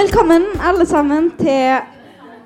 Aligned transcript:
Velkommen 0.00 0.46
alle 0.64 0.86
sammen 0.88 1.26
til 1.36 1.74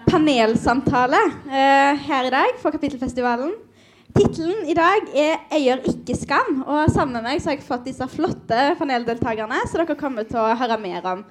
panelsamtale 0.09 1.21
eh, 1.47 2.01
her 2.03 2.27
i 2.27 2.33
dag 2.33 2.57
for 2.59 2.75
Kapittelfestivalen. 2.75 3.53
Tittelen 4.17 4.65
i 4.67 4.75
dag 4.75 5.07
er 5.15 5.45
'Eier 5.55 5.85
ikke 5.87 6.17
skam', 6.19 6.65
og 6.67 6.91
sammen 6.91 7.15
med 7.15 7.23
meg 7.29 7.39
så 7.39 7.53
har 7.53 7.55
jeg 7.55 7.67
fått 7.69 7.87
disse 7.87 8.09
flotte 8.11 8.65
paneldeltakerne 8.81 9.61
så 9.69 9.79
dere 9.79 9.95
kommer 9.95 10.27
til 10.27 10.41
å 10.43 10.57
høre 10.59 10.81
mer 10.83 11.07
om 11.13 11.23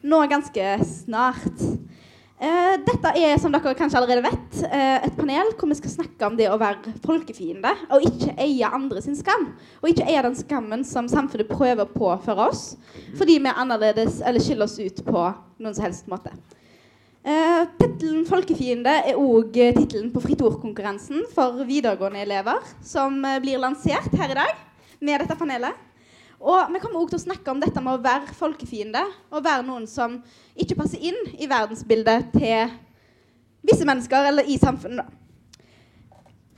nå 0.00 0.22
ganske 0.32 0.64
snart. 0.80 1.60
Eh, 2.36 2.74
dette 2.84 3.10
er, 3.16 3.38
som 3.40 3.52
dere 3.54 3.72
kanskje 3.72 3.96
allerede 3.96 4.26
vet, 4.26 4.56
uh, 4.68 4.98
et 5.06 5.14
panel 5.16 5.54
hvor 5.56 5.70
vi 5.70 5.76
skal 5.78 5.92
snakke 5.94 6.26
om 6.28 6.34
det 6.36 6.50
å 6.52 6.58
være 6.60 6.92
folkefiende 7.00 7.70
og 7.88 8.04
ikke 8.04 8.34
eie 8.44 8.68
andre 8.76 9.00
sin 9.00 9.16
skam. 9.16 9.46
Og 9.80 9.88
ikke 9.88 10.04
eie 10.04 10.24
den 10.26 10.36
skammen 10.36 10.84
som 10.84 11.08
samfunnet 11.08 11.48
prøver 11.48 11.88
på 11.88 12.10
for 12.26 12.42
oss 12.44 12.66
fordi 13.16 13.38
vi 13.40 13.48
er 13.48 13.56
annerledes 13.56 14.20
eller 14.20 14.44
skiller 14.44 14.68
oss 14.68 14.76
ut 14.76 15.00
på 15.06 15.22
noen 15.24 15.78
som 15.78 15.86
helst 15.86 16.12
måte. 16.12 16.34
Uh, 17.24 17.64
tittelen 17.80 18.28
'Folkefiende' 18.28 18.98
er 19.08 19.16
òg 19.16 19.56
uh, 19.56 19.72
tittelen 19.80 20.12
på 20.12 20.20
Fritt 20.28 20.44
ord-konkurransen 20.44 21.24
for 21.32 21.64
videregående 21.64 22.20
elever, 22.22 22.60
som 22.84 23.16
uh, 23.24 23.40
blir 23.40 23.58
lansert 23.58 24.12
her 24.12 24.36
i 24.36 24.40
dag 24.44 24.52
med 25.00 25.24
dette 25.24 25.40
panelet. 25.40 25.85
Og 26.46 26.70
vi 26.70 26.78
kommer 26.78 27.00
også 27.00 27.16
til 27.16 27.18
å 27.18 27.24
snakke 27.24 27.50
om 27.50 27.60
dette 27.62 27.82
med 27.82 27.96
å 27.96 28.02
være 28.04 28.34
folkefiende, 28.38 29.02
og 29.34 29.42
være 29.42 29.66
noen 29.66 29.88
som 29.90 30.20
ikke 30.54 30.76
passer 30.78 31.02
inn 31.02 31.18
i 31.34 31.48
verdensbildet 31.50 32.28
til 32.36 32.70
visse 33.66 33.86
mennesker 33.88 34.30
eller 34.30 34.46
i 34.46 34.58
samfunnet. 34.62 35.10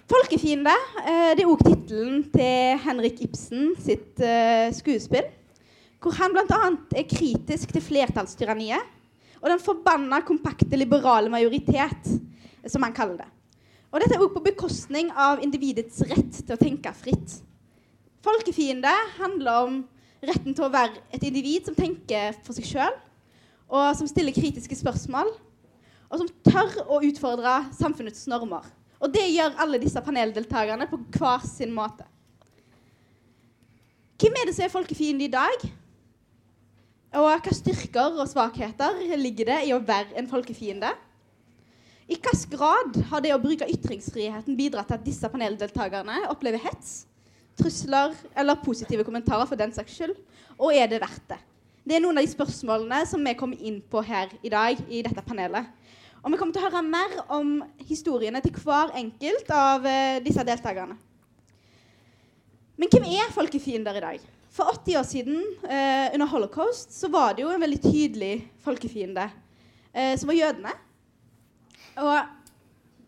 Folkefiende 0.08 0.72
uh, 0.72 1.32
det 1.36 1.40
er 1.40 1.48
òg 1.48 1.64
tittelen 1.64 2.20
til 2.32 2.84
Henrik 2.84 3.24
Ibsen 3.24 3.72
sitt 3.80 4.20
skuespill, 4.76 5.32
hvor 6.04 6.14
han 6.20 6.36
bl.a. 6.36 6.60
er 6.96 7.08
kritisk 7.08 7.72
til 7.74 7.84
flertallstyranniet 7.84 8.94
og 9.40 9.50
den 9.50 9.62
forbanna 9.62 10.20
kompakte 10.26 10.78
liberale 10.78 11.30
majoritet, 11.32 12.12
som 12.66 12.84
han 12.84 12.94
kaller 12.94 13.22
det. 13.22 13.28
Og 13.88 14.02
dette 14.02 14.16
er 14.16 14.22
også 14.22 14.36
på 14.36 14.46
bekostning 14.50 15.10
av 15.16 15.42
individets 15.44 16.02
rett 16.10 16.42
til 16.42 16.54
å 16.54 16.60
tenke 16.60 16.92
fritt. 16.96 17.38
Folkefiende 18.24 18.90
handler 19.18 19.66
om 19.66 19.76
retten 20.26 20.54
til 20.56 20.66
å 20.66 20.72
være 20.72 20.98
et 21.14 21.22
individ 21.28 21.68
som 21.68 21.76
tenker 21.78 22.34
for 22.42 22.56
seg 22.56 22.66
sjøl, 22.66 22.96
og 23.68 23.92
som 23.98 24.08
stiller 24.10 24.34
kritiske 24.34 24.78
spørsmål, 24.80 25.30
og 26.08 26.20
som 26.22 26.30
tør 26.48 26.78
å 26.88 27.00
utfordre 27.04 27.60
samfunnets 27.76 28.26
normer. 28.30 28.64
Og 28.98 29.12
det 29.14 29.28
gjør 29.30 29.58
alle 29.62 29.78
disse 29.78 30.00
paneldeltakerne 30.02 30.88
på 30.90 30.98
hver 31.14 31.44
sin 31.46 31.74
måte. 31.74 32.06
Hvem 34.18 34.34
er 34.40 34.48
det 34.48 34.56
som 34.56 34.64
er 34.66 34.72
folkefiende 34.72 35.28
i 35.28 35.30
dag? 35.30 35.68
Og 37.18 37.28
hvilke 37.28 37.54
styrker 37.54 38.16
og 38.18 38.26
svakheter 38.28 38.98
ligger 39.20 39.52
det 39.52 39.60
i 39.68 39.74
å 39.76 39.78
være 39.78 40.16
en 40.18 40.26
folkefiende? 40.28 40.90
I 42.08 42.16
hvilken 42.16 42.56
grad 42.56 42.98
har 43.12 43.22
det 43.22 43.34
å 43.36 43.40
bruke 43.40 43.68
ytringsfriheten 43.70 44.58
bidratt 44.58 44.90
til 44.90 44.98
at 44.98 45.06
disse 45.06 45.30
paneldeltakerne 45.30 46.24
opplever 46.32 46.64
hets, 46.64 47.04
trusler 47.58 48.14
eller 48.38 48.62
positive 48.62 49.04
kommentarer 49.06 49.48
for 49.48 49.58
den 49.60 49.74
saks 49.74 49.98
skyld? 49.98 50.14
Og 50.58 50.72
er 50.74 50.88
det 50.90 51.02
verdt 51.02 51.34
det? 51.34 51.40
Det 51.88 51.96
er 51.96 52.04
noen 52.04 52.20
av 52.20 52.26
de 52.26 52.30
spørsmålene 52.30 53.02
som 53.08 53.22
vi 53.24 53.34
kommer 53.38 53.60
inn 53.64 53.78
på 53.80 54.02
her 54.04 54.32
i 54.44 54.50
dag 54.52 54.80
i 54.88 55.02
dette 55.04 55.24
panelet. 55.24 55.68
Og 56.22 56.32
vi 56.32 56.38
kommer 56.40 56.52
til 56.52 56.64
å 56.64 56.68
høre 56.68 56.82
mer 56.84 57.14
om 57.32 57.52
historiene 57.88 58.42
til 58.44 58.56
hver 58.60 58.92
enkelt 58.98 59.52
av 59.54 59.86
uh, 59.86 60.18
disse 60.24 60.44
deltakerne. 60.44 60.98
Men 62.78 62.90
hvem 62.92 63.06
er 63.10 63.32
folkefiender 63.34 63.98
i 63.98 64.02
dag? 64.04 64.26
For 64.54 64.70
80 64.74 64.98
år 64.98 65.06
siden, 65.06 65.38
eh, 65.66 66.14
under 66.14 66.26
holocaust, 66.26 66.92
så 66.94 67.08
var 67.10 67.34
det 67.34 67.42
jo 67.44 67.50
en 67.50 67.60
veldig 67.62 67.80
tydelig 67.82 68.48
folkefiende, 68.64 69.30
eh, 69.94 70.16
som 70.18 70.30
var 70.30 70.34
jødene. 70.34 70.72
Og 71.98 72.37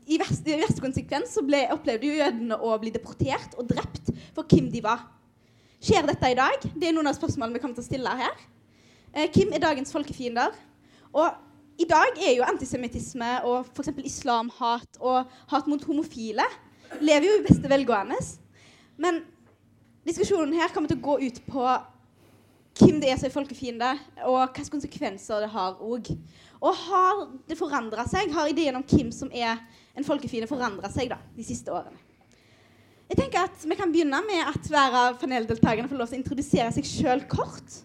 i 0.06 0.18
verste, 0.20 0.54
i 0.54 0.60
verste 0.60 0.82
konsekvens 0.82 1.34
så 1.36 1.44
ble, 1.46 1.64
opplevde 1.74 2.14
jødene 2.20 2.56
å 2.56 2.72
bli 2.80 2.92
deportert 2.94 3.56
og 3.58 3.68
drept 3.70 4.12
for 4.36 4.46
hvem 4.48 4.70
de 4.72 4.82
var. 4.84 5.04
Skjer 5.80 6.08
dette 6.08 6.32
i 6.32 6.38
dag? 6.38 6.64
Det 6.74 6.88
er 6.88 6.96
noen 6.96 7.08
av 7.08 7.16
spørsmålene 7.16 7.56
vi 7.56 7.62
kommer 7.62 7.78
til 7.78 7.84
å 7.84 7.88
stille 7.88 8.16
her. 8.22 8.42
Eh, 9.14 9.30
hvem 9.32 9.54
er 9.56 9.62
dagens 9.62 9.92
folkefiender? 9.94 10.56
Og 11.16 11.80
i 11.80 11.86
dag 11.88 12.18
er 12.20 12.34
jo 12.36 12.44
antisemittisme 12.44 13.30
og 13.48 13.70
f.eks. 13.72 13.94
islamhat 14.04 15.00
og 15.00 15.30
hat 15.52 15.70
mot 15.70 15.84
homofile 15.88 16.44
lever 17.00 17.28
jo 17.28 17.38
i 17.38 17.46
beste 17.46 17.70
velgående. 17.70 18.18
Men 19.00 19.22
diskusjonen 20.06 20.56
her 20.58 20.72
kommer 20.74 20.90
til 20.90 21.00
å 21.00 21.06
gå 21.06 21.16
ut 21.28 21.40
på 21.48 21.64
hvem 22.80 23.00
det 23.02 23.10
er 23.10 23.18
som 23.18 23.28
er 23.28 23.34
folkefiende, 23.34 23.90
og 24.24 24.38
hvilke 24.54 24.72
konsekvenser 24.72 25.44
det 25.44 25.50
har 25.52 25.80
òg. 25.84 26.12
Og 26.60 26.82
har 26.84 27.24
det 27.48 27.58
forandra 27.58 28.06
seg? 28.08 28.32
Har 28.32 28.48
ideen 28.48 28.78
om 28.78 28.84
hvem 28.86 29.10
som 29.14 29.32
er 29.32 29.60
en 29.96 30.06
folkefiende, 30.06 30.48
forandra 30.50 30.90
seg 30.92 31.10
da, 31.12 31.18
de 31.36 31.46
siste 31.46 31.72
årene? 31.74 31.98
Jeg 33.10 33.18
tenker 33.18 33.48
at 33.48 33.64
Vi 33.66 33.74
kan 33.78 33.90
begynne 33.90 34.20
med 34.22 34.44
at 34.46 34.68
hver 34.70 34.94
av 34.94 35.16
paneldeltakerne 35.18 35.90
får 35.90 35.98
lov 35.98 36.10
til 36.10 36.18
å 36.18 36.20
introdusere 36.20 36.70
seg 36.76 36.86
sjøl 36.86 37.24
kort. 37.30 37.80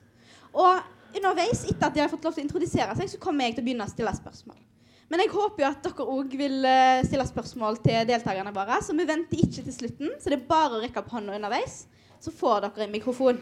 Og 0.54 1.18
underveis, 1.18 1.64
etter 1.66 1.88
at 1.88 1.96
de 1.96 2.04
har 2.04 2.12
fått 2.12 2.28
lov 2.28 2.36
til 2.36 2.44
å 2.44 2.46
introdusere 2.46 2.94
seg, 3.00 3.10
så 3.10 3.22
kommer 3.22 3.48
jeg 3.48 3.56
til 3.56 3.66
å 3.66 3.68
begynne 3.70 3.88
å 3.88 3.92
stille 3.92 4.14
spørsmål. 4.14 4.62
Men 5.10 5.22
jeg 5.22 5.34
håper 5.34 5.64
jo 5.64 5.72
at 5.72 5.84
dere 5.86 6.06
òg 6.14 6.32
vil 6.38 6.56
uh, 6.66 7.02
stille 7.06 7.26
spørsmål 7.30 7.82
til 7.82 8.08
deltakerne 8.10 8.54
våre. 8.54 8.78
Så 8.86 8.94
vi 8.98 9.06
venter 9.10 9.42
ikke 9.42 9.66
til 9.66 9.76
slutten, 9.76 10.16
så 10.22 10.32
det 10.32 10.40
er 10.40 10.48
bare 10.50 10.78
å 10.78 10.82
rekke 10.86 11.02
opp 11.02 11.14
hånda 11.14 11.38
underveis 11.38 11.84
så 12.26 12.34
får 12.34 12.66
dere 12.66 12.88
en 12.88 12.96
mikrofon. 12.96 13.40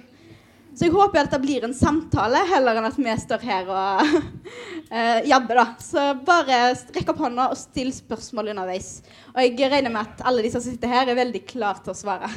Så 0.74 0.88
jeg 0.88 0.94
håper 0.96 1.22
at 1.22 1.34
det 1.34 1.42
blir 1.44 1.66
en 1.68 1.76
samtale 1.78 2.40
heller 2.50 2.80
enn 2.80 2.88
at 2.88 2.96
vi 2.98 3.14
står 3.22 3.44
her 3.46 3.68
og 3.70 4.08
uh, 4.10 5.20
jabber. 5.32 5.60
da. 5.60 5.66
Så 5.84 6.06
bare 6.26 6.64
rekk 6.96 7.14
opp 7.14 7.22
hånda 7.22 7.52
og 7.54 7.60
still 7.60 7.92
spørsmål 7.94 8.50
underveis. 8.56 8.96
Og 9.36 9.44
jeg 9.46 9.70
regner 9.70 9.94
med 9.94 10.02
at 10.08 10.26
alle 10.26 10.46
de 10.46 10.54
som 10.54 10.64
sitter 10.66 10.90
her, 10.90 11.12
er 11.12 11.20
veldig 11.20 11.44
klare 11.50 11.86
til 11.86 11.94
å 11.94 11.98
svare. 11.98 12.32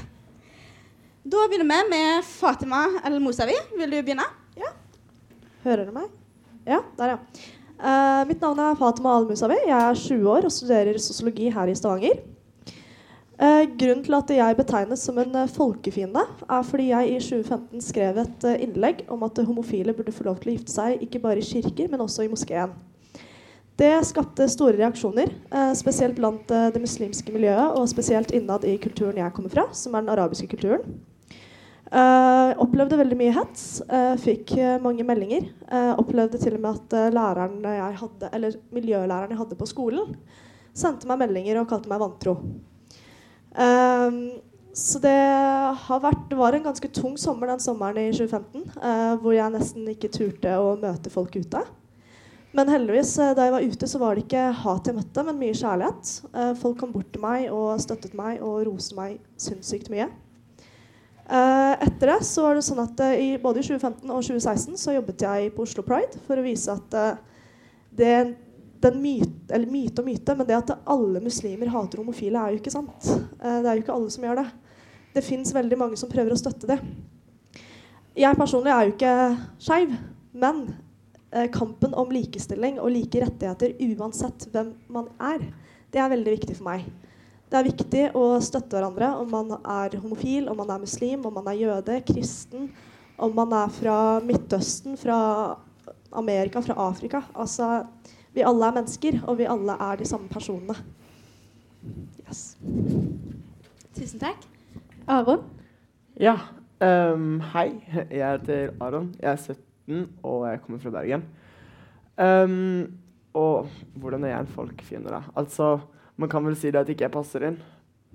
Da 1.27 1.49
begynner 1.49 1.89
vi 1.89 1.97
med 1.97 2.29
Fatima 2.29 2.85
El 3.09 3.19
Mosavi. 3.25 3.57
Vil 3.81 3.97
du 3.97 3.99
begynne? 4.03 4.29
Ja. 4.61 4.75
Hører 5.65 5.89
du 5.89 5.97
meg? 5.97 6.13
Ja, 6.69 6.83
der, 6.99 7.17
ja. 7.17 7.53
Uh, 7.77 8.23
mitt 8.29 8.41
navn 8.45 8.61
er 8.63 8.77
Fatima 8.79 9.17
Al 9.17 9.27
Musawi. 9.31 9.63
Jeg 9.65 9.81
er 9.81 10.03
20 10.05 10.33
år 10.37 10.47
og 10.47 10.53
studerer 10.53 11.01
sosiologi 11.01 11.49
her 11.57 11.73
i 11.73 11.75
Stavanger. 11.79 12.21
Eh, 13.37 13.67
grunnen 13.77 14.01
til 14.01 14.15
at 14.17 14.31
jeg 14.33 14.57
betegnes 14.57 15.03
som 15.05 15.19
en 15.21 15.35
eh, 15.37 15.51
folkefiende, 15.53 16.23
er 16.49 16.63
fordi 16.65 16.87
jeg 16.89 17.09
i 17.11 17.17
2015 17.21 17.83
skrev 17.85 18.21
et 18.23 18.45
eh, 18.49 18.63
innlegg 18.65 19.03
om 19.13 19.27
at 19.27 19.43
homofile 19.45 19.93
burde 19.97 20.15
få 20.17 20.25
lov 20.25 20.39
til 20.41 20.55
å 20.55 20.55
gifte 20.55 20.73
seg 20.73 21.03
ikke 21.05 21.21
bare 21.21 21.43
i 21.43 21.45
kirker, 21.45 21.91
men 21.93 22.01
også 22.01 22.25
i 22.25 22.31
moskeen. 22.33 22.73
Det 23.77 23.91
skapte 24.09 24.47
store 24.49 24.79
reaksjoner, 24.79 25.29
spesielt 25.77 26.17
blant 26.17 26.49
det 26.49 26.81
muslimske 26.81 27.29
miljøet, 27.29 27.75
og 27.77 27.91
spesielt 27.91 28.31
innad 28.33 28.63
i 28.65 28.79
kulturen 28.81 29.19
jeg 29.21 29.35
kommer 29.37 29.53
fra, 29.53 29.67
som 29.77 29.93
er 29.93 30.01
den 30.01 30.15
arabiske 30.15 30.49
kulturen. 30.49 30.95
Opplevde 32.65 32.97
veldig 32.97 33.19
mye 33.21 33.35
hets. 33.37 33.67
Fikk 34.23 34.55
mange 34.81 35.05
meldinger. 35.05 35.51
opplevde 36.01 36.41
til 36.41 36.57
og 36.57 36.63
med 36.65 36.79
at 36.81 37.13
læreren 37.19 37.59
jeg 37.69 38.01
hadde, 38.01 38.31
eller 38.33 38.57
miljølæreren 38.73 39.37
jeg 39.37 39.43
hadde 39.43 39.61
på 39.61 39.69
skolen, 39.69 40.17
sendte 40.73 41.13
meg 41.13 41.21
meldinger 41.27 41.61
og 41.61 41.69
kalte 41.69 41.93
meg 41.93 42.01
vantro. 42.01 42.39
Um, 43.56 44.37
så 44.77 45.00
det 45.00 45.17
har 45.87 46.00
vært, 46.03 46.34
var 46.37 46.53
en 46.53 46.67
ganske 46.67 46.89
tung 46.93 47.15
sommer 47.17 47.49
den 47.49 47.62
sommeren 47.65 47.97
i 48.03 48.12
2015, 48.12 48.67
uh, 48.77 49.15
hvor 49.22 49.33
jeg 49.33 49.55
nesten 49.55 49.89
ikke 49.89 50.12
turte 50.12 50.53
å 50.61 50.75
møte 50.81 51.12
folk 51.12 51.39
ute. 51.39 51.62
Men 52.56 52.69
heldigvis, 52.72 53.15
uh, 53.22 53.33
da 53.37 53.47
jeg 53.47 53.55
var 53.55 53.65
ute, 53.65 53.89
så 53.89 54.00
var 54.03 54.15
det 54.15 54.27
ikke 54.27 54.44
hat 54.61 54.91
jeg 54.91 54.99
møtte, 54.99 55.25
men 55.25 55.41
mye 55.41 55.56
kjærlighet. 55.56 56.12
Uh, 56.37 56.53
folk 56.61 56.77
kom 56.83 56.93
bort 56.93 57.09
til 57.15 57.25
meg 57.25 57.49
og 57.49 57.81
støttet 57.81 58.17
meg 58.19 58.44
og 58.44 58.67
roste 58.69 58.99
meg 58.99 59.19
sinnssykt 59.41 59.93
mye. 59.93 60.11
etter 61.27 62.06
det 62.06 62.21
så 62.23 62.44
var 62.44 62.55
det 62.55 62.62
sånn 62.62 62.78
at 62.78 63.00
både 63.43 63.59
i 63.59 63.65
2015 63.67 64.12
og 64.15 64.21
2016 64.23 64.77
så 64.78 64.93
jobbet 64.94 65.25
jeg 65.25 65.49
på 65.56 65.64
Oslo 65.64 65.82
Pride 65.82 66.20
for 66.23 66.38
å 66.38 66.44
vise 66.44 66.70
at 66.70 66.94
det 67.99 68.12
den 68.82 69.00
myte, 69.02 69.55
eller 69.55 69.70
myte 69.70 70.02
og 70.02 70.08
myte, 70.08 70.37
men 70.37 70.49
det 70.49 70.56
at 70.58 70.73
alle 70.93 71.23
muslimer 71.25 71.70
hater 71.73 72.02
homofile, 72.02 72.40
er 72.40 72.55
jo 72.55 72.61
ikke 72.61 72.75
sant. 72.75 73.08
Eh, 73.08 73.61
det 73.62 73.70
er 73.70 73.75
jo 73.75 73.84
ikke 73.84 73.96
alle 73.96 74.14
som 74.14 74.26
gjør 74.26 74.40
det. 74.43 74.46
Det 75.17 75.25
fins 75.25 75.55
veldig 75.56 75.78
mange 75.81 76.00
som 76.00 76.11
prøver 76.12 76.34
å 76.34 76.40
støtte 76.40 76.69
det. 76.69 76.81
Jeg 78.17 78.37
personlig 78.38 78.73
er 78.73 78.84
jo 78.84 78.94
ikke 78.94 79.14
skeiv, 79.61 79.96
men 80.37 80.62
eh, 81.32 81.49
kampen 81.52 81.96
om 81.96 82.12
likestilling 82.12 82.81
og 82.81 82.93
like 82.94 83.20
rettigheter 83.25 83.76
uansett 83.96 84.49
hvem 84.52 84.75
man 84.93 85.11
er, 85.20 85.44
det 85.93 86.00
er 86.02 86.12
veldig 86.12 86.37
viktig 86.38 86.56
for 86.58 86.69
meg. 86.69 86.87
Det 87.46 87.58
er 87.58 87.69
viktig 87.69 88.05
å 88.19 88.25
støtte 88.43 88.75
hverandre 88.75 89.12
om 89.20 89.29
man 89.31 89.52
er 89.61 89.94
homofil, 90.02 90.49
om 90.50 90.58
man 90.58 90.72
er 90.75 90.82
muslim, 90.82 91.22
om 91.29 91.37
man 91.37 91.52
er 91.52 91.61
jøde, 91.61 92.00
kristen, 92.08 92.70
om 93.22 93.32
man 93.37 93.52
er 93.55 93.70
fra 93.72 93.99
Midtøsten, 94.25 94.96
fra 94.99 95.19
Amerika, 96.17 96.61
fra 96.64 96.75
Afrika. 96.88 97.22
Altså, 97.34 97.84
vi 98.37 98.44
alle 98.44 98.69
er 98.69 98.77
mennesker, 98.77 99.21
og 99.25 99.38
vi 99.38 99.49
alle 99.49 99.79
er 99.81 99.97
de 99.97 100.06
samme 100.09 100.29
personene. 100.29 100.77
Yes. 102.27 102.43
Tusen 103.97 104.21
takk. 104.21 104.44
Aron? 105.09 105.47
Ja. 106.21 106.37
Um, 106.83 107.41
hei. 107.55 107.71
Jeg 108.11 108.37
heter 108.37 108.75
Aron. 108.81 109.15
Jeg 109.23 109.33
er 109.33 109.37
17, 109.41 110.06
og 110.23 110.47
jeg 110.50 110.61
kommer 110.67 110.83
fra 110.83 110.94
Bergen. 110.99 111.25
Um, 112.21 112.93
og 113.37 113.69
hvordan 113.97 114.25
er 114.25 114.35
jeg 114.35 114.44
en 114.44 114.55
folkefiende, 114.59 115.12
da? 115.12 115.23
Altså, 115.37 115.79
man 116.17 116.29
kan 116.29 116.44
vel 116.44 116.56
si 116.56 116.71
det 116.71 116.82
at 116.82 116.93
ikke 116.93 117.09
jeg 117.09 117.17
passer 117.17 117.49
inn. 117.49 117.59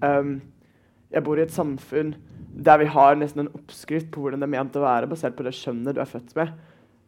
Um, 0.05 0.39
jeg 1.11 1.25
bor 1.25 1.37
i 1.37 1.45
et 1.45 1.53
samfunn 1.53 2.15
der 2.51 2.77
vi 2.81 2.85
har 2.93 3.15
nesten 3.15 3.45
en 3.45 3.53
oppskrift 3.55 4.09
på 4.11 4.21
hvordan 4.21 4.41
det 4.41 4.49
er 4.49 4.53
ment 4.53 4.75
å 4.75 4.83
være, 4.83 5.09
basert 5.09 5.37
på 5.37 5.45
det 5.47 5.53
skjønnet 5.55 5.95
du 5.95 6.01
er 6.03 6.09
født 6.09 6.33
med. 6.37 6.51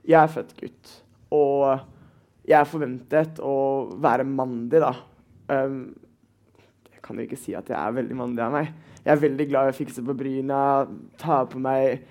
Jeg 0.08 0.18
er 0.22 0.32
født 0.32 0.54
gutt, 0.58 0.94
og 1.36 1.84
jeg 2.48 2.70
forventet 2.70 3.40
å 3.44 3.56
være 4.04 4.26
mandig, 4.28 4.82
da. 4.84 4.94
Um, 5.52 5.94
jeg 6.92 7.04
kan 7.06 7.20
jo 7.20 7.28
ikke 7.28 7.40
si 7.40 7.56
at 7.56 7.70
jeg 7.72 7.80
er 7.80 7.96
veldig 7.96 8.18
mandig 8.20 8.44
av 8.44 8.54
meg. 8.56 8.74
Jeg 9.04 9.14
er 9.14 9.24
veldig 9.24 9.48
glad 9.50 9.70
i 9.70 9.74
å 9.74 9.78
fikse 9.78 10.04
på 10.06 10.16
bryna, 10.18 10.60
ta 11.20 11.44
på 11.50 11.62
meg 11.62 12.04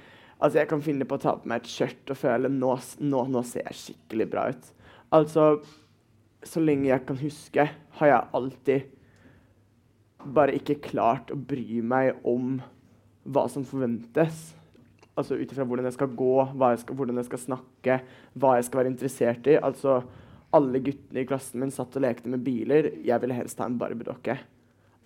Altså, 0.43 0.58
jeg 0.58 0.69
kan 0.73 0.81
finne 0.82 1.06
på 1.06 1.14
å 1.14 1.23
ta 1.23 1.37
på 1.38 1.46
meg 1.46 1.61
et 1.62 1.69
skjørt 1.70 2.08
og 2.11 2.19
føle 2.19 2.49
nå, 2.50 2.73
nå, 3.06 3.20
nå 3.31 3.43
ser 3.46 3.62
jeg 3.69 3.79
skikkelig 3.79 4.25
bra 4.32 4.49
ut. 4.50 4.64
Altså, 5.14 5.44
så 6.43 6.62
lenge 6.62 6.88
jeg 6.88 7.05
kan 7.06 7.20
huske, 7.20 7.67
har 8.00 8.11
jeg 8.11 8.31
alltid 8.34 8.88
bare 10.34 10.56
ikke 10.58 10.81
klart 10.82 11.31
å 11.31 11.38
bry 11.38 11.79
meg 11.87 12.19
om 12.26 12.56
hva 13.23 13.46
som 13.50 13.62
forventes. 13.67 14.49
Altså 15.14 15.37
ut 15.38 15.46
ifra 15.46 15.67
hvordan 15.69 15.87
jeg 15.87 15.96
skal 15.99 16.11
gå, 16.17 16.34
jeg 16.58 16.82
skal, 16.82 16.99
hvordan 16.99 17.20
jeg 17.20 17.29
skal 17.29 17.43
snakke, 17.44 17.99
hva 18.34 18.56
jeg 18.58 18.67
skal 18.67 18.82
være 18.82 18.93
interessert 18.94 19.50
i. 19.50 19.58
Altså, 19.61 20.00
alle 20.56 20.81
guttene 20.84 21.22
i 21.22 21.28
klassen 21.28 21.62
min 21.62 21.72
satt 21.72 21.94
og 21.96 22.04
lekte 22.04 22.31
med 22.32 22.43
biler. 22.44 22.90
Jeg 23.04 23.20
ville 23.22 23.37
helst 23.37 23.60
ha 23.62 23.69
en 23.69 23.78
barbiedokke. 23.81 24.37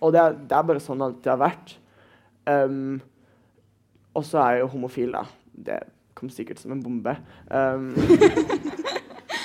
Og 0.03 0.13
det 0.13 0.21
er, 0.21 0.35
det 0.49 0.57
er, 0.57 0.65
bare 0.69 0.83
sånn 0.83 0.99
det 1.01 1.07
alltid 1.07 1.31
har 1.31 1.39
vært. 1.41 1.75
Um, 2.47 2.97
og 4.17 4.25
så 4.27 4.41
er 4.41 4.57
jeg 4.57 4.65
jo 4.65 4.71
homofil, 4.75 5.15
da. 5.15 5.23
Det 5.67 5.79
kom 6.17 6.31
sikkert 6.33 6.61
som 6.61 6.73
en 6.75 6.83
bombe. 6.83 7.13
Um, 7.49 7.93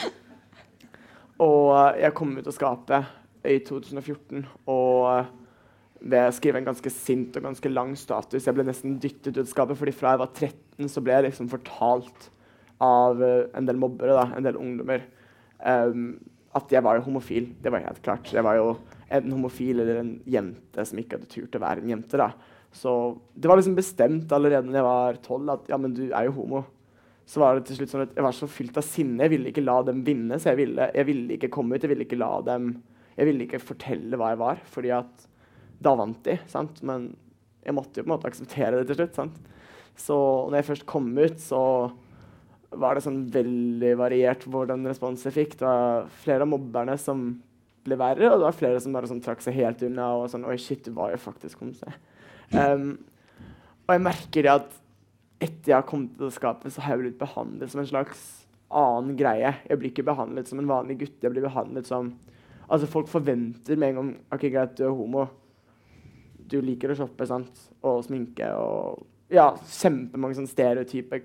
og 1.47 2.01
jeg 2.01 2.17
kom 2.19 2.35
ut 2.37 2.51
av 2.51 2.57
skapet 2.57 3.49
i 3.49 3.59
2014 3.67 4.45
og 4.71 5.31
ved 6.03 6.29
å 6.29 6.35
skrive 6.35 6.59
en 6.59 6.67
ganske 6.67 6.91
sint 6.95 7.37
og 7.39 7.47
ganske 7.47 7.71
lang 7.71 7.95
status. 7.99 8.47
Jeg 8.47 8.57
ble 8.57 8.67
nesten 8.67 8.99
dyttet 9.03 9.37
ut 9.37 9.45
av 9.45 9.51
skapet, 9.51 9.79
fordi 9.79 9.95
fra 9.95 10.15
jeg 10.15 10.23
var 10.25 10.33
13, 10.35 10.91
så 10.91 11.03
ble 11.05 11.15
jeg 11.15 11.29
liksom 11.29 11.51
fortalt 11.53 12.31
av 12.83 13.23
en 13.23 13.69
del 13.69 13.79
mobbere, 13.79 14.17
da, 14.19 14.25
en 14.35 14.47
del 14.47 14.59
ungdommer, 14.59 15.05
um, 15.65 16.07
at 16.57 16.73
jeg 16.73 16.85
var 16.85 17.01
homofil. 17.05 17.53
Det 17.63 17.73
var 17.73 17.85
helt 17.87 18.03
klart. 18.05 18.33
Jeg 18.33 18.45
var 18.45 18.59
jo 18.59 18.75
en 19.13 19.33
homofil 19.33 19.81
eller 19.83 20.01
en 20.01 20.13
jente 20.29 20.85
som 20.89 21.01
ikke 21.01 21.19
hadde 21.19 21.31
turt 21.33 21.57
å 21.57 21.63
være 21.63 21.83
en 21.83 21.95
jente. 21.95 22.21
da. 22.21 22.33
Så 22.73 22.93
det 23.35 23.49
var 23.49 23.61
liksom 23.61 23.77
bestemt 23.77 24.33
allerede 24.33 24.73
da 24.73 24.81
jeg 24.81 24.87
var 24.87 25.19
tolv 25.25 25.51
at 25.53 25.69
ja, 25.69 25.79
men 25.81 25.97
du 25.97 26.07
er 26.09 26.29
jo 26.29 26.37
homo. 26.41 26.63
Så 27.29 27.41
var 27.41 27.57
det 27.57 27.67
til 27.69 27.79
slutt 27.79 27.93
sånn 27.93 28.05
at 28.07 28.17
jeg 28.17 28.25
var 28.25 28.37
så 28.37 28.49
fylt 28.51 28.79
av 28.81 28.87
sinne. 28.87 29.21
Jeg 29.25 29.35
ville 29.37 29.53
ikke 29.53 29.65
la 29.65 29.79
dem 29.87 30.01
vinne. 30.07 30.39
Så 30.41 30.53
jeg 30.53 30.65
ville, 30.65 30.89
jeg 30.93 31.09
ville 31.09 31.37
ikke 31.37 31.53
komme 31.53 31.77
ut. 31.77 31.85
Jeg 31.85 31.93
ville 31.93 32.09
ikke 32.09 32.21
la 32.21 32.33
dem 32.49 32.75
Jeg 33.13 33.29
ville 33.29 33.45
ikke 33.45 33.61
fortelle 33.61 34.17
hva 34.17 34.31
jeg 34.33 34.39
var, 34.41 34.61
fordi 34.73 34.89
at 34.97 35.27
da 35.85 35.93
vant 35.99 36.23
de. 36.25 36.39
sant? 36.49 36.79
Men 36.81 37.11
jeg 37.61 37.77
måtte 37.77 38.01
jo 38.01 38.07
på 38.07 38.09
en 38.09 38.15
måte 38.15 38.31
akseptere 38.31 38.79
det 38.79 38.87
til 38.89 39.03
slutt. 39.03 39.19
sant? 39.19 39.37
Så 40.01 40.17
når 40.49 40.57
jeg 40.59 40.69
først 40.71 40.87
kom 40.89 41.11
ut, 41.19 41.37
så 41.37 41.61
var 42.79 42.97
det 42.97 43.05
sånn 43.05 43.25
veldig 43.33 43.93
variert 44.01 44.45
hvordan 44.49 44.87
respons 44.89 45.25
jeg 45.27 45.37
fikk. 45.37 45.57
Det 45.61 45.67
var 45.67 46.07
flere 46.23 46.47
av 46.47 46.53
mobberne 46.53 46.97
som 47.01 47.25
ble 47.83 47.99
verre, 47.99 48.29
og 48.31 48.39
det 48.39 48.47
var 48.47 48.57
flere 48.57 48.83
som 48.83 48.95
bare 48.95 49.11
sånn 49.11 49.23
trakk 49.25 49.43
seg 49.45 49.57
helt 49.59 49.83
unna. 49.87 50.13
og 50.21 50.29
sånn, 50.33 50.47
Oi, 50.49 50.59
shit, 50.61 50.85
du 50.87 50.95
var 50.97 51.13
jo 51.13 51.21
faktisk 51.21 51.65
homse. 51.65 51.97
Um, 52.53 52.95
og 53.87 53.97
jeg 53.97 54.05
merker 54.05 54.47
det 54.47 54.55
at 54.55 54.79
etter 55.43 55.73
jeg 55.73 55.77
har 55.77 55.89
kommet 55.89 56.15
til 56.17 56.29
det 56.29 56.37
skapet, 56.37 56.73
så 56.73 56.85
har 56.85 56.95
jeg 56.95 57.07
blitt 57.07 57.21
behandlet 57.21 57.73
som 57.73 57.83
en 57.83 57.91
slags 57.91 58.23
annen 58.73 59.17
greie. 59.19 59.51
Jeg 59.69 59.81
blir 59.81 59.91
ikke 59.91 60.07
behandlet 60.07 60.49
som 60.49 60.63
en 60.63 60.71
vanlig 60.71 61.01
gutt. 61.03 61.19
Jeg 61.23 61.35
blir 61.35 61.49
behandlet 61.49 61.89
som 61.89 62.15
Altså, 62.73 62.87
folk 62.89 63.09
forventer 63.11 63.77
med 63.77 63.91
en 63.91 63.97
gang 63.99 64.11
OK, 64.33 64.47
greit, 64.49 64.79
du 64.79 64.87
er 64.87 64.95
homo. 64.97 65.27
Du 66.49 66.55
liker 66.65 66.95
å 66.95 66.97
shoppe 66.97 67.27
sant? 67.29 67.67
og 67.83 68.05
sminke 68.07 68.47
og 68.57 69.03
Ja, 69.33 69.51
kjempemange 69.67 70.39
sånne 70.39 70.49
stereotype 70.49 71.19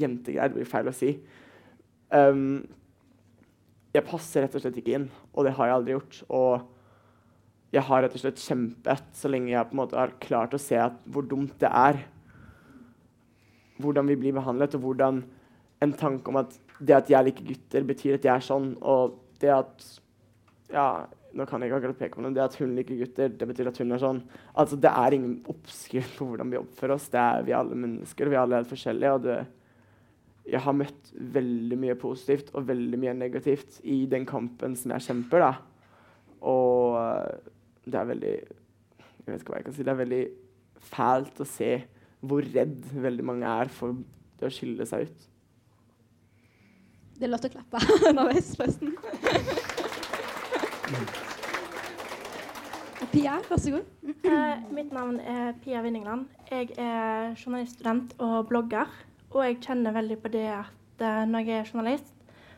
jentegreier. 0.00 0.50
Det 0.50 0.60
blir 0.60 0.70
feil 0.70 0.90
å 0.90 0.96
si. 0.96 1.14
Um, 2.14 2.64
jeg 3.94 4.06
passer 4.08 4.42
rett 4.42 4.54
og 4.58 4.64
slett 4.64 4.78
ikke 4.80 4.96
inn, 4.98 5.06
og 5.34 5.46
det 5.46 5.54
har 5.54 5.70
jeg 5.70 5.76
aldri 5.78 5.94
gjort. 5.94 6.20
Og 6.34 7.74
jeg 7.74 7.86
har 7.88 8.04
rett 8.04 8.16
og 8.16 8.22
slett 8.22 8.42
kjempet 8.42 9.16
så 9.18 9.30
lenge 9.30 9.52
jeg 9.52 9.68
på 9.70 9.76
en 9.76 9.80
måte 9.82 9.98
har 9.98 10.14
klart 10.22 10.54
å 10.54 10.62
se 10.62 10.78
hvor 11.10 11.26
dumt 11.30 11.54
det 11.62 11.70
er. 11.70 12.00
Hvordan 13.82 14.06
vi 14.10 14.18
blir 14.18 14.36
behandlet, 14.36 14.76
og 14.78 14.86
hvordan 14.86 15.24
en 15.82 15.96
tanke 15.98 16.30
om 16.30 16.38
at 16.42 16.54
det 16.78 16.96
at 16.96 17.10
jeg 17.10 17.28
liker 17.28 17.46
gutter, 17.48 17.86
betyr 17.86 18.18
at 18.18 18.26
jeg 18.26 18.34
er 18.34 18.46
sånn. 18.46 18.72
Og 18.82 19.20
det 19.42 19.52
at 19.54 19.92
Ja, 20.74 21.04
nå 21.36 21.44
kan 21.46 21.62
jeg 21.62 21.68
ikke 21.68 21.78
akkurat 21.82 21.98
peke 21.98 22.16
på 22.16 22.22
noe. 22.24 22.34
Det 22.34 22.42
at 22.42 22.54
hun 22.58 22.72
liker 22.74 22.98
gutter, 22.98 23.28
det 23.30 23.46
betyr 23.46 23.68
at 23.70 23.78
hun 23.78 23.94
er 23.94 24.00
sånn. 24.02 24.22
Altså, 24.58 24.78
Det 24.80 24.90
er 24.90 25.14
ingen 25.14 25.36
oppskrift 25.50 26.16
på 26.18 26.30
hvordan 26.30 26.50
vi 26.50 26.58
oppfører 26.58 26.94
oss. 26.96 27.10
Det 27.12 27.20
er 27.20 27.44
vi 27.46 27.54
alle 27.54 27.78
mennesker, 27.78 28.30
vi 28.30 28.34
er 28.34 28.42
alle 28.42 28.58
helt 28.58 28.70
forskjellige. 28.70 29.12
og 29.12 29.22
det 29.22 29.44
jeg 30.44 30.60
har 30.60 30.76
møtt 30.76 31.10
veldig 31.34 31.76
mye 31.80 31.96
positivt 31.96 32.50
og 32.54 32.66
veldig 32.68 32.98
mye 33.00 33.14
negativt 33.16 33.78
i 33.88 34.04
den 34.10 34.26
kampen 34.28 34.76
som 34.76 34.92
jeg 34.92 35.06
kjemper. 35.06 35.40
da. 35.40 35.52
Og 36.44 36.98
det 37.84 38.00
er 38.00 38.10
veldig 38.12 38.34
Jeg 39.24 39.32
vet 39.32 39.40
ikke 39.40 39.54
hva 39.54 39.58
jeg 39.62 39.64
kan 39.70 39.76
si. 39.76 39.84
Det 39.84 39.92
er 39.92 40.02
veldig 40.02 40.24
fælt 40.84 41.40
å 41.40 41.46
se 41.48 41.70
hvor 42.24 42.44
redd 42.44 42.90
veldig 42.92 43.24
mange 43.24 43.48
er 43.48 43.70
for 43.72 43.96
det 44.40 44.48
å 44.48 44.52
skille 44.52 44.84
seg 44.88 45.08
ut. 45.08 45.24
Det 47.14 47.24
er 47.24 47.32
lov 47.32 47.40
til 47.40 47.52
å 47.52 47.56
klappe 47.56 47.80
underveis, 48.10 48.52
forresten. 48.58 48.92
Pia, 53.14 53.38
vær 53.48 53.60
så 53.62 53.70
god. 53.76 54.14
Eh, 54.26 54.62
mitt 54.74 54.92
navn 54.92 55.20
er 55.20 55.52
Pia 55.62 55.80
Winningland. 55.84 56.26
Jeg 56.50 56.72
er 56.76 57.36
journaliststudent 57.38 58.16
og 58.18 58.48
blogger. 58.50 58.90
Og 59.34 59.42
jeg 59.42 59.60
kjenner 59.64 59.94
veldig 59.94 60.18
på 60.22 60.30
det 60.30 60.46
at 60.54 61.02
eh, 61.02 61.24
når 61.26 61.48
jeg 61.48 61.58
er 61.58 61.70
journalist, 61.72 62.14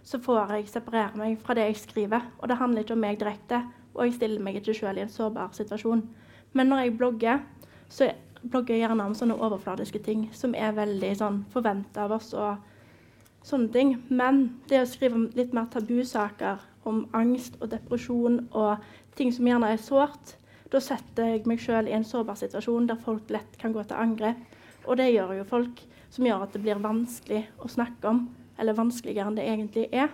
så 0.06 0.20
får 0.22 0.52
jeg 0.54 0.68
separere 0.70 1.18
meg 1.18 1.40
fra 1.42 1.56
det 1.56 1.64
jeg 1.70 1.80
skriver. 1.80 2.28
Og 2.38 2.48
det 2.48 2.60
handler 2.60 2.84
ikke 2.84 2.94
om 2.94 3.02
meg 3.02 3.18
direkte, 3.20 3.62
og 3.94 4.04
jeg 4.04 4.18
stiller 4.18 4.44
meg 4.44 4.60
ikke 4.60 4.76
sjøl 4.76 5.00
i 5.00 5.04
en 5.06 5.12
sårbar 5.12 5.56
situasjon. 5.56 6.04
Men 6.52 6.70
når 6.70 6.84
jeg 6.84 6.96
blogger, 7.00 7.42
så 7.88 8.12
blogger 8.44 8.76
jeg 8.76 8.84
gjerne 8.84 9.08
om 9.08 9.16
sånne 9.16 9.38
overfladiske 9.40 10.02
ting 10.04 10.28
som 10.36 10.54
er 10.54 10.76
veldig 10.76 11.12
sånn 11.18 11.42
forventa 11.52 12.04
av 12.04 12.14
oss 12.18 12.30
og 12.36 12.60
sånne 13.46 13.72
ting. 13.72 13.94
Men 14.08 14.44
det 14.70 14.82
å 14.82 14.88
skrive 14.90 15.26
litt 15.38 15.56
mer 15.56 15.70
tabusaker, 15.72 16.62
om 16.86 17.00
angst 17.18 17.56
og 17.58 17.72
depresjon 17.72 18.44
og 18.54 18.84
ting 19.18 19.32
som 19.34 19.48
gjerne 19.48 19.72
er 19.74 19.80
sårt, 19.82 20.36
da 20.70 20.78
setter 20.82 21.32
jeg 21.32 21.46
meg 21.50 21.58
sjøl 21.62 21.88
i 21.90 21.94
en 21.96 22.06
sårbar 22.06 22.38
situasjon 22.38 22.86
der 22.86 23.00
folk 23.02 23.30
lett 23.34 23.58
kan 23.58 23.74
gå 23.74 23.82
til 23.82 23.98
angrep. 23.98 24.38
Og 24.86 24.96
det 24.98 25.10
gjør 25.12 25.34
jo 25.38 25.48
folk 25.48 25.82
som 26.12 26.26
gjør 26.26 26.46
at 26.46 26.54
det 26.54 26.62
blir 26.64 26.80
vanskelig 26.82 27.42
å 27.62 27.70
snakke 27.70 28.10
om, 28.10 28.22
eller 28.60 28.78
vanskeligere 28.78 29.28
enn 29.30 29.38
det 29.38 29.46
egentlig 29.50 29.86
er. 29.92 30.12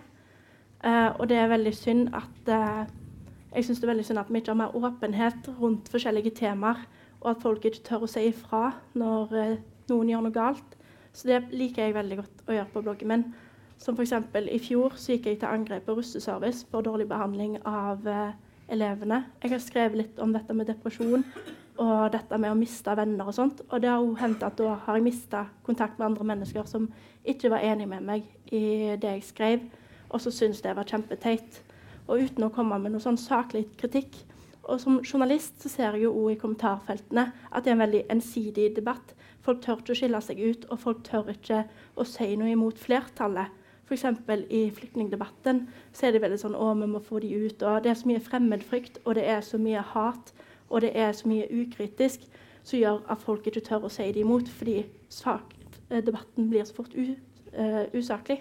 Uh, 0.82 1.14
og 1.20 1.28
det 1.30 1.38
er 1.38 1.52
veldig 1.52 1.72
synd 1.78 2.08
at 2.16 2.50
uh, 2.50 2.82
jeg 3.52 3.66
synes 3.66 3.82
det 3.82 3.86
er 3.86 3.92
veldig 3.92 4.06
synd 4.08 4.22
at 4.22 4.32
vi 4.32 4.40
ikke 4.40 4.54
har 4.54 4.58
mer 4.58 4.74
åpenhet 4.74 5.50
rundt 5.60 5.90
forskjellige 5.92 6.34
temaer, 6.40 6.80
og 7.20 7.34
at 7.34 7.42
folk 7.44 7.66
ikke 7.68 7.84
tør 7.86 8.06
å 8.06 8.10
si 8.10 8.24
ifra 8.32 8.72
når 8.98 9.34
eh, 9.38 9.58
noen 9.92 10.08
gjør 10.10 10.24
noe 10.24 10.34
galt. 10.34 10.72
Så 11.14 11.28
det 11.28 11.42
liker 11.52 11.84
jeg 11.84 11.94
veldig 11.94 12.16
godt 12.18 12.42
å 12.48 12.56
gjøre 12.56 12.72
på 12.72 12.82
bloggen 12.82 13.12
min. 13.12 13.24
Som 13.78 13.94
f.eks. 13.94 14.16
i 14.40 14.58
fjor 14.58 14.96
så 14.98 15.12
gikk 15.12 15.28
jeg 15.28 15.38
til 15.42 15.52
angrep 15.52 15.84
på 15.86 15.94
russeservice 15.94 16.64
for 16.72 16.82
dårlig 16.82 17.06
behandling 17.12 17.60
av 17.68 18.08
elevene. 18.72 19.20
Jeg 19.44 19.54
har 19.54 19.62
skrevet 19.62 20.00
litt 20.00 20.18
om 20.22 20.34
dette 20.34 20.56
med 20.56 20.72
depresjon 20.72 21.22
og 21.80 22.12
dette 22.12 22.38
med 22.38 22.52
å 22.52 22.58
miste 22.58 22.92
venner 22.96 23.28
og 23.28 23.36
sånt. 23.36 23.62
Og 23.70 23.80
det 23.82 23.90
har 23.90 24.02
jo 24.04 24.14
hendt 24.20 24.44
at 24.44 24.58
da 24.60 24.76
har 24.84 24.98
jeg 24.98 25.06
mista 25.06 25.46
kontakt 25.66 25.98
med 25.98 26.10
andre 26.10 26.26
mennesker 26.32 26.68
som 26.68 26.88
ikke 27.24 27.52
var 27.52 27.64
enig 27.64 27.88
med 27.88 28.04
meg 28.04 28.26
i 28.52 28.96
det 29.00 29.16
jeg 29.16 29.28
skrev, 29.28 29.64
og 30.12 30.20
så 30.20 30.32
syntes 30.34 30.60
det 30.64 30.74
var 30.76 30.88
kjempeteit 30.88 31.62
og 32.10 32.20
uten 32.20 32.44
å 32.44 32.52
komme 32.52 32.76
med 32.82 32.92
noe 32.92 33.02
sånn 33.02 33.20
saklig 33.20 33.64
kritikk. 33.80 34.18
Og 34.70 34.78
som 34.82 35.00
journalist 35.02 35.62
så 35.62 35.70
ser 35.70 35.96
jeg 35.96 36.04
jo 36.04 36.12
òg 36.22 36.34
i 36.34 36.38
kommentarfeltene 36.38 37.24
at 37.50 37.64
det 37.64 37.72
er 37.72 37.76
en 37.76 37.84
veldig 37.84 38.02
ensidig 38.14 38.68
debatt. 38.76 39.14
Folk 39.42 39.62
tør 39.62 39.80
ikke 39.80 39.94
å 39.94 39.98
skille 39.98 40.20
seg 40.22 40.38
ut, 40.42 40.68
og 40.70 40.80
folk 40.82 41.02
tør 41.06 41.32
ikke 41.32 41.64
å 41.98 42.06
si 42.06 42.28
noe 42.38 42.52
imot 42.52 42.78
flertallet. 42.78 43.58
F.eks. 43.82 44.04
i 44.54 44.62
flyktningdebatten 44.72 45.64
så 45.92 46.06
er 46.06 46.14
det 46.14 46.22
veldig 46.22 46.38
sånn 46.40 46.54
å, 46.56 46.70
vi 46.78 46.88
må 46.88 47.02
få 47.02 47.18
de 47.24 47.32
ut. 47.34 47.62
og 47.66 47.82
Det 47.82 47.90
er 47.90 47.98
så 47.98 48.08
mye 48.08 48.22
fremmedfrykt, 48.22 49.02
og 49.04 49.18
det 49.18 49.26
er 49.28 49.42
så 49.44 49.58
mye 49.60 49.82
hat, 49.92 50.32
og 50.72 50.80
det 50.80 50.90
er 50.94 51.12
så 51.12 51.28
mye 51.28 51.46
ukritisk 51.52 52.24
som 52.62 52.78
gjør 52.78 53.02
at 53.10 53.20
folk 53.20 53.46
ikke 53.46 53.60
tør 53.66 53.86
å 53.86 53.90
si 53.92 54.06
det 54.08 54.22
imot, 54.22 54.48
fordi 54.48 54.84
sak, 55.12 55.54
eh, 55.90 56.00
debatten 56.04 56.48
blir 56.50 56.64
så 56.64 56.74
fort 56.74 56.94
u, 56.94 57.14
uh, 57.58 57.84
usaklig. 57.94 58.40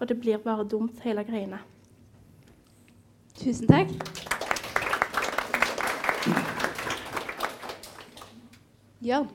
Og 0.00 0.08
det 0.08 0.20
blir 0.20 0.36
bare 0.36 0.64
dumt, 0.68 1.00
hele 1.04 1.24
greiene. 1.24 1.58
Tusen 3.36 3.68
takk. 3.68 3.88
Jørn. 9.00 9.28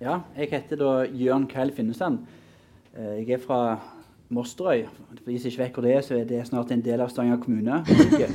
Ja, 0.00 0.20
jeg 0.36 0.48
heter 0.50 0.76
da 0.76 0.90
Jørn 1.04 1.46
Keil 1.48 1.72
Finnesand. 1.72 2.18
Eh, 2.96 3.20
jeg 3.20 3.30
er 3.30 3.38
fra 3.38 3.78
Mosterøy. 4.28 4.86
hvis 5.24 5.44
jeg 5.44 5.52
ikke 5.52 5.62
vet 5.62 5.72
hvor 5.74 5.82
det 5.82 5.94
er, 5.94 6.00
så 6.00 6.14
er 6.14 6.24
det 6.24 6.46
snart 6.46 6.70
en 6.70 6.84
del 6.84 7.00
av 7.00 7.08
Stavanger 7.08 7.42
kommune. 7.42 7.84
Det 7.86 7.98
ligger, 8.10 8.28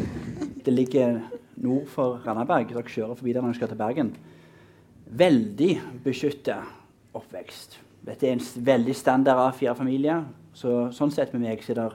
det 0.65 0.73
ligger 0.73 1.19
nord 1.55 1.87
for 1.91 2.21
Randaberg. 2.25 2.69
Dere 2.69 2.83
kjører 2.87 3.17
forbi 3.17 3.33
der 3.33 3.41
når 3.41 3.53
dere 3.53 3.59
skal 3.59 3.71
til 3.71 3.81
Bergen. 3.81 4.11
Veldig 5.21 5.71
beskytta 6.03 6.61
oppvekst. 7.17 7.79
Dette 8.05 8.27
er 8.27 8.37
en 8.37 8.65
veldig 8.65 8.95
standard 8.95 9.41
A4-familie. 9.49 10.21
Så, 10.57 10.89
sånn 10.95 11.13
sett 11.13 11.33
med 11.35 11.43
meg 11.45 11.63
så 11.63 11.73
er 11.73 11.81
det 11.81 11.89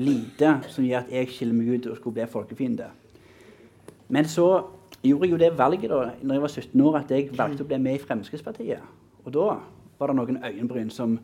lite 0.00 0.54
som 0.72 0.84
gjør 0.86 1.04
at 1.04 1.12
jeg 1.12 1.32
skiller 1.32 1.56
meg 1.56 1.72
ut 1.74 1.88
og 1.90 1.98
skulle 1.98 2.20
bli 2.20 2.28
folkefiende. 2.30 2.88
Men 4.08 4.28
så 4.28 4.48
gjorde 5.04 5.26
jeg 5.26 5.34
jo 5.34 5.40
det 5.40 5.52
valget 5.58 5.90
da 5.92 6.00
når 6.22 6.36
jeg 6.36 6.44
var 6.44 6.54
17 6.54 6.84
år, 6.84 6.98
at 7.00 7.12
jeg 7.12 7.30
valgte 7.36 7.64
å 7.64 7.68
bli 7.68 7.80
med 7.82 7.98
i 7.98 8.02
Fremskrittspartiet. 8.04 8.84
Og 9.24 9.32
da 9.34 9.48
var 9.98 10.10
det 10.10 10.16
noen 10.18 10.40
øyenbryn 10.44 10.92
som 10.92 11.18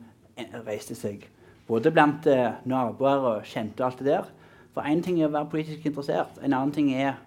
reiste 0.67 0.97
seg. 0.97 1.27
Både 1.69 1.93
blant 1.95 2.27
eh, 2.27 2.57
naboer 2.67 3.27
og 3.31 3.47
kjente 3.47 3.83
og 3.83 3.91
alt 3.91 4.01
det 4.03 4.09
der. 4.11 4.31
For 4.75 4.87
én 4.87 5.03
ting 5.05 5.21
er 5.21 5.29
å 5.29 5.35
være 5.35 5.51
politisk 5.53 5.87
interessert. 5.87 6.39
En 6.43 6.55
annen 6.55 6.73
ting 6.75 6.91
er 6.95 7.19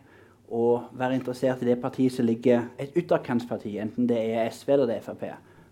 å 0.53 0.65
være 0.93 1.17
interessert 1.17 1.63
i 1.63 1.71
det 1.71 1.79
partiet 1.81 2.13
som 2.13 2.27
ligger 2.27 2.67
et 2.79 2.93
ytterkantsparti, 2.99 3.73
enten 3.81 4.07
det 4.09 4.19
er 4.35 4.51
SV 4.53 4.75
eller 4.75 4.89
det 4.91 4.99
er 4.99 5.05
Frp. 5.05 5.23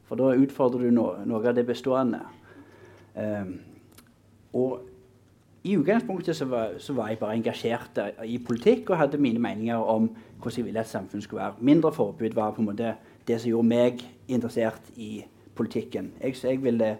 For 0.09 0.19
da 0.19 0.31
utfordrer 0.33 0.87
du 0.87 0.95
no 0.95 1.11
noe 1.29 1.45
av 1.47 1.55
det 1.55 1.67
bestående. 1.67 2.21
Um, 3.13 3.51
og 4.57 4.79
i 5.63 5.75
utgangspunktet 5.77 6.35
så 6.35 6.47
var, 6.49 6.73
så 6.81 6.95
var, 6.97 7.11
jeg 7.11 7.19
bare 7.21 7.37
engasjert 7.37 7.99
i 8.25 8.39
politikk 8.41 8.89
og 8.89 8.97
hadde 8.97 9.21
mine 9.21 9.39
meninger 9.39 9.77
om 9.77 10.09
hvordan 10.41 10.57
jeg 10.57 10.65
ville 10.65 10.81
at 10.81 10.89
samfunnet 10.89 11.27
skulle 11.27 11.43
være. 11.43 11.61
Mindre 11.69 11.93
forbud 11.93 12.33
var 12.33 12.55
på 12.55 12.63
en 12.63 12.71
måte 12.71 12.95
det 13.27 13.37
som 13.39 13.51
gjorde 13.51 13.69
meg 13.69 14.01
interessert 14.27 14.89
i 14.97 15.21
politikken. 15.55 16.09
Jeg, 16.23 16.35
jeg 16.43 16.63
ville 16.63 16.95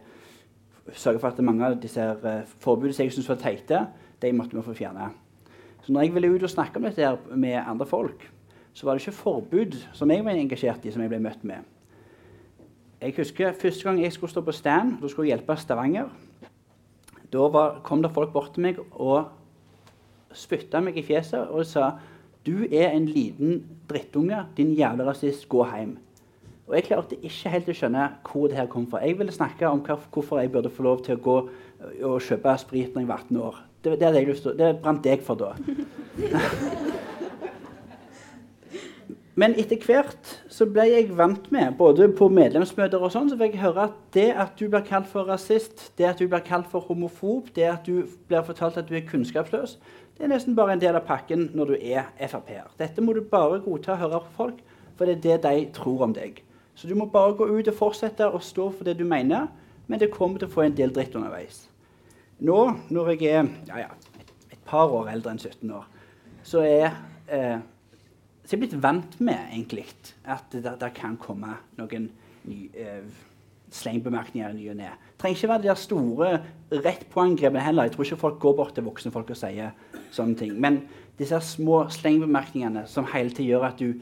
sørge 0.94 1.20
for 1.20 1.34
at 1.34 1.44
mange 1.44 1.66
av 1.66 1.82
disse 1.82 2.06
uh, 2.06 2.46
forbudene 2.62 2.94
som 2.94 3.10
jeg 3.10 3.18
syntes 3.18 3.34
var 3.34 3.42
teite, 3.42 3.84
de 4.22 4.34
måtte 4.38 4.56
vi 4.56 4.64
få 4.70 4.78
fjerne. 4.78 5.10
Så 5.82 5.94
når 5.94 6.02
jeg 6.06 6.14
ville 6.16 6.32
ut 6.36 6.44
og 6.44 6.50
snakke 6.50 6.78
om 6.78 6.86
dette 6.86 7.02
her 7.02 7.18
med 7.36 7.58
andre 7.58 7.86
folk, 7.86 8.28
så 8.74 8.86
var 8.86 8.96
det 8.96 9.04
ikke 9.04 9.18
forbud 9.18 9.78
som 9.94 10.12
jeg 10.12 10.26
var 10.26 10.38
engasjert 10.38 10.86
i, 10.86 10.92
som 10.94 11.02
jeg 11.02 11.12
ble 11.12 11.20
møtt 11.24 11.44
med. 11.44 11.66
Jeg 13.02 13.16
husker 13.18 13.56
første 13.58 13.88
gang 13.88 14.02
jeg 14.04 14.14
skulle 14.14 14.32
stå 14.32 14.44
på 14.46 14.54
stand, 14.54 15.00
da 15.02 15.10
skulle 15.10 15.28
jeg 15.28 15.40
hjelpe 15.40 15.58
Stavanger. 15.58 16.12
Da 17.34 17.48
var, 17.50 17.80
kom 17.84 18.04
det 18.04 18.12
folk 18.14 18.34
bort 18.34 18.54
til 18.54 18.68
meg 18.68 18.80
og 18.92 19.32
spytta 20.38 20.84
meg 20.84 21.00
i 21.00 21.04
fjeset 21.04 21.50
og 21.50 21.66
sa 21.66 21.96
du 22.46 22.64
er 22.66 22.94
en 22.94 23.06
liten 23.06 23.64
drittunge, 23.90 24.38
din 24.58 24.74
jævla 24.74 25.06
rasist, 25.10 25.50
gå 25.50 25.66
hjem. 25.66 25.98
Og 26.68 26.76
Jeg 26.76 26.84
klarte 26.88 27.18
ikke 27.20 27.52
helt 27.52 27.70
å 27.70 27.76
skjønne 27.76 28.06
hvor 28.26 28.48
det 28.48 28.58
her 28.58 28.70
kom 28.72 28.86
fra. 28.90 29.02
Jeg 29.04 29.18
ville 29.20 29.34
snakke 29.34 29.68
om 29.68 29.82
hvorfor 29.84 30.40
jeg 30.40 30.52
burde 30.54 30.72
få 30.72 30.86
lov 30.86 31.04
til 31.06 31.18
å 31.18 31.22
gå 31.22 31.38
og 32.08 32.22
kjøpe 32.24 32.56
sprit 32.62 32.96
når 32.96 33.04
jeg 33.04 33.10
var 33.10 33.26
18 33.26 33.42
år. 33.42 33.60
Det, 33.82 33.96
det, 33.98 34.06
hadde 34.06 34.20
jeg 34.20 34.28
lyst 34.30 34.46
til. 34.46 34.58
det 34.58 34.76
brant 34.84 35.06
jeg 35.06 35.24
for 35.26 35.36
da. 35.40 35.54
Men 39.42 39.56
etter 39.58 39.80
hvert 39.88 40.34
så 40.52 40.68
ble 40.70 40.84
jeg 40.90 41.08
vant 41.18 41.46
med, 41.56 41.72
både 41.80 42.10
på 42.14 42.28
medlemsmøter 42.30 43.02
og 43.02 43.14
sånn, 43.14 43.30
så 43.32 43.38
fikk 43.40 43.56
jeg 43.56 43.64
høre 43.64 43.88
at 43.88 43.96
det 44.14 44.28
at 44.44 44.60
du 44.60 44.68
blir 44.68 44.84
kalt 44.86 45.08
for 45.10 45.26
rasist, 45.26 45.88
det 45.98 46.10
at 46.10 46.20
du 46.20 46.28
blir 46.28 46.44
kalt 46.46 46.68
for 46.70 46.84
homofob, 46.86 47.48
det 47.56 47.66
at 47.72 47.88
du 47.88 48.04
blir 48.30 48.44
fortalt 48.46 48.78
at 48.78 48.92
du 48.92 48.98
er 49.00 49.08
kunnskapsløs, 49.08 49.78
det 50.18 50.28
er 50.28 50.34
nesten 50.34 50.58
bare 50.58 50.76
en 50.76 50.84
del 50.84 51.00
av 51.00 51.08
pakken 51.08 51.48
når 51.58 51.72
du 51.72 51.76
er 51.80 52.12
Frp-er. 52.20 52.68
Dette 52.78 53.02
må 53.02 53.16
du 53.18 53.24
bare 53.26 53.64
godta 53.64 53.96
og 53.96 54.04
høre 54.04 54.22
på 54.28 54.36
folk, 54.44 54.62
for 55.00 55.10
det 55.10 55.18
er 55.18 55.24
det 55.24 55.42
de 55.48 55.66
tror 55.80 56.06
om 56.06 56.14
deg. 56.14 56.44
Så 56.76 56.92
du 56.92 56.94
må 57.00 57.08
bare 57.10 57.34
gå 57.40 57.48
ut 57.48 57.72
og 57.72 57.80
fortsette 57.80 58.28
å 58.28 58.44
stå 58.44 58.68
for 58.76 58.86
det 58.86 59.00
du 59.00 59.08
mener, 59.08 59.48
men 59.88 60.00
det 60.00 60.12
kommer 60.14 60.44
til 60.44 60.52
å 60.52 60.54
få 60.60 60.68
en 60.68 60.76
del 60.78 60.94
dritt 60.94 61.16
underveis. 61.18 61.71
Nå, 62.42 62.60
når 62.90 63.12
jeg 63.14 63.30
er 63.30 63.50
ja, 63.68 63.84
ja, 63.84 63.92
et, 64.20 64.58
par 64.66 64.90
år 64.90 65.12
eldre 65.12 65.36
enn 65.36 65.42
17 65.42 65.72
år, 65.78 65.86
så 66.48 66.64
er 66.66 66.88
eh, 67.30 67.60
så 68.42 68.56
jeg 68.56 68.58
er 68.58 68.62
blitt 68.64 68.80
vant 68.84 69.20
med 69.24 69.52
egentlig 69.54 69.86
at 70.28 70.48
det, 70.52 70.66
det 70.82 70.90
kan 70.98 71.14
komme 71.22 71.54
noen 71.78 72.10
ny, 72.50 72.66
eh, 72.74 73.06
slengbemerkninger 73.72 74.50
i 74.50 74.58
ny 74.58 74.66
og 74.74 74.80
ne. 74.80 74.90
Trenger 75.22 75.38
ikke 75.38 75.50
være 75.52 75.62
de 75.64 75.70
der 75.70 75.80
store 75.80 76.32
rett 76.84 77.06
på-angrepene 77.14 77.64
heller. 77.64 77.88
Jeg 77.88 77.94
tror 77.94 78.08
ikke 78.08 78.20
folk 78.24 78.40
går 78.42 78.58
bort 78.58 78.74
til 78.76 78.88
voksne 78.90 79.14
folk 79.14 79.30
og 79.32 79.40
sier 79.40 79.72
sånne 80.12 80.36
ting. 80.42 80.58
Men 80.60 80.82
disse 81.20 81.40
små 81.46 81.86
slengbemerkningene 81.94 82.84
som 82.90 83.08
hele 83.14 83.30
tiden 83.30 83.52
gjør 83.54 83.70
at 83.70 83.80
du 83.80 83.94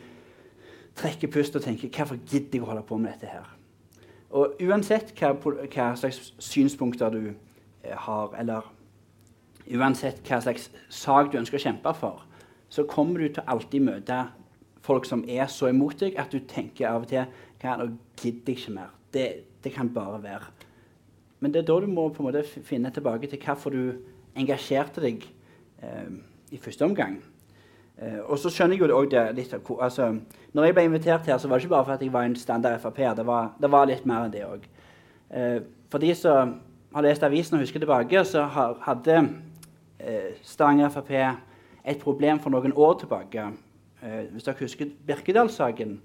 trekker 0.98 1.32
pust 1.32 1.56
og 1.56 1.64
tenker 1.64 1.90
'Hvorfor 1.90 2.18
gidder 2.26 2.60
jeg 2.60 2.64
å 2.64 2.72
holde 2.72 2.88
på 2.88 2.98
med 2.98 3.14
dette 3.14 3.30
her?' 3.30 3.56
Og 4.32 4.58
uansett 4.62 5.14
hva, 5.20 5.34
hva 5.34 5.96
slags 5.96 6.34
synspunkter 6.40 7.10
du 7.10 7.22
eh, 7.28 7.34
har, 7.84 8.34
eller 8.40 8.68
uansett 9.70 10.22
hva 10.28 10.42
slags 10.44 10.70
sak 10.90 11.32
du 11.32 11.40
ønsker 11.40 11.60
å 11.60 11.64
kjempe 11.64 11.94
for, 11.98 12.26
så 12.70 12.86
kommer 12.90 13.22
du 13.22 13.34
til 13.34 13.44
å 13.44 13.56
alltid 13.56 13.86
møte 13.86 14.20
folk 14.86 15.06
som 15.06 15.24
er 15.30 15.50
så 15.52 15.70
imot 15.70 16.00
deg 16.02 16.18
at 16.20 16.32
du 16.34 16.40
tenker 16.50 16.90
av 16.90 17.06
og 17.06 17.12
til 17.12 17.26
Nå 17.60 17.90
gidder 18.16 18.54
jeg 18.54 18.56
ikke 18.56 18.72
mer. 18.72 18.92
Det, 19.12 19.26
det, 19.64 19.74
kan 19.76 19.90
bare 19.92 20.22
være. 20.24 20.46
Men 21.44 21.52
det 21.52 21.60
er 21.60 21.66
da 21.68 21.76
du 21.84 21.90
må 21.92 22.06
på 22.08 22.24
en 22.24 22.30
måte 22.30 22.46
finne 22.64 22.92
tilbake 22.96 23.28
til 23.28 23.42
hvorfor 23.44 23.76
du 23.76 23.98
engasjerte 24.40 25.04
deg 25.04 25.26
eh, 25.84 26.14
i 26.56 26.60
første 26.62 26.88
omgang. 26.88 27.18
Eh, 28.00 28.22
og 28.24 28.40
så 28.40 28.52
skjønner 28.54 28.80
jeg 28.80 28.88
jo 28.88 29.02
det 29.12 29.26
litt 29.36 29.58
av 29.58 29.74
altså, 29.84 30.14
Når 30.56 30.70
jeg 30.70 30.78
ble 30.78 30.86
invitert 30.88 31.28
her, 31.28 31.38
så 31.38 31.52
var 31.52 31.60
det 31.60 31.68
ikke 31.68 31.76
bare 31.76 31.88
for 31.90 31.98
at 31.98 32.06
jeg 32.06 32.14
var 32.14 32.30
en 32.30 32.40
standard 32.40 32.80
Frp-er. 32.80 33.20
Det, 33.20 33.28
det, 33.60 33.72
var 33.76 33.92
litt 33.92 34.08
mer 34.08 34.24
enn 34.24 34.36
det 34.38 34.46
òg. 34.48 34.68
Eh, 35.36 35.60
for 35.92 36.00
de 36.00 36.16
som 36.16 36.56
har 36.94 37.06
lest 37.06 37.24
avisen 37.24 37.58
og 37.58 37.64
husker 37.64 37.82
tilbake, 37.82 38.24
så 38.26 38.46
hadde 38.86 39.18
eh, 40.00 40.36
Stavanger 40.44 40.90
Frp 40.94 41.12
et 41.20 42.02
problem 42.02 42.40
for 42.42 42.54
noen 42.54 42.74
år 42.74 43.00
tilbake. 43.02 43.50
Eh, 44.02 44.22
hvis 44.34 44.48
dere 44.48 44.64
husker 44.64 44.94
Birkedal-saken, 45.08 46.00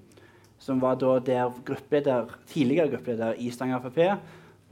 som 0.58 0.80
var 0.80 0.98
der 1.00 1.52
gruppeleder, 1.64 2.36
tidligere 2.48 2.90
gruppeleder 2.92 3.38
i 3.38 3.50
Stavanger 3.50 3.82
Frp 3.84 4.00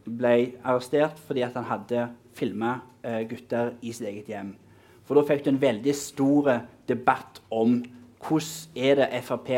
ble 0.02 0.34
arrestert 0.66 1.20
fordi 1.28 1.44
han 1.46 1.68
hadde 1.68 2.08
filma 2.36 2.80
eh, 3.04 3.22
gutter 3.28 3.72
i 3.80 3.92
sitt 3.92 4.08
eget 4.08 4.30
hjem. 4.32 4.54
For 5.06 5.18
da 5.18 5.24
fikk 5.26 5.44
du 5.44 5.52
en 5.52 5.62
veldig 5.62 5.94
stor 5.96 6.52
debatt 6.88 7.40
om 7.50 7.80
hvordan 8.22 8.78
er 8.78 9.00
det 9.00 9.24
Frp, 9.26 9.50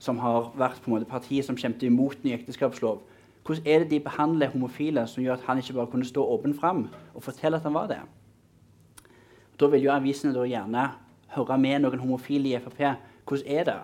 som 0.00 0.18
har 0.20 0.50
vært 0.56 0.80
på 0.80 0.90
en 0.90 0.96
måte 0.96 1.08
partiet 1.08 1.46
som 1.46 1.56
kjempet 1.56 1.86
imot 1.88 2.22
ny 2.24 2.34
ekteskapslov, 2.36 3.00
hvordan 3.50 3.66
er 3.66 3.78
det 3.82 3.90
de 3.90 4.00
behandler 4.00 4.52
homofile 4.52 5.02
som 5.10 5.24
gjør 5.24 5.32
at 5.40 5.46
han 5.48 5.58
ikke 5.58 5.74
bare 5.74 5.90
kunne 5.90 6.06
stå 6.06 6.22
åpen 6.22 6.52
fram 6.54 6.84
og 7.14 7.22
fortelle 7.22 7.56
at 7.58 7.62
han 7.66 7.74
var 7.74 7.86
det? 7.90 7.98
Da 9.60 9.66
vil 9.66 9.82
jo 9.82 9.90
avisene 9.90 10.34
da 10.34 10.44
gjerne 10.46 10.84
høre 11.34 11.56
med 11.58 11.82
noen 11.82 11.98
homofile 11.98 12.52
i 12.52 12.60
Frp. 12.62 12.78
Hvordan 13.26 13.48
er 13.50 13.64
det? 13.66 13.74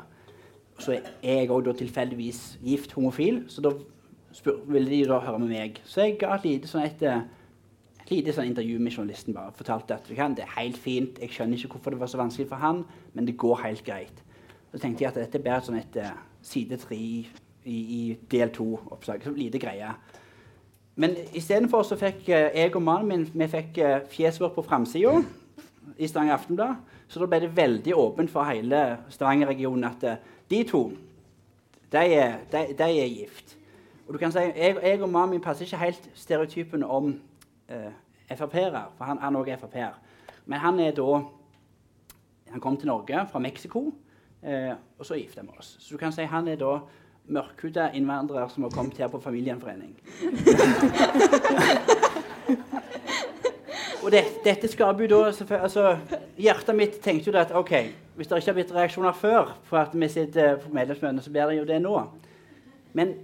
Så 0.78 0.92
er 0.94 1.40
jeg 1.40 1.50
òg 1.50 1.72
tilfeldigvis 1.78 2.58
gift 2.62 2.92
homofil, 2.92 3.42
så 3.48 3.64
da 3.64 3.72
ville 4.68 4.90
de 4.90 5.00
da 5.08 5.18
høre 5.24 5.40
med 5.42 5.50
meg. 5.50 5.80
Så 5.84 6.04
jeg 6.04 6.18
ga 6.20 6.36
et 6.36 6.46
lite, 6.46 6.70
sånn 6.70 6.84
et, 6.84 7.02
et 7.02 8.12
lite 8.12 8.36
sånn 8.36 8.52
intervju 8.52 8.78
med 8.78 8.92
journalisten. 8.94 9.34
bare, 9.34 9.54
Fortalte 9.56 9.96
at 9.96 10.06
det 10.06 10.44
er 10.44 10.54
helt 10.60 10.78
fint, 10.78 11.18
jeg 11.18 11.32
skjønner 11.32 11.58
ikke 11.58 11.72
hvorfor 11.74 11.90
det 11.96 12.00
var 12.00 12.12
så 12.12 12.22
vanskelig 12.22 12.48
for 12.52 12.62
han, 12.62 12.84
men 13.14 13.26
det 13.26 13.36
går 13.36 13.64
helt 13.64 13.82
greit. 13.84 14.22
Så 14.70 14.78
tenkte 14.78 15.04
jeg 15.04 15.10
at 15.10 15.20
dette 15.24 15.38
er 15.38 15.48
bare 15.48 15.64
sånn 15.64 15.80
et 15.80 15.98
uh, 15.98 16.14
side 16.42 16.78
tre 16.78 17.02
i, 17.66 17.78
i, 17.78 18.02
del 18.30 18.52
to-oppslag. 18.54 19.24
Så 19.24 19.34
lite 19.34 19.60
greie. 19.62 19.90
Men 20.96 21.16
istedenfor 21.36 21.84
så 21.84 21.98
fikk 22.00 22.28
uh, 22.30 22.46
jeg 22.54 22.72
og 22.74 22.82
mannen 22.82 23.10
min 23.10 23.26
vi 23.34 23.50
fikk 23.52 23.82
uh, 23.82 23.98
fjeset 24.10 24.40
vårt 24.40 24.54
på 24.56 24.64
framsida 24.64 25.18
i 25.98 26.08
Stavanger 26.08 26.38
Aftenblad. 26.38 26.78
Så 27.08 27.20
da 27.20 27.28
ble 27.30 27.42
det 27.44 27.56
veldig 27.56 27.94
åpent 27.94 28.32
for 28.32 28.48
hele 28.48 29.02
Stavanger-regionen 29.12 29.90
at 29.90 30.06
uh, 30.06 30.38
de 30.50 30.62
to 30.68 30.86
de 31.92 31.98
er, 31.98 32.38
de, 32.52 32.74
de 32.78 32.84
er, 32.84 33.06
gift. 33.06 33.58
Og 34.06 34.14
du 34.14 34.18
kan 34.18 34.32
si, 34.32 34.38
Jeg, 34.38 34.76
jeg 34.82 35.02
og 35.02 35.08
mannen 35.08 35.30
min 35.30 35.40
passer 35.40 35.64
ikke 35.64 35.76
helt 35.76 36.10
stereotypen 36.14 36.82
om 36.82 37.20
eh, 37.68 37.92
Frp-ere, 38.36 38.84
for 38.96 39.04
han, 39.04 39.18
han 39.18 39.36
er 39.36 39.56
Frp-er. 39.56 39.94
Men 40.46 40.58
han 40.58 40.80
er 40.80 40.90
da 40.90 41.22
Han 42.50 42.60
kom 42.60 42.76
til 42.76 42.86
Norge 42.86 43.26
fra 43.30 43.38
Mexico, 43.38 43.94
eh, 44.42 44.74
og 44.98 45.06
så 45.06 45.14
gifta 45.14 45.42
vi 45.42 45.48
oss. 45.58 45.76
Så 45.80 45.94
du 45.94 45.98
kan 45.98 46.12
si 46.12 46.22
han 46.22 46.48
er 46.48 46.56
da 46.56 46.78
mørkhuda 47.32 47.90
innvandrer 47.98 48.48
som 48.52 48.66
har 48.66 48.74
kommet 48.74 48.98
her 48.98 49.10
på 49.10 49.20
familiegjenforening. 49.22 49.94
Og 54.06 54.12
det, 54.14 54.22
dette 54.44 54.68
skaper 54.70 55.02
jo 55.02 55.08
da 55.10 55.32
altså, 55.58 55.96
Hjertet 56.38 56.76
mitt 56.78 57.00
tenkte 57.02 57.32
jo 57.32 57.38
at 57.40 57.50
OK, 57.58 57.72
hvis 58.14 58.28
det 58.30 58.38
ikke 58.38 58.52
har 58.52 58.58
blitt 58.60 58.74
reaksjoner 58.76 59.16
før 59.18 59.56
for 59.66 59.80
at 59.80 59.96
vi 59.98 60.08
sitter 60.12 60.60
på 60.62 60.70
medlemsmøtene, 60.70 61.24
så 61.24 61.32
blir 61.34 61.50
det 61.50 61.56
jo 61.58 61.64
det 61.66 61.80
nå. 61.82 61.94
Men, 62.94 63.16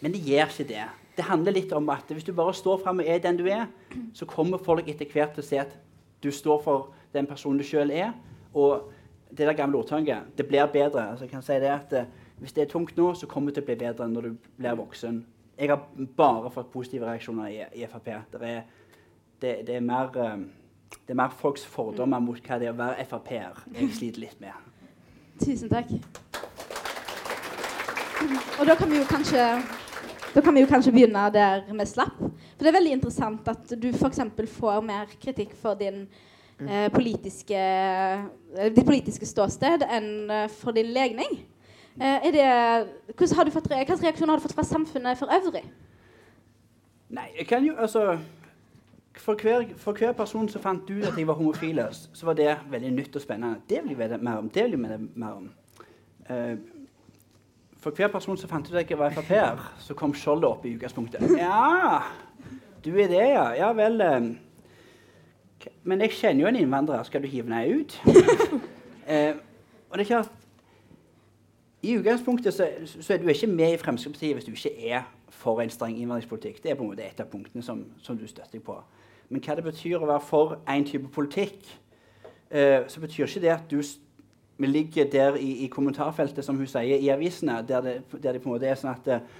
men 0.00 0.14
det 0.14 0.22
gjør 0.22 0.52
ikke 0.52 0.68
det. 0.68 0.84
Det 1.16 1.26
handler 1.26 1.56
litt 1.56 1.72
om 1.74 1.90
at 1.90 2.12
hvis 2.12 2.24
du 2.24 2.30
bare 2.36 2.54
står 2.54 2.78
fram 2.84 3.02
og 3.02 3.08
er 3.08 3.18
den 3.24 3.40
du 3.40 3.48
er, 3.50 3.66
så 4.14 4.28
kommer 4.30 4.62
folk 4.62 4.86
etter 4.88 5.10
hvert 5.10 5.34
til 5.34 5.42
å 5.42 5.48
se 5.48 5.58
at 5.64 5.74
du 6.22 6.30
står 6.30 6.62
for 6.62 6.92
den 7.16 7.26
personen 7.26 7.58
du 7.58 7.66
sjøl 7.66 7.90
er. 7.90 8.12
Og 8.54 8.92
det 9.30 9.48
der 9.48 9.58
gamle 9.58 9.80
ordtaket 9.80 10.38
det 10.38 10.46
blir 10.46 10.70
bedre. 10.70 11.10
Altså, 11.10 11.26
jeg 11.26 11.34
kan 11.34 11.44
si 11.44 11.58
det 11.60 11.72
at 11.72 11.96
uh, 11.96 12.25
Hvis 12.40 12.52
det 12.52 12.66
er 12.66 12.70
tungt 12.70 12.96
nå, 12.96 13.14
så 13.14 13.26
kommer 13.26 13.50
det 13.50 13.58
til 13.58 13.64
å 13.64 13.68
bli 13.70 13.78
bedre 13.80 14.08
når 14.08 14.28
du 14.28 14.50
blir 14.58 14.76
voksen. 14.76 15.22
Jeg 15.56 15.70
har 15.72 15.86
bare 16.16 16.50
fått 16.52 16.72
positive 16.72 17.08
reaksjoner 17.08 17.48
i, 17.48 17.62
i 17.80 17.86
Frp. 17.88 18.10
Det 18.32 18.42
er 18.42 18.62
det, 19.40 19.54
det, 19.66 19.76
er 19.76 19.80
mer, 19.84 20.12
eh, 20.16 20.36
det 21.06 21.14
er 21.14 21.20
mer 21.20 21.32
folks 21.32 21.64
fordommer 21.64 22.20
mot 22.20 22.40
hva 22.40 22.60
det 22.60 22.68
er 22.68 22.74
å 22.74 22.78
være 22.78 23.08
Frp-er 23.08 23.64
jeg 23.76 23.90
sliter 23.96 24.24
litt 24.24 24.40
med. 24.40 24.52
Tusen 25.40 25.72
takk. 25.72 25.90
Og 28.60 28.64
da 28.68 28.76
kan 28.76 28.88
vi 28.90 29.00
jo 29.00 29.08
kanskje 29.08 29.42
da 30.36 30.42
kan 30.44 30.52
vi 30.52 30.60
jo 30.60 30.68
kanskje 30.68 30.92
begynne 30.92 31.22
der 31.32 31.62
vi 31.68 31.84
slapp. 31.88 32.16
For 32.20 32.64
det 32.64 32.68
er 32.68 32.76
veldig 32.76 32.96
interessant 32.98 33.46
at 33.48 33.70
du 33.80 33.88
f.eks. 33.88 34.20
får 34.52 34.82
mer 34.84 35.12
kritikk 35.20 35.54
for 35.56 35.78
din 35.80 36.02
eh, 36.60 36.90
politiske, 36.92 37.56
eh, 37.56 38.66
ditt 38.72 38.84
politiske 38.84 39.28
ståsted 39.28 39.86
enn 39.88 40.10
eh, 40.28 40.48
for 40.52 40.76
din 40.76 40.92
legning. 40.92 41.38
Eh, 41.96 42.32
det, 42.32 42.44
har 42.44 43.50
fått, 43.50 43.68
hvilke 43.72 43.96
reaksjoner 44.02 44.32
har 44.32 44.40
du 44.40 44.44
fått 44.44 44.54
fra 44.54 44.64
samfunnet 44.64 45.18
for 45.18 45.32
øvrig? 45.32 45.64
Nei, 47.08 47.28
jeg 47.38 47.46
kan 47.46 47.64
jo 47.64 47.76
altså 47.78 48.18
for 49.16 49.34
hver, 49.42 49.64
for 49.76 49.92
hver 49.92 50.12
person 50.12 50.48
som 50.48 50.62
fant 50.62 50.90
ut 50.90 51.04
at 51.04 51.18
jeg 51.18 51.26
var 51.26 51.34
homofil, 51.34 51.80
så 51.90 52.26
var 52.26 52.34
det 52.36 52.56
veldig 52.70 52.90
nytt 52.90 53.16
og 53.16 53.22
spennende. 53.22 53.60
Det 53.68 53.80
vil 53.82 53.90
jeg 53.90 53.98
vite 53.98 54.18
mer 54.18 54.36
om. 54.36 54.48
Det 54.48 54.64
vil 54.64 54.70
jeg 54.70 54.80
vite 54.80 54.98
mer 55.14 55.30
om. 55.30 55.50
Uh, 56.30 56.58
for 57.80 57.90
hver 57.90 58.08
person 58.08 58.36
som 58.36 58.50
fant 58.50 58.68
ut 58.68 58.76
at 58.76 58.90
jeg 58.90 58.98
var 58.98 59.10
Frp-er, 59.10 59.72
så 59.78 59.94
kom 59.94 60.14
skjoldet 60.14 60.50
opp 60.50 60.64
i 60.66 60.74
utgangspunktet. 60.74 61.22
Ja, 61.38 62.00
du 62.84 62.90
er 62.92 63.08
det, 63.08 63.24
ja. 63.32 63.50
Ja 63.56 63.72
vel. 63.72 64.00
Uh, 64.00 65.70
men 65.82 66.00
jeg 66.00 66.10
kjenner 66.10 66.42
jo 66.42 66.48
en 66.48 66.56
innvandrer. 66.56 67.02
Skal 67.02 67.22
du 67.22 67.26
hive 67.26 67.48
meg 67.48 67.72
ut? 67.72 68.00
Uh, 68.04 69.32
og 69.90 69.98
det 69.98 70.04
er 70.04 70.10
klart 70.12 70.45
I 71.86 71.94
utgangspunktet 72.00 72.54
så, 72.54 72.66
så 72.84 73.14
er 73.14 73.20
du 73.22 73.28
ikke 73.30 73.46
med 73.46 73.76
i 73.76 73.78
Fremskrittspartiet 73.78 74.34
hvis 74.34 74.46
du 74.46 74.54
ikke 74.54 74.90
er 74.90 75.04
for 75.30 75.60
en 75.62 75.70
streng 75.70 75.94
innvandringspolitikk. 76.00 76.58
Det 76.62 76.72
er 76.72 76.78
på 76.78 76.82
en 76.82 76.90
måte 76.90 77.04
et 77.06 77.20
av 77.22 77.28
punktene 77.30 77.62
som, 77.62 77.84
som 78.02 78.18
du 78.18 78.24
støtter 78.26 78.62
på. 78.64 78.74
Men 79.28 79.42
hva 79.44 79.54
det 79.58 79.64
betyr 79.66 80.02
å 80.02 80.08
være 80.08 80.24
for 80.26 80.56
en 80.70 80.86
type 80.86 81.10
politikk, 81.14 81.68
eh, 82.50 82.82
så 82.90 83.02
betyr 83.02 83.26
ikke 83.26 83.44
det 83.44 83.52
at 83.54 83.70
du 83.70 83.78
ligger 84.66 85.10
der 85.12 85.38
i, 85.38 85.64
i 85.66 85.70
kommentarfeltet, 85.70 86.44
som 86.44 86.58
hun 86.58 86.66
sier, 86.70 86.98
i 86.98 87.12
avisene, 87.14 87.60
der 87.68 87.84
det, 87.84 87.96
der 88.16 88.32
det 88.32 88.42
på 88.42 88.50
en 88.50 88.56
måte 88.56 88.70
er 88.70 88.78
sånn 88.80 88.94
at 88.94 89.10
eh, 89.12 89.30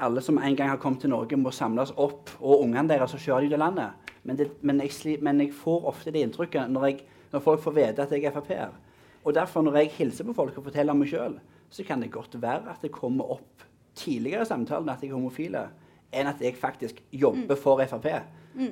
alle 0.00 0.24
som 0.24 0.38
en 0.40 0.56
gang 0.56 0.72
har 0.72 0.80
kommet 0.80 1.04
til 1.04 1.12
Norge, 1.12 1.36
må 1.36 1.52
samles 1.52 1.92
opp, 2.00 2.32
og 2.40 2.64
ungene 2.64 2.88
deres, 2.94 3.12
og 3.16 3.20
kjøre 3.20 3.48
dem 3.50 3.58
av 3.58 3.66
landet. 3.66 4.12
Men, 4.22 4.38
det, 4.38 4.50
men, 4.62 4.80
jeg 4.80 5.18
men 5.20 5.40
jeg 5.44 5.52
får 5.56 5.88
ofte 5.92 6.12
det 6.14 6.24
inntrykket 6.24 6.72
når, 6.72 6.86
jeg, 6.88 7.00
når 7.32 7.44
folk 7.44 7.64
får 7.64 7.76
vite 7.76 8.04
at 8.04 8.12
jeg 8.16 8.24
er 8.24 8.36
Frp-er. 8.36 8.76
Og 9.24 9.34
derfor, 9.36 9.64
når 9.64 9.82
jeg 9.82 9.96
hilser 9.98 10.24
på 10.28 10.36
folk 10.36 10.56
og 10.56 10.64
forteller 10.64 10.96
om 10.96 11.02
meg 11.02 11.12
sjøl, 11.12 11.36
så 11.70 11.84
kan 11.86 12.02
det 12.02 12.10
godt 12.12 12.36
være 12.42 12.70
at 12.72 12.82
det 12.82 12.92
kommer 12.92 13.30
opp 13.36 13.64
tidligere 13.94 14.42
i 14.42 14.48
samtalen 14.48 14.88
at 14.90 15.02
jeg 15.02 15.10
er 15.10 15.18
homofile, 15.18 15.64
enn 16.12 16.30
at 16.30 16.40
jeg 16.42 16.56
faktisk 16.58 17.02
jobber 17.12 17.58
for 17.58 17.82
Frp. 17.86 18.08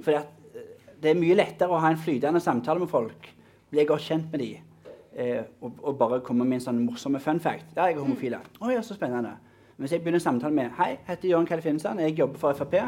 Fordi 0.03 0.17
at 0.19 0.55
eh, 0.55 0.71
det 1.03 1.13
er 1.13 1.21
mye 1.21 1.37
lettere 1.39 1.71
å 1.71 1.83
ha 1.83 1.93
en 1.93 2.01
flytende 2.01 2.41
samtale 2.43 2.83
med 2.83 2.91
folk, 2.91 3.29
bli 3.71 3.85
godt 3.87 4.07
kjent 4.09 4.33
med 4.33 4.43
dem, 4.43 4.95
eh, 5.15 5.45
og, 5.61 5.79
og 5.83 5.99
bare 5.99 6.23
komme 6.27 6.47
med 6.47 6.59
en 6.59 6.67
sånn 6.69 6.81
morsom 6.83 7.19
fun 7.23 7.41
fact. 7.41 7.71
Ja, 7.77 7.87
jeg 7.87 7.99
er 7.99 8.03
homofile. 8.03 8.41
Å 8.59 8.73
ja, 8.73 8.83
så 8.83 8.99
spennende. 8.99 9.37
Men 9.77 9.87
hvis 9.87 9.95
jeg 9.95 10.03
begynner 10.03 10.23
samtalen 10.23 10.57
med 10.59 10.75
Hei, 10.75 10.97
jeg 10.97 11.05
heter 11.07 11.31
Jørgen 11.31 11.47
Kjell 11.47 11.63
Finnesand, 11.63 12.03
jeg 12.03 12.19
jobber 12.19 12.43
for 12.43 12.59
Frp, 12.59 12.81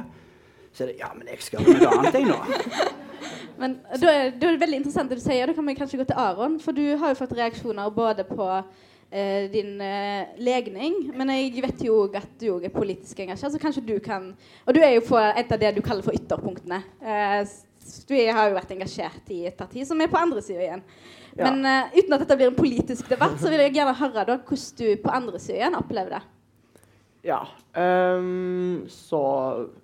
så 0.74 0.84
er 0.84 0.90
det 0.90 0.98
Ja, 0.98 1.12
men 1.14 1.30
jeg 1.30 1.42
skal 1.46 1.62
gjøre 1.62 1.84
noe 1.84 2.00
annet, 2.00 2.18
jeg 2.18 2.26
nå. 2.26 2.96
Men 3.60 3.74
da 4.00 4.08
er, 4.08 4.30
da 4.40 4.48
er 4.48 4.54
det 4.56 4.62
veldig 4.62 4.78
interessant 4.80 5.10
det 5.12 5.18
du 5.20 5.22
sier. 5.22 5.50
Da 5.50 5.52
kan 5.52 5.66
vi 5.68 5.74
kanskje 5.76 5.98
gå 6.00 6.06
til 6.08 6.16
Aron. 6.16 6.54
For 6.64 6.72
du 6.72 6.96
har 6.96 7.12
jo 7.12 7.18
fått 7.18 7.34
reaksjoner 7.36 7.90
både 7.92 8.24
på 8.24 8.46
eh, 9.10 9.46
din 9.52 9.80
eh, 9.84 10.36
legning, 10.38 11.10
men 11.16 11.32
jeg 11.34 11.64
vet 11.64 11.84
jo 11.86 12.02
at 12.08 12.30
du 12.40 12.48
òg 12.54 12.66
er 12.68 12.74
politisk 12.74 13.20
engasjert, 13.24 13.54
så 13.54 13.62
kanskje 13.62 13.86
du 13.86 13.96
kan 14.02 14.32
Og 14.66 14.74
du 14.74 14.80
er 14.80 14.94
jo 14.96 15.06
på 15.08 15.18
et 15.18 15.52
av 15.52 15.60
det 15.60 15.74
du 15.76 15.82
kaller 15.84 16.06
for 16.06 16.16
ytterpunktene. 16.16 16.82
Eh, 17.02 17.42
du 18.06 18.14
har 18.14 18.50
jo 18.50 18.58
vært 18.58 18.74
engasjert 18.74 19.32
i 19.34 19.44
et 19.48 19.56
parti 19.56 19.84
som 19.88 20.00
er 20.00 20.10
på 20.10 20.20
andre 20.20 20.42
sida 20.44 20.62
igjen. 20.62 20.82
Ja. 21.36 21.46
Men 21.46 21.64
eh, 21.66 21.98
uten 21.98 22.14
at 22.14 22.24
dette 22.24 22.36
blir 22.38 22.50
en 22.50 22.58
politisk 22.58 23.08
debatt, 23.10 23.38
så 23.40 23.50
vil 23.50 23.62
jeg 23.64 23.76
gjerne 23.78 23.96
høre 23.98 24.26
da 24.28 24.38
hvordan 24.38 24.78
du 24.80 25.02
på 25.02 25.14
andre 25.14 25.42
sida 25.42 25.62
igjen 25.62 25.78
opplever 25.78 26.18
det. 26.18 26.24
Ja. 27.26 27.42
Um, 27.76 28.86
så 28.88 29.20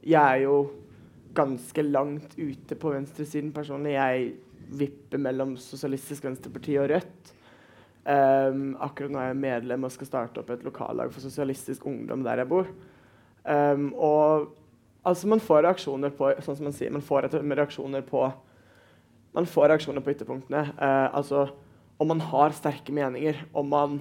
jeg 0.00 0.20
er 0.22 0.42
jo 0.46 0.56
ganske 1.36 1.84
langt 1.84 2.34
ute 2.38 2.78
på 2.80 2.94
venstresiden 2.94 3.52
personlig. 3.54 3.96
Jeg 3.96 4.30
vipper 4.76 5.20
mellom 5.22 5.54
Sosialistisk 5.60 6.24
Venstreparti 6.26 6.78
og 6.80 6.88
Rødt. 6.94 7.35
Ehm, 8.06 8.76
akkurat 8.78 9.10
nå 9.10 9.18
er 9.18 9.32
jeg 9.32 9.40
medlem 9.42 9.86
og 9.86 9.90
skal 9.90 10.06
starte 10.06 10.38
opp 10.38 10.50
et 10.54 10.62
lokallag 10.66 11.10
for 11.10 11.24
sosialistisk 11.24 11.88
ungdom 11.90 12.22
der 12.26 12.42
jeg 12.42 12.50
bor. 12.50 12.68
Um, 13.46 13.92
og 13.94 14.52
altså, 15.06 15.26
man 15.30 15.42
får 15.42 15.64
reaksjoner 15.66 16.12
på 16.14 16.30
sånn 16.42 16.58
som 16.58 16.66
man 16.68 16.74
sier, 16.74 16.92
man 16.94 17.04
får 17.06 17.28
reaksjoner 17.30 18.04
på 18.06 18.26
man 19.36 19.46
får 19.50 19.68
reaksjoner 19.68 20.02
på 20.02 20.14
ytterpunktene. 20.14 20.62
Uh, 20.78 21.08
altså 21.18 21.48
om 21.98 22.10
man 22.12 22.22
har 22.22 22.54
sterke 22.56 22.94
meninger, 22.94 23.40
om 23.56 23.68
man 23.72 23.98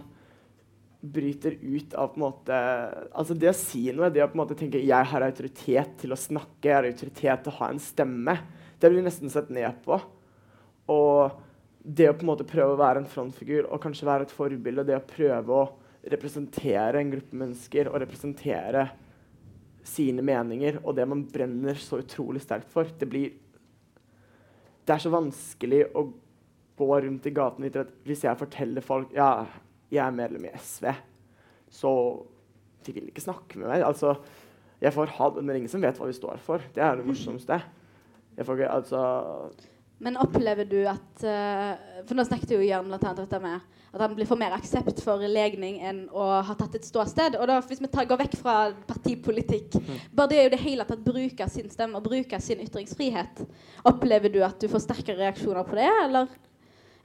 bryter 1.05 1.57
ut 1.61 1.93
av 1.93 2.13
på 2.13 2.17
en 2.17 2.23
måte 2.23 2.59
Altså 3.13 3.35
det 3.37 3.51
å 3.51 3.57
si 3.57 3.83
noe, 3.93 4.09
det 4.09 4.23
å 4.23 4.29
på 4.29 4.37
en 4.37 4.41
måte 4.41 4.57
tenke 4.57 4.81
jeg 4.81 5.09
har 5.11 5.25
autoritet 5.25 5.97
til 6.01 6.13
å 6.13 6.19
snakke, 6.19 6.69
jeg 6.69 6.77
har 6.77 6.87
autoritet 6.89 7.45
til 7.45 7.53
å 7.53 7.57
ha 7.59 7.71
en 7.73 7.81
stemme, 7.81 8.37
det 8.81 8.91
blir 8.91 9.05
nesten 9.05 9.33
sett 9.33 9.49
ned 9.53 9.81
på. 9.85 9.97
Og 10.93 11.41
det 11.85 12.07
å 12.09 12.15
på 12.17 12.25
en 12.25 12.31
måte 12.31 12.47
prøve 12.49 12.73
å 12.73 12.81
være 12.81 13.03
en 13.03 13.09
frontfigur 13.09 13.67
og 13.69 13.81
kanskje 13.83 14.07
være 14.07 14.25
et 14.25 14.33
forbilde, 14.33 14.85
det 14.87 14.97
å 14.97 15.05
prøve 15.05 15.53
å 15.53 15.65
representere 16.09 17.01
en 17.01 17.11
gruppe 17.13 17.37
mennesker 17.37 17.89
og 17.91 17.99
representere 18.01 18.87
sine 19.85 20.23
meninger 20.25 20.79
og 20.81 20.95
det 20.97 21.05
man 21.09 21.23
brenner 21.29 21.77
så 21.81 21.99
utrolig 22.01 22.41
sterkt 22.41 22.71
for, 22.73 22.89
det 22.89 23.09
blir 23.09 23.33
Det 24.85 24.93
er 24.93 25.01
så 25.01 25.09
vanskelig 25.09 25.79
å 25.97 26.03
gå 26.77 26.97
rundt 27.01 27.25
i 27.25 27.33
gatene 27.33 27.69
etter 27.69 27.85
at 27.85 27.93
hvis 28.05 28.25
jeg 28.25 28.37
forteller 28.37 28.85
folk 28.85 29.13
ja, 29.15 29.47
jeg 29.89 30.01
er 30.03 30.13
medlem 30.13 30.45
i 30.45 30.51
SV, 30.53 30.91
så 31.73 31.91
de 32.85 32.93
vil 32.93 33.07
ikke 33.09 33.23
snakke 33.23 33.57
med 33.57 33.71
meg. 33.71 33.81
Altså, 33.81 34.13
jeg 34.83 34.93
får 34.93 35.15
hat, 35.17 35.39
men 35.39 35.47
det 35.47 35.55
er 35.55 35.61
ingen 35.63 35.73
som 35.73 35.81
vet 35.81 35.97
hva 35.97 36.09
vi 36.09 36.17
står 36.17 36.43
for. 36.45 36.61
Det 36.75 36.83
er 36.85 36.99
det 36.99 37.07
morsomste. 37.07 37.57
Jeg 38.37 38.45
får 38.45 38.59
ikke, 38.59 38.75
altså 38.75 39.01
Men 40.05 40.19
opplever 40.21 40.67
du 40.69 40.83
at 40.85 41.23
eh, 41.25 42.03
For 42.05 42.13
nå 42.17 42.25
snakket 42.27 42.53
jo 42.53 42.61
Jørn 42.61 42.91
blant 42.91 43.07
annet 43.07 43.25
dette 43.25 43.41
med 43.41 43.63
at 43.95 44.01
han 44.03 44.15
blir 44.15 44.27
for 44.27 44.39
mer 44.39 44.51
aksept 44.51 44.99
for 45.03 45.23
legning 45.31 45.77
enn 45.87 46.01
å 46.11 46.25
ha 46.43 46.55
tatt 46.59 46.73
et 46.75 46.83
ståsted. 46.83 47.37
Og 47.39 47.47
da, 47.47 47.61
hvis 47.63 47.79
vi 47.79 47.87
tar, 47.87 48.03
går 48.09 48.19
vekk 48.25 48.33
fra 48.41 48.55
partipolitikk, 48.89 49.77
bare 50.11 50.31
det 50.33 50.39
er 50.39 50.49
jo 50.49 50.51
det 50.51 50.59
hele 50.65 50.85
tatt 50.89 51.05
bruke 51.05 51.47
sin 51.51 51.71
stemme 51.71 51.95
og 51.95 52.03
bruke 52.03 52.39
sin 52.43 52.59
ytringsfrihet, 52.65 53.39
opplever 53.87 54.33
du 54.33 54.41
at 54.43 54.59
du 54.59 54.67
får 54.71 54.83
sterkere 54.83 55.21
reaksjoner 55.21 55.63
på 55.63 55.77
det, 55.79 55.87
eller, 56.03 56.33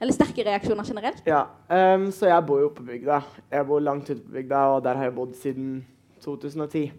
eller 0.03 0.17
sterke 0.17 0.43
reaksjoner 0.49 0.91
generelt? 0.91 1.23
Ja. 1.31 1.45
um, 1.71 2.09
så 2.11 2.27
jeg 2.27 2.47
bor 2.49 2.59
jo 2.59 2.73
på 2.75 2.83
bygda. 2.89 3.21
Jeg 3.55 3.69
bor 3.71 3.87
langt 3.87 4.11
ute 4.11 4.19
på 4.25 4.35
bygda, 4.35 4.65
og 4.75 4.83
der 4.83 4.99
har 4.99 5.07
jeg 5.07 5.15
bodd 5.15 5.39
siden 5.39 5.71
2010. 6.25 6.89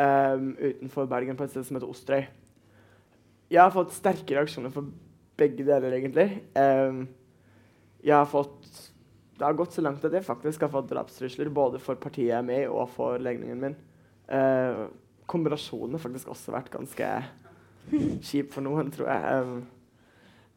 Um, 0.00 0.48
utenfor 0.56 1.12
Bergen, 1.12 1.36
på 1.36 1.44
et 1.44 1.52
sted 1.52 1.68
som 1.68 1.76
heter 1.76 1.92
Osterøy. 1.92 2.24
Jeg 3.52 3.60
har 3.60 3.72
fått 3.74 3.94
sterke 3.94 4.36
reaksjoner 4.36 4.72
for 4.72 4.88
begge 5.38 5.66
deler, 5.66 5.96
egentlig. 5.98 6.28
Um, 6.56 7.04
jeg 8.04 8.16
har 8.16 8.28
fått 8.28 8.90
Det 9.34 9.42
har 9.42 9.56
gått 9.58 9.74
så 9.74 9.82
langt 9.82 10.04
at 10.06 10.12
jeg 10.14 10.22
faktisk 10.22 10.62
har 10.62 10.70
fått 10.70 10.92
drapstrusler 10.92 11.48
både 11.50 11.80
for 11.82 11.98
partiet 11.98 12.28
jeg 12.28 12.38
er 12.38 12.46
med 12.46 12.60
i, 12.62 12.68
og 12.70 12.86
for 12.94 13.18
legningen 13.18 13.58
min. 13.64 13.74
Uh, 14.30 14.86
kombinasjonen 15.26 15.96
har 15.96 16.02
faktisk 16.04 16.30
også 16.30 16.54
vært 16.54 16.70
ganske 16.70 17.08
kjip 18.22 18.52
for 18.54 18.62
noen, 18.62 18.92
tror 18.94 19.10
jeg. 19.10 19.40
Um, 19.42 19.64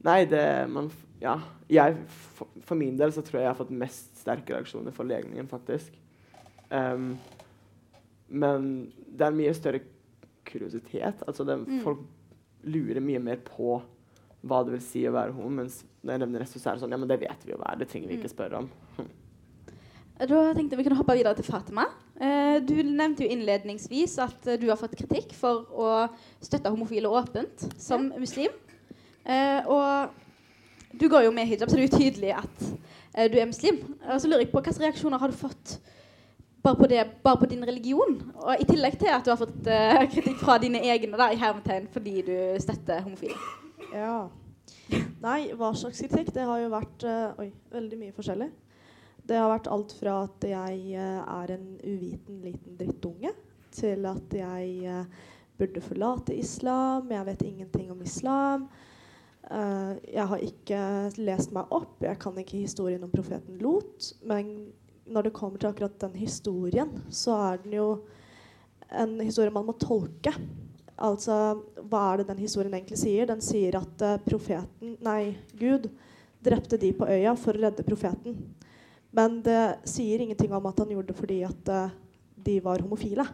nei, 0.06 0.20
det 0.30 0.46
man, 0.70 0.92
Ja. 1.24 1.40
Jeg, 1.74 1.98
for, 2.38 2.52
for 2.64 2.78
min 2.80 3.00
del 3.00 3.12
så 3.12 3.24
tror 3.26 3.40
jeg 3.40 3.48
jeg 3.48 3.54
har 3.56 3.60
fått 3.64 3.74
mest 3.82 4.22
sterke 4.22 4.54
reaksjoner 4.54 4.94
for 4.94 5.10
legningen, 5.10 5.50
faktisk. 5.50 5.98
Um, 6.70 7.16
men 8.28 8.70
det 8.94 9.26
er 9.26 9.32
en 9.34 9.40
mye 9.42 9.56
større 9.58 9.82
kuriositet. 10.48 11.26
Altså 11.28 11.44
det, 11.48 11.58
Mm. 11.66 11.82
Folk 11.82 12.06
lurer 12.70 13.04
mye 13.04 13.22
mer 13.24 13.40
på 13.46 13.78
hva 14.48 14.64
det 14.64 14.76
vil 14.76 14.84
si 14.84 15.04
å 15.08 15.16
være 15.16 15.34
homo, 15.36 15.50
mens 15.62 15.82
når 16.04 16.14
jeg 16.14 16.24
nevner 16.24 16.44
resten, 16.44 16.62
så 16.62 16.70
er 16.70 16.78
det 16.78 16.84
sånn 16.86 16.94
Ja, 16.94 17.00
men 17.02 17.10
det 17.10 17.20
vet 17.24 17.46
vi 17.46 17.54
jo 17.54 17.60
hva 17.60 17.72
er. 17.72 17.80
Det 17.82 17.90
trenger 17.92 18.12
vi 18.12 18.20
ikke 18.20 18.32
spørre 18.32 18.62
om. 18.64 18.70
Da 20.18 20.38
tenkte 20.58 20.74
jeg 20.74 20.80
vi 20.80 20.86
kunne 20.88 20.98
hoppe 20.98 21.14
videre 21.14 21.38
til 21.38 21.46
Fatima. 21.46 21.84
Eh, 22.18 22.58
du 22.66 22.74
nevnte 22.82 23.22
jo 23.22 23.34
innledningsvis 23.34 24.16
at 24.24 24.48
eh, 24.50 24.58
du 24.58 24.66
har 24.72 24.80
fått 24.80 24.96
kritikk 24.98 25.36
for 25.38 25.68
å 25.70 25.90
støtte 26.42 26.72
homofile 26.74 27.12
åpent 27.12 27.68
som 27.78 28.08
muslim. 28.18 28.56
Eh, 29.28 29.68
og 29.70 30.98
du 30.98 31.06
går 31.12 31.28
jo 31.28 31.36
med 31.36 31.46
hijab, 31.46 31.70
så 31.70 31.78
det 31.78 31.84
er 31.84 31.90
jo 31.92 32.00
tydelig 32.00 32.34
at 32.34 32.66
eh, 33.14 33.28
du 33.30 33.38
er 33.38 33.50
muslim. 33.52 33.78
Og 34.08 34.18
så 34.18 34.32
lurer 34.32 34.46
jeg 34.46 34.50
på 34.56 34.64
hvilke 34.64 34.88
reaksjoner 34.88 35.22
har 35.22 35.30
du 35.30 35.38
fått 35.38 35.78
bare 36.68 36.80
på, 36.80 36.88
det, 36.92 37.06
bare 37.24 37.40
på 37.40 37.48
din 37.50 37.64
religion? 37.66 38.18
Og 38.44 38.60
i 38.60 38.68
tillegg 38.68 38.98
til 39.00 39.14
at 39.14 39.24
du 39.26 39.32
har 39.32 39.40
fått 39.40 39.70
uh, 39.72 40.04
kritikk 40.12 40.42
fra 40.42 40.58
dine 40.62 40.82
egne 40.84 41.20
da, 41.20 41.30
i 41.32 41.40
hermetegn 41.40 41.88
fordi 41.94 42.20
du 42.28 42.36
støtter 42.64 43.06
homofile. 43.06 43.38
Ja. 43.94 44.28
Nei, 45.24 45.40
hva 45.56 45.72
slags 45.76 46.02
kritikk? 46.04 46.34
Det 46.36 46.46
har 46.48 46.60
jo 46.62 46.72
vært 46.74 47.06
uh, 47.08 47.40
oi, 47.40 47.50
veldig 47.74 48.00
mye 48.02 48.16
forskjellig. 48.16 48.50
Det 49.28 49.36
har 49.40 49.50
vært 49.52 49.70
alt 49.72 49.94
fra 50.00 50.18
at 50.26 50.48
jeg 50.48 50.98
uh, 51.00 51.22
er 51.38 51.56
en 51.56 51.70
uviten 51.84 52.44
liten 52.44 52.78
drittunge, 52.80 53.32
til 53.78 54.08
at 54.10 54.36
jeg 54.36 54.92
uh, 54.92 55.32
burde 55.60 55.84
forlate 55.84 56.36
islam. 56.36 57.12
Jeg 57.12 57.28
vet 57.32 57.48
ingenting 57.48 57.90
om 57.94 58.04
islam. 58.06 58.68
Jeg 59.48 60.26
har 60.28 60.42
ikke 60.44 60.80
lest 61.24 61.54
meg 61.56 61.70
opp. 61.72 62.02
Jeg 62.04 62.20
kan 62.20 62.36
ikke 62.36 62.60
historien 62.66 63.06
om 63.06 63.12
profeten 63.14 63.56
Lot. 63.64 64.10
Men 64.28 64.50
når 65.08 65.28
det 65.28 65.36
kommer 65.36 65.62
til 65.62 65.70
akkurat 65.70 65.98
den 66.02 66.16
historien, 66.20 66.92
så 67.10 67.36
er 67.50 67.62
den 67.64 67.78
jo 67.78 67.88
en 68.88 69.18
historie 69.20 69.54
man 69.54 69.68
må 69.68 69.76
tolke. 69.80 70.34
Altså, 70.98 71.58
hva 71.90 72.04
er 72.12 72.22
det 72.22 72.30
den 72.32 72.42
historien 72.42 72.74
egentlig 72.74 73.00
sier? 73.02 73.28
Den 73.30 73.44
sier 73.44 73.78
at 73.80 74.06
uh, 74.06 74.16
profeten, 74.26 74.96
nei, 75.04 75.36
Gud, 75.60 75.90
drepte 76.44 76.80
de 76.82 76.94
på 76.96 77.10
øya 77.10 77.36
for 77.38 77.58
å 77.58 77.68
redde 77.68 77.86
profeten. 77.86 78.40
Men 79.16 79.42
det 79.46 79.62
sier 79.88 80.24
ingenting 80.24 80.54
om 80.56 80.66
at 80.70 80.80
han 80.82 80.92
gjorde 80.94 81.12
det 81.12 81.20
fordi 81.20 81.42
at 81.48 81.72
uh, 81.74 81.94
de 82.48 82.58
var 82.64 82.84
homofile. 82.86 83.28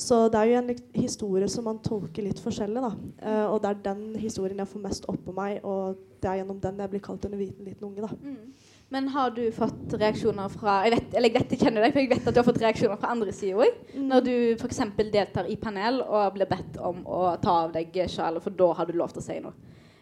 Så 0.00 0.16
det 0.32 0.38
er 0.38 0.48
jo 0.48 0.58
en 0.60 0.70
historie 0.96 1.48
som 1.50 1.66
man 1.68 1.80
tolker 1.84 2.24
litt 2.24 2.38
forskjellig. 2.40 2.80
da. 2.80 2.92
Uh, 3.20 3.46
og 3.52 3.58
det 3.62 3.70
er 3.70 3.82
den 3.90 4.04
historien 4.20 4.62
jeg 4.62 4.70
får 4.70 4.84
mest 4.86 5.08
opp 5.10 5.20
på 5.26 5.34
meg, 5.36 5.58
og 5.66 5.98
det 6.22 6.30
er 6.30 6.40
gjennom 6.40 6.60
den 6.62 6.80
jeg 6.80 6.92
blir 6.92 7.02
kalt 7.04 7.26
en 7.26 7.36
uviten 7.36 7.66
liten 7.66 7.88
unge. 7.88 8.06
da. 8.06 8.12
Mm. 8.22 8.69
Men 8.90 9.06
har 9.14 9.30
du 9.30 9.44
fått 9.54 9.92
reaksjoner 9.94 10.50
fra 10.50 10.80
jeg 10.82 10.96
vet, 10.96 11.12
eller 11.14 11.34
dette 11.36 11.58
kjenner 11.60 11.84
deg, 11.84 11.92
for 11.94 12.02
jeg 12.02 12.10
vet 12.10 12.24
at 12.26 12.34
du 12.34 12.40
har 12.40 12.46
fått 12.48 12.58
reaksjoner 12.58 12.98
fra 12.98 13.12
andre 13.14 13.34
sider 13.34 13.60
òg? 13.62 13.76
Mm. 13.94 14.08
Når 14.10 14.24
du 14.26 14.32
f.eks. 14.56 14.80
deltar 15.14 15.46
i 15.46 15.54
panel 15.62 16.00
og 16.02 16.34
blir 16.34 16.48
bedt 16.50 16.80
om 16.82 17.04
å 17.06 17.20
ta 17.42 17.54
av 17.68 17.76
deg 17.76 17.94
sjalet, 18.10 18.42
for 18.42 18.56
da 18.58 18.72
har 18.80 18.90
du 18.90 18.98
lov 18.98 19.14
til 19.14 19.22
å 19.22 19.26
si 19.28 19.36
noe. 19.44 19.54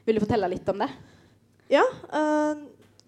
Vil 0.09 0.17
du 0.17 0.23
fortelle 0.25 0.49
litt 0.49 0.73
om 0.73 0.81
det? 0.81 0.89
Ja. 1.69 1.83
Øh, 2.17 2.63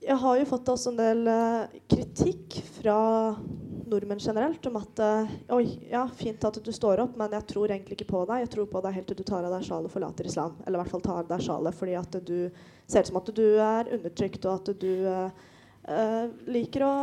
jeg 0.05 0.16
har 0.21 0.37
jo 0.37 0.49
fått 0.51 0.69
også 0.69 0.93
en 0.93 0.99
del 1.01 1.31
øh, 1.33 1.79
kritikk 1.88 2.59
fra 2.77 2.97
nordmenn 3.90 4.21
generelt 4.21 4.69
om 4.69 4.77
at 4.83 5.01
øh, 5.05 5.33
Oi, 5.57 5.64
ja, 5.90 6.03
fint 6.16 6.45
at 6.45 6.59
du 6.61 6.69
står 6.77 7.01
opp, 7.07 7.16
men 7.16 7.33
jeg 7.38 7.47
tror 7.55 7.73
egentlig 7.73 7.97
ikke 7.97 8.11
på 8.12 8.27
deg. 8.29 8.43
Jeg 8.45 8.51
tror 8.53 8.69
på 8.69 8.83
deg 8.85 8.99
helt 8.99 9.09
til 9.14 9.21
du 9.23 9.25
tar 9.25 9.49
av 9.49 9.57
deg 9.57 9.64
sjalet 9.64 9.88
og 9.88 9.95
forlater 9.97 10.29
islam. 10.29 10.61
Eller 10.66 10.77
i 10.77 10.83
hvert 10.83 10.93
fall 10.93 11.07
tar 11.09 11.23
av 11.23 11.33
deg 11.33 11.47
sjalet 11.49 11.81
fordi 11.81 11.97
at 12.03 12.21
du 12.21 12.37
ser 12.85 13.01
ut 13.01 13.11
som 13.14 13.21
at 13.23 13.33
du 13.40 13.47
er 13.49 13.95
undertrykt, 13.97 14.45
og 14.45 14.61
at 14.61 14.73
du 14.85 14.93
liker 16.50 16.85
å 16.87 16.94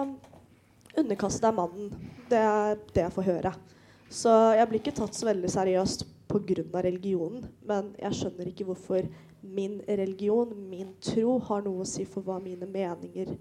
underkaste 0.98 1.44
deg 1.44 1.58
mannen. 1.58 2.12
Det 2.30 2.40
er 2.42 2.78
det 2.94 3.04
jeg 3.06 3.16
får 3.16 3.28
høre. 3.28 3.54
Så 4.10 4.34
jeg 4.56 4.70
blir 4.70 4.82
ikke 4.82 4.96
tatt 4.96 5.18
så 5.18 5.28
veldig 5.28 5.50
seriøst 5.52 6.06
pga. 6.28 6.82
religionen. 6.84 7.48
Men 7.68 7.94
jeg 8.00 8.20
skjønner 8.20 8.48
ikke 8.48 8.68
hvorfor 8.68 9.08
min 9.42 9.82
religion, 9.88 10.54
min 10.70 10.94
tro, 11.02 11.38
har 11.40 11.62
noe 11.64 11.84
å 11.84 11.88
si 11.88 12.06
for 12.06 12.22
hva 12.22 12.40
mine 12.40 12.66
meninger 12.66 13.36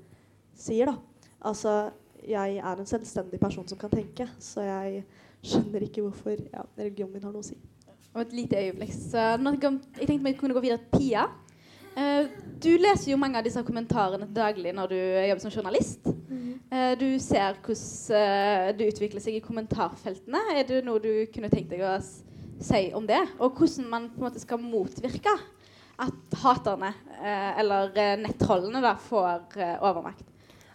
sier. 0.55 0.87
da. 0.87 0.97
Altså, 1.41 1.93
jeg 2.27 2.59
er 2.59 2.81
en 2.81 2.87
selvstendig 2.87 3.41
person 3.41 3.67
som 3.69 3.79
kan 3.79 3.91
tenke, 3.91 4.29
så 4.39 4.61
jeg 4.61 5.05
skjønner 5.43 5.87
ikke 5.87 6.03
hvorfor 6.03 6.37
ja, 6.53 6.65
religionen 6.79 7.15
min 7.15 7.25
har 7.25 7.33
noe 7.33 7.45
å 7.45 7.47
si. 7.47 7.59
Og 8.15 8.23
et 8.23 8.33
lite 8.33 8.57
øyeblikk. 8.57 8.93
Så 8.97 9.19
jeg 9.21 10.07
tenkte 10.07 10.25
vi 10.25 10.39
kunne 10.39 10.57
gå 10.57 10.65
videre 10.65 10.81
til 10.81 10.99
Pia. 10.99 11.27
Uh, 11.97 12.29
du 12.61 12.75
leser 12.77 13.15
jo 13.15 13.17
mange 13.21 13.39
av 13.41 13.47
disse 13.47 13.63
kommentarene 13.65 14.29
daglig 14.37 14.75
når 14.77 14.91
du 14.93 14.97
jobber 14.99 15.43
som 15.47 15.53
journalist. 15.55 16.11
Mm. 16.29 16.59
Uh, 16.69 16.93
du 17.01 17.09
ser 17.23 17.57
hvordan 17.65 18.13
uh, 18.13 18.73
det 18.77 18.91
utvikler 18.93 19.25
seg 19.25 19.39
i 19.39 19.45
kommentarfeltene. 19.45 20.43
Er 20.53 20.69
det 20.69 20.83
noe 20.85 21.01
du 21.01 21.25
kunne 21.33 21.49
tenkt 21.53 21.73
deg 21.73 21.85
å 21.87 21.97
si 22.05 22.83
om 22.97 23.09
det? 23.09 23.23
Og 23.41 23.57
hvordan 23.57 23.89
man 23.89 24.11
på 24.13 24.21
en 24.21 24.29
måte 24.29 24.43
skal 24.45 24.61
motvirke 24.61 25.33
at 25.97 26.35
haterne, 26.43 26.91
eller 27.57 27.95
nettrollene, 28.21 28.83
da, 28.85 28.91
får 29.01 29.55
overmakt? 29.81 30.27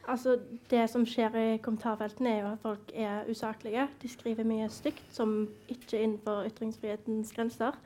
Altså, 0.09 0.39
det 0.71 0.87
som 0.89 1.03
skjer 1.05 1.35
i 1.37 1.59
kommentarfeltene, 1.61 2.31
er 2.31 2.39
jo 2.39 2.47
at 2.55 2.63
folk 2.63 2.89
er 2.97 3.29
usaklige. 3.29 3.85
De 4.01 4.09
skriver 4.09 4.47
mye 4.49 4.65
stygt 4.73 5.13
som 5.13 5.43
ikke 5.69 5.99
er 5.99 6.07
innenfor 6.07 6.49
ytringsfrihetens 6.49 7.29
grenser 7.37 7.77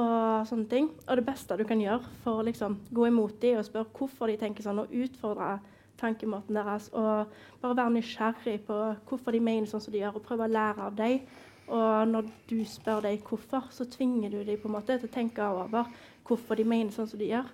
og 0.00 0.46
sånne 0.48 0.68
ting. 0.70 0.88
Og 1.06 1.18
det 1.18 1.26
beste 1.26 1.56
du 1.58 1.64
kan 1.68 1.80
gjøre 1.80 2.08
for 2.24 2.40
å 2.40 2.46
liksom, 2.46 2.78
gå 2.94 3.06
imot 3.08 3.38
dem 3.42 3.60
og 3.60 3.68
spørre 3.68 3.92
hvorfor 3.98 4.30
de 4.30 4.38
tenker 4.40 4.64
sånn, 4.64 4.82
og 4.82 4.92
utfordre 5.04 5.56
tankemåten 6.00 6.56
deres, 6.56 6.88
og 6.96 7.32
bare 7.62 7.78
være 7.78 7.94
nysgjerrig 7.98 8.58
på 8.66 8.78
hvorfor 9.08 9.36
de 9.36 9.42
mener 9.44 9.68
sånn 9.70 9.82
som 9.84 9.94
de 9.94 10.00
gjør, 10.00 10.18
og 10.18 10.26
prøve 10.26 10.48
å 10.48 10.52
lære 10.52 10.86
av 10.88 10.96
dem. 10.98 11.26
Og 11.72 12.08
når 12.08 12.30
du 12.50 12.56
spør 12.68 13.04
dem 13.04 13.20
hvorfor, 13.28 13.68
så 13.70 13.86
tvinger 13.88 14.32
du 14.32 14.40
dem 14.42 14.58
på 14.60 14.68
en 14.70 14.76
måte 14.76 14.96
til 14.98 15.08
å 15.08 15.14
tenke 15.14 15.46
over 15.46 15.92
hvorfor 16.26 16.58
de 16.58 16.66
mener 16.68 16.92
sånn 16.94 17.08
som 17.10 17.20
de 17.20 17.30
gjør. 17.30 17.52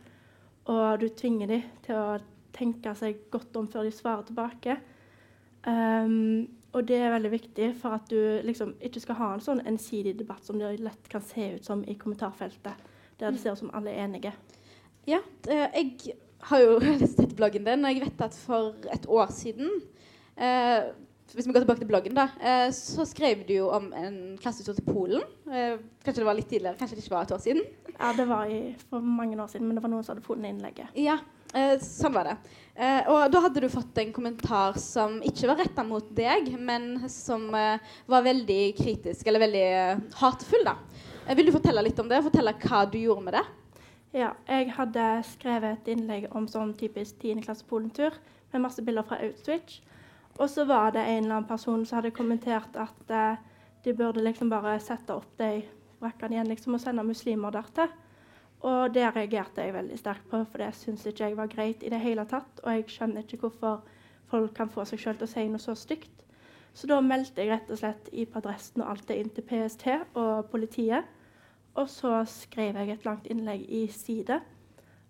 Og 0.72 1.02
du 1.02 1.08
tvinger 1.16 1.50
dem 1.50 1.66
til 1.84 1.98
å 1.98 2.18
tenke 2.56 2.94
seg 2.98 3.26
godt 3.32 3.56
om 3.60 3.68
før 3.70 3.86
de 3.86 3.92
svarer 3.94 4.26
tilbake. 4.28 4.78
Um, 5.68 6.48
og 6.78 6.86
det 6.86 7.00
er 7.02 7.10
veldig 7.10 7.32
viktig 7.32 7.72
for 7.80 7.96
at 7.98 8.06
du 8.10 8.18
liksom 8.46 8.76
ikke 8.84 9.02
skal 9.02 9.18
ha 9.18 9.32
en 9.34 9.42
sånn 9.42 9.64
ensidig 9.66 10.14
debatt 10.18 10.46
som 10.46 10.60
det 10.60 10.76
lett 10.78 11.10
kan 11.10 11.24
se 11.24 11.50
ut 11.56 11.66
som 11.66 11.82
i 11.90 11.96
kommentarfeltet, 11.98 12.86
der 13.18 13.34
det 13.34 13.42
ser 13.42 13.56
ut 13.56 13.62
som 13.64 13.72
alle 13.74 13.90
er 13.90 14.06
enige. 14.06 14.32
Ja, 15.08 15.18
jeg 15.48 16.14
har 16.50 16.62
jo 16.62 16.78
lest 17.02 17.20
bloggen 17.34 17.66
din, 17.66 17.84
og 17.84 17.94
jeg 17.94 18.04
vet 18.06 18.24
at 18.28 18.38
for 18.38 18.78
et 18.94 19.08
år 19.10 19.32
siden 19.34 19.72
eh, 20.38 20.90
hvis 21.34 21.44
vi 21.44 21.52
går 21.52 21.64
tilbake 21.64 21.82
til 21.82 21.88
bloggen, 21.90 22.14
da, 22.16 22.28
eh, 22.40 22.68
så 22.72 23.04
skrev 23.04 23.42
du 23.48 23.52
jo 23.52 23.66
om 23.74 23.90
en 23.92 24.38
klassetur 24.40 24.72
til 24.72 24.86
Polen. 24.86 25.24
Eh, 25.50 25.80
kanskje 26.04 26.22
det 26.22 26.28
var 26.28 26.38
litt 26.38 26.48
tidligere, 26.48 26.78
kanskje 26.78 26.96
det 26.96 27.04
ikke 27.04 27.16
var 27.16 27.26
et 27.26 27.34
år 27.36 27.42
siden? 27.42 27.66
Ja, 27.98 28.12
det 28.16 28.28
var 28.30 28.48
i, 28.48 28.60
for 28.88 29.04
mange 29.04 29.36
år 29.42 29.50
siden, 29.50 29.66
men 29.68 29.76
det 29.76 29.82
var 29.84 29.92
noen 29.92 30.06
som 30.06 30.14
hadde 30.14 30.24
funnet 30.24 30.54
innlegget. 30.54 30.94
Ja, 30.96 31.18
sånn 31.82 32.12
var 32.14 32.28
det. 32.28 32.36
Eh, 32.78 33.08
og 33.10 33.32
da 33.32 33.40
hadde 33.42 33.64
du 33.64 33.68
fått 33.72 33.98
en 33.98 34.12
kommentar 34.14 34.76
som 34.78 35.16
ikke 35.26 35.48
var 35.50 35.58
retta 35.58 35.82
mot 35.82 36.10
deg, 36.14 36.52
men 36.62 37.08
som 37.10 37.48
eh, 37.58 37.80
var 38.06 38.22
veldig 38.22 38.60
kritisk, 38.78 39.26
eller 39.26 39.42
veldig 39.42 39.64
eh, 39.66 40.02
hatefull, 40.20 40.62
da. 40.68 40.76
Eh, 41.26 41.34
vil 41.34 41.48
du 41.48 41.54
fortelle 41.56 41.82
litt 41.82 41.98
om 41.98 42.06
det? 42.10 42.22
Fortelle 42.22 42.54
hva 42.62 42.84
du 42.86 43.00
gjorde 43.00 43.24
med 43.26 43.34
det? 43.34 43.42
Ja, 44.14 44.30
jeg 44.46 44.70
hadde 44.76 45.08
skrevet 45.28 45.80
et 45.82 45.90
innlegg 45.96 46.28
om 46.38 46.46
sånn 46.48 46.70
typisk 46.78 47.18
10. 47.18 47.42
klasse 47.44 47.66
polentur 47.68 48.14
med 48.52 48.62
masse 48.62 48.84
bilder 48.86 49.04
fra 49.08 49.18
Auschwitz. 49.26 49.80
Og 50.38 50.46
så 50.46 50.62
var 50.68 50.94
det 50.94 51.02
en 51.02 51.24
eller 51.24 51.40
annen 51.40 51.50
person 51.50 51.82
som 51.82 51.98
hadde 51.98 52.14
kommentert 52.14 52.78
at 52.78 53.10
eh, 53.10 53.42
de 53.82 53.96
burde 53.98 54.22
liksom 54.22 54.54
bare 54.54 54.78
sette 54.80 55.18
opp 55.18 55.34
de 55.42 55.64
brakkene 55.98 56.38
igjen 56.38 56.54
liksom, 56.54 56.78
og 56.78 56.84
sende 56.84 57.02
muslimer 57.02 57.58
dertil. 57.58 57.90
Og 58.66 58.94
det 58.94 59.04
reagerte 59.14 59.62
jeg 59.62 59.74
veldig 59.76 59.98
sterkt 60.00 60.26
på, 60.30 60.40
for 60.50 60.62
det 60.62 60.72
syns 60.74 61.04
ikke 61.06 61.28
jeg 61.28 61.36
var 61.38 61.50
greit 61.52 61.84
i 61.86 61.92
det 61.92 62.00
hele 62.02 62.24
tatt. 62.26 62.62
Og 62.64 62.72
jeg 62.74 62.88
skjønner 62.90 63.22
ikke 63.22 63.44
hvorfor 63.44 63.84
folk 64.28 64.54
kan 64.56 64.72
få 64.72 64.84
seg 64.88 65.02
sjøl 65.02 65.18
til 65.20 65.28
å 65.28 65.30
si 65.30 65.46
noe 65.48 65.62
så 65.62 65.76
stygt. 65.78 66.24
Så 66.74 66.90
da 66.90 66.98
meldte 67.02 67.42
jeg 67.42 67.52
rett 67.52 67.70
og 67.70 67.80
slett 67.80 68.10
på 68.10 68.40
adressen 68.40 68.82
og 68.82 68.90
alt 68.92 69.08
det 69.08 69.18
inn 69.18 69.30
til 69.34 69.46
PST 69.46 69.86
og 70.18 70.50
politiet. 70.52 71.06
Og 71.78 71.88
så 71.90 72.20
skrev 72.26 72.76
jeg 72.78 72.92
et 72.92 73.06
langt 73.06 73.26
innlegg 73.30 73.64
i 73.70 73.86
Side 73.94 74.40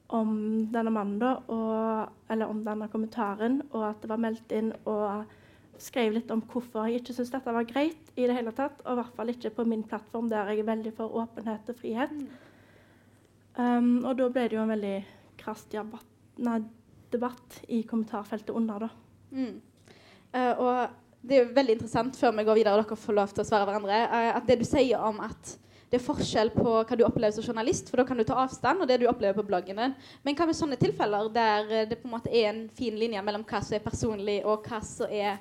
om 0.09 0.31
denne 0.73 0.93
mannen, 0.93 1.19
da, 1.21 1.35
og, 1.53 2.15
eller 2.33 2.49
om 2.49 2.63
denne 2.65 2.89
kommentaren, 2.89 3.61
og 3.75 3.91
at 3.91 3.99
det 4.01 4.09
var 4.09 4.21
meldt 4.23 4.55
inn, 4.57 4.71
og 4.89 5.29
skrev 5.79 6.15
litt 6.17 6.33
om 6.33 6.41
hvorfor 6.49 6.89
jeg 6.89 7.03
ikke 7.03 7.13
syntes 7.13 7.35
dette 7.35 7.53
var 7.55 7.69
greit 7.69 8.13
i 8.17 8.25
det 8.27 8.37
hele 8.37 8.55
tatt. 8.57 8.81
Og 8.87 8.95
i 8.95 9.01
hvert 9.03 9.19
fall 9.19 9.33
ikke 9.33 9.53
på 9.59 9.67
min 9.69 9.85
plattform, 9.87 10.31
der 10.33 10.49
jeg 10.53 10.65
er 10.65 10.71
veldig 10.71 10.95
for 10.97 11.21
åpenhet 11.23 11.69
og 11.69 11.81
frihet. 11.81 12.15
Mm. 12.17 12.48
Um, 13.59 14.05
og 14.07 14.15
da 14.19 14.29
ble 14.31 14.47
det 14.47 14.55
jo 14.55 14.63
en 14.63 14.71
veldig 14.71 14.97
krass 15.41 15.65
debatt, 15.69 17.61
i 17.67 17.83
kommentarfeltet 17.89 18.55
under, 18.55 18.87
da. 18.87 18.91
Mm. 19.35 19.57
Uh, 20.35 20.53
og 20.63 21.25
det 21.27 21.35
er 21.35 21.43
jo 21.43 21.55
veldig 21.57 21.75
interessant, 21.79 22.19
før 22.19 22.37
vi 22.37 22.45
går 22.47 22.61
videre 22.61 22.77
og 22.77 22.85
dere 22.85 23.01
får 23.03 23.17
lov 23.19 23.33
til 23.33 23.43
å 23.43 23.49
svare 23.49 23.67
hverandre, 23.67 24.03
uh, 24.13 24.37
at 24.39 24.47
det 24.47 24.61
du 24.61 24.67
sier 24.69 25.03
om 25.03 25.19
at 25.27 25.57
det 25.89 25.97
er 25.97 26.05
forskjell 26.05 26.51
på 26.53 26.73
hva 26.77 26.97
du 27.01 27.03
opplever 27.07 27.33
som 27.35 27.47
journalist, 27.47 27.89
for 27.89 28.01
da 28.01 28.05
kan 28.07 28.19
du 28.21 28.25
ta 28.29 28.37
avstand, 28.43 28.83
og 28.85 28.91
det 28.91 29.01
du 29.01 29.07
opplever 29.09 29.39
på 29.41 29.47
bloggen 29.49 29.81
din. 29.81 29.95
Men 30.23 30.37
hva 30.37 30.47
med 30.47 30.59
sånne 30.59 30.77
tilfeller 30.81 31.31
der 31.33 31.89
det 31.89 31.97
på 32.03 32.11
en 32.11 32.13
måte 32.13 32.33
er 32.33 32.51
en 32.51 32.67
fin 32.77 32.97
linje 33.01 33.23
mellom 33.25 33.47
hva 33.49 33.63
som 33.65 33.79
er 33.79 33.85
personlig, 33.85 34.43
og 34.45 34.69
hva 34.69 34.83
som 34.85 35.09
er 35.09 35.39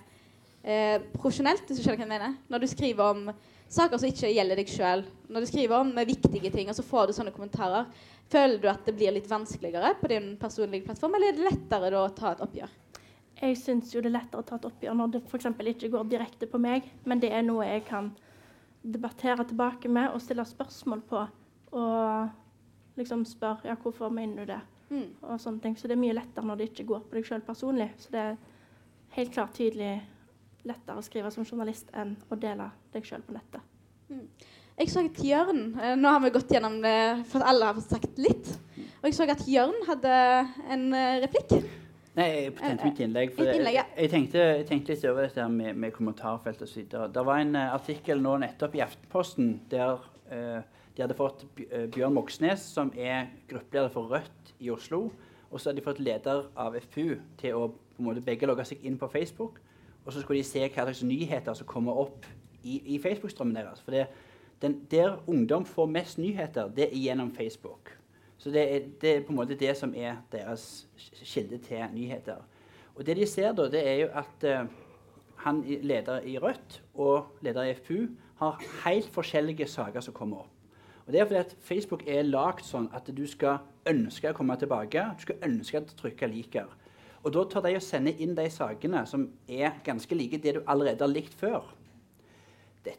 eh, 0.64 1.04
profesjonelt, 1.18 1.68
hvis 1.68 1.82
du 1.82 1.84
skjønner 1.84 2.00
hva 2.00 2.08
jeg 2.08 2.14
mener? 2.14 2.38
Når 2.48 2.64
du 2.64 2.68
skriver 2.72 3.12
om 3.12 3.28
saker 3.68 4.00
som 4.00 4.10
ikke 4.10 4.32
gjelder 4.32 4.60
deg 4.60 4.72
sjøl. 4.72 5.04
Når 5.32 5.44
du 5.44 5.50
skriver 5.50 5.80
om 5.80 5.92
viktige 6.08 6.52
ting, 6.54 6.70
og 6.72 6.78
så 6.78 6.86
får 6.86 7.08
du 7.08 7.18
sånne 7.18 7.34
kommentarer, 7.36 7.90
føler 8.32 8.60
du 8.62 8.68
at 8.72 8.86
det 8.88 8.96
blir 8.98 9.16
litt 9.16 9.30
vanskeligere 9.30 9.94
på 10.02 10.12
din 10.12 10.34
personlige 10.40 10.88
plattform, 10.88 11.18
eller 11.18 11.32
er 11.32 11.38
det 11.38 11.48
lettere 11.48 11.92
da, 11.94 12.04
å 12.04 12.14
ta 12.16 12.34
et 12.34 12.44
oppgjør? 12.46 12.76
Jeg 13.38 13.58
syns 13.62 13.92
jo 13.94 14.02
det 14.02 14.10
er 14.10 14.18
lettere 14.18 14.42
å 14.42 14.48
ta 14.48 14.58
et 14.58 14.66
oppgjør 14.66 14.96
når 14.98 15.14
det 15.14 15.22
f.eks. 15.28 15.52
ikke 15.74 15.92
går 15.94 16.10
direkte 16.10 16.50
på 16.50 16.62
meg, 16.62 16.88
men 17.06 17.22
det 17.22 17.30
er 17.36 17.46
noe 17.46 17.68
jeg 17.68 17.86
kan 17.90 18.10
debattere 18.82 19.46
tilbake 19.46 19.92
med 19.92 20.10
og 20.14 20.24
stille 20.24 20.46
spørsmål 20.48 21.04
på. 21.10 21.24
Og 21.78 22.98
liksom 22.98 23.26
spørre 23.28 23.70
ja, 23.70 23.78
hvorfor 23.82 24.10
mener 24.14 24.46
du 24.46 24.54
det? 24.54 24.60
Mm. 24.90 25.10
Og 25.22 25.42
sånne 25.42 25.62
ting. 25.62 25.76
Så 25.78 25.90
det 25.90 25.98
er 25.98 26.02
mye 26.02 26.16
lettere 26.16 26.48
når 26.48 26.60
det 26.60 26.70
ikke 26.72 26.88
går 26.94 27.04
på 27.06 27.18
deg 27.18 27.28
sjøl 27.28 27.44
personlig. 27.46 27.90
Så 28.02 28.14
det 28.14 28.24
er 28.24 28.38
helt 29.18 29.34
klart 29.36 29.58
tydelig 29.58 29.92
lettere 30.68 31.00
å 31.00 31.06
skrive 31.06 31.32
som 31.34 31.48
journalist 31.48 31.90
enn 31.98 32.16
å 32.30 32.38
dele 32.40 32.70
deg 32.94 33.08
sjøl 33.08 33.24
på 33.26 33.36
nettet. 33.36 33.64
Mm. 34.12 34.28
Jeg 34.78 34.92
så 34.94 35.02
at 35.08 35.18
Jørn 35.26 35.62
eh, 35.82 35.96
Nå 35.98 36.12
har 36.14 36.22
vi 36.24 36.30
gått 36.36 36.52
gjennom 36.54 36.78
det 36.84 37.00
for 37.32 37.44
alle 37.44 37.72
har 37.72 37.76
fått 37.76 37.96
sagt 37.96 38.22
litt. 38.22 38.54
Og 39.02 39.10
jeg 39.10 39.18
så 39.18 39.28
at 39.32 39.44
Jørn 39.50 39.76
hadde 39.88 40.14
en 40.70 40.88
eh, 40.94 41.18
replikk. 41.26 41.58
Nei, 42.18 42.28
jeg 42.48 42.54
tenkte 42.58 42.88
mitt 42.88 43.02
innlegg. 43.06 43.34
For 43.38 43.52
innlegg, 43.52 43.76
ja. 43.78 43.84
jeg, 43.92 44.06
jeg, 44.06 44.12
tenkte, 44.14 44.46
jeg 44.62 44.66
tenkte 44.70 44.94
litt 44.94 45.04
over 45.10 45.28
dette 45.28 45.44
med, 45.54 45.76
med 45.78 45.94
kommentarfelt 45.94 46.64
osv. 46.66 46.88
Det 46.90 47.26
var 47.30 47.44
en 47.44 47.54
uh, 47.54 47.76
artikkel 47.76 48.24
nå 48.24 48.40
nettopp 48.42 48.74
i 48.74 48.82
Aftenposten 48.82 49.52
der 49.70 50.00
uh, 50.32 50.64
de 50.98 51.04
hadde 51.04 51.18
fått 51.18 51.44
eh, 51.68 51.86
Bjørn 51.94 52.16
Moxnes, 52.16 52.64
som 52.74 52.90
er 52.98 53.28
gruppeleder 53.50 53.92
for 53.94 54.10
Rødt 54.10 54.54
i 54.58 54.72
Oslo, 54.74 55.12
og 55.52 55.60
så 55.60 55.70
hadde 55.70 55.78
de 55.78 55.86
fått 55.86 56.02
leder 56.02 56.48
av 56.58 56.74
FPU 56.88 57.20
til 57.38 57.54
å 57.54 57.68
på 57.70 58.02
en 58.02 58.08
måte 58.10 58.24
begge 58.26 58.50
logge 58.50 58.66
seg 58.66 58.82
inn 58.86 58.98
på 58.98 59.10
Facebook. 59.14 59.60
Og 60.08 60.14
så 60.14 60.22
skulle 60.24 60.40
de 60.40 60.48
se 60.48 60.64
hva 60.64 60.86
slags 60.88 61.04
nyheter 61.04 61.54
som 61.54 61.68
kommer 61.68 61.98
opp 62.00 62.26
i, 62.64 62.80
i 62.96 63.00
Facebook-strømmen 63.04 63.58
deres. 63.60 63.82
For 63.84 63.92
det, 63.92 64.06
den, 64.64 64.80
der 64.92 65.18
ungdom 65.28 65.66
får 65.68 65.90
mest 65.92 66.18
nyheter, 66.18 66.72
det 66.72 66.88
er 66.88 66.96
gjennom 66.96 67.34
Facebook. 67.36 67.92
Så 68.38 68.54
det 68.54 68.64
er, 68.76 68.86
det 69.02 69.12
er 69.12 69.26
på 69.26 69.34
en 69.34 69.40
måte 69.42 69.58
det 69.60 69.74
som 69.78 69.92
er 69.98 70.22
deres 70.32 70.88
kilde 71.24 71.58
til 71.58 71.84
nyheter. 71.92 72.40
Og 72.96 73.06
det 73.06 73.18
de 73.20 73.28
ser 73.28 73.52
da, 73.52 73.68
det 73.70 73.84
er 73.84 74.00
jo 74.06 74.08
at 74.16 74.48
eh, 74.48 74.70
han 75.44 75.62
leder 75.62 76.24
i 76.24 76.38
Rødt 76.38 76.82
og 76.96 77.28
leder 77.42 77.68
i 77.68 77.74
FPU 77.74 78.08
har 78.40 78.64
helt 78.86 79.10
forskjellige 79.12 79.68
saker 79.68 80.02
som 80.02 80.14
kommer 80.14 80.38
opp. 80.38 80.54
Og 81.06 81.14
det 81.14 81.20
er 81.20 81.26
fordi 81.26 81.40
at 81.40 81.56
Facebook 81.62 82.08
er 82.08 82.24
lagd 82.24 82.64
sånn 82.68 82.90
at 82.96 83.12
du 83.16 83.24
skal 83.28 83.60
ønske 83.88 84.32
å 84.32 84.36
komme 84.36 84.56
tilbake. 84.60 85.04
Du 85.20 85.28
skal 85.28 85.44
ønske 85.44 85.80
å 85.80 85.96
trykke 86.00 86.28
'liker'. 86.28 86.74
Og 87.28 87.34
da 87.36 87.44
tør 87.44 87.66
de 87.66 87.76
å 87.76 87.84
sende 87.84 88.14
inn 88.24 88.38
de 88.38 88.46
sakene 88.54 89.02
som 89.10 89.26
er 89.52 89.82
ganske 89.84 90.16
like 90.16 90.40
det 90.40 90.54
du 90.56 90.62
allerede 90.64 91.04
har 91.04 91.12
likt 91.12 91.34
før. 91.36 91.66
Det, 92.86 92.94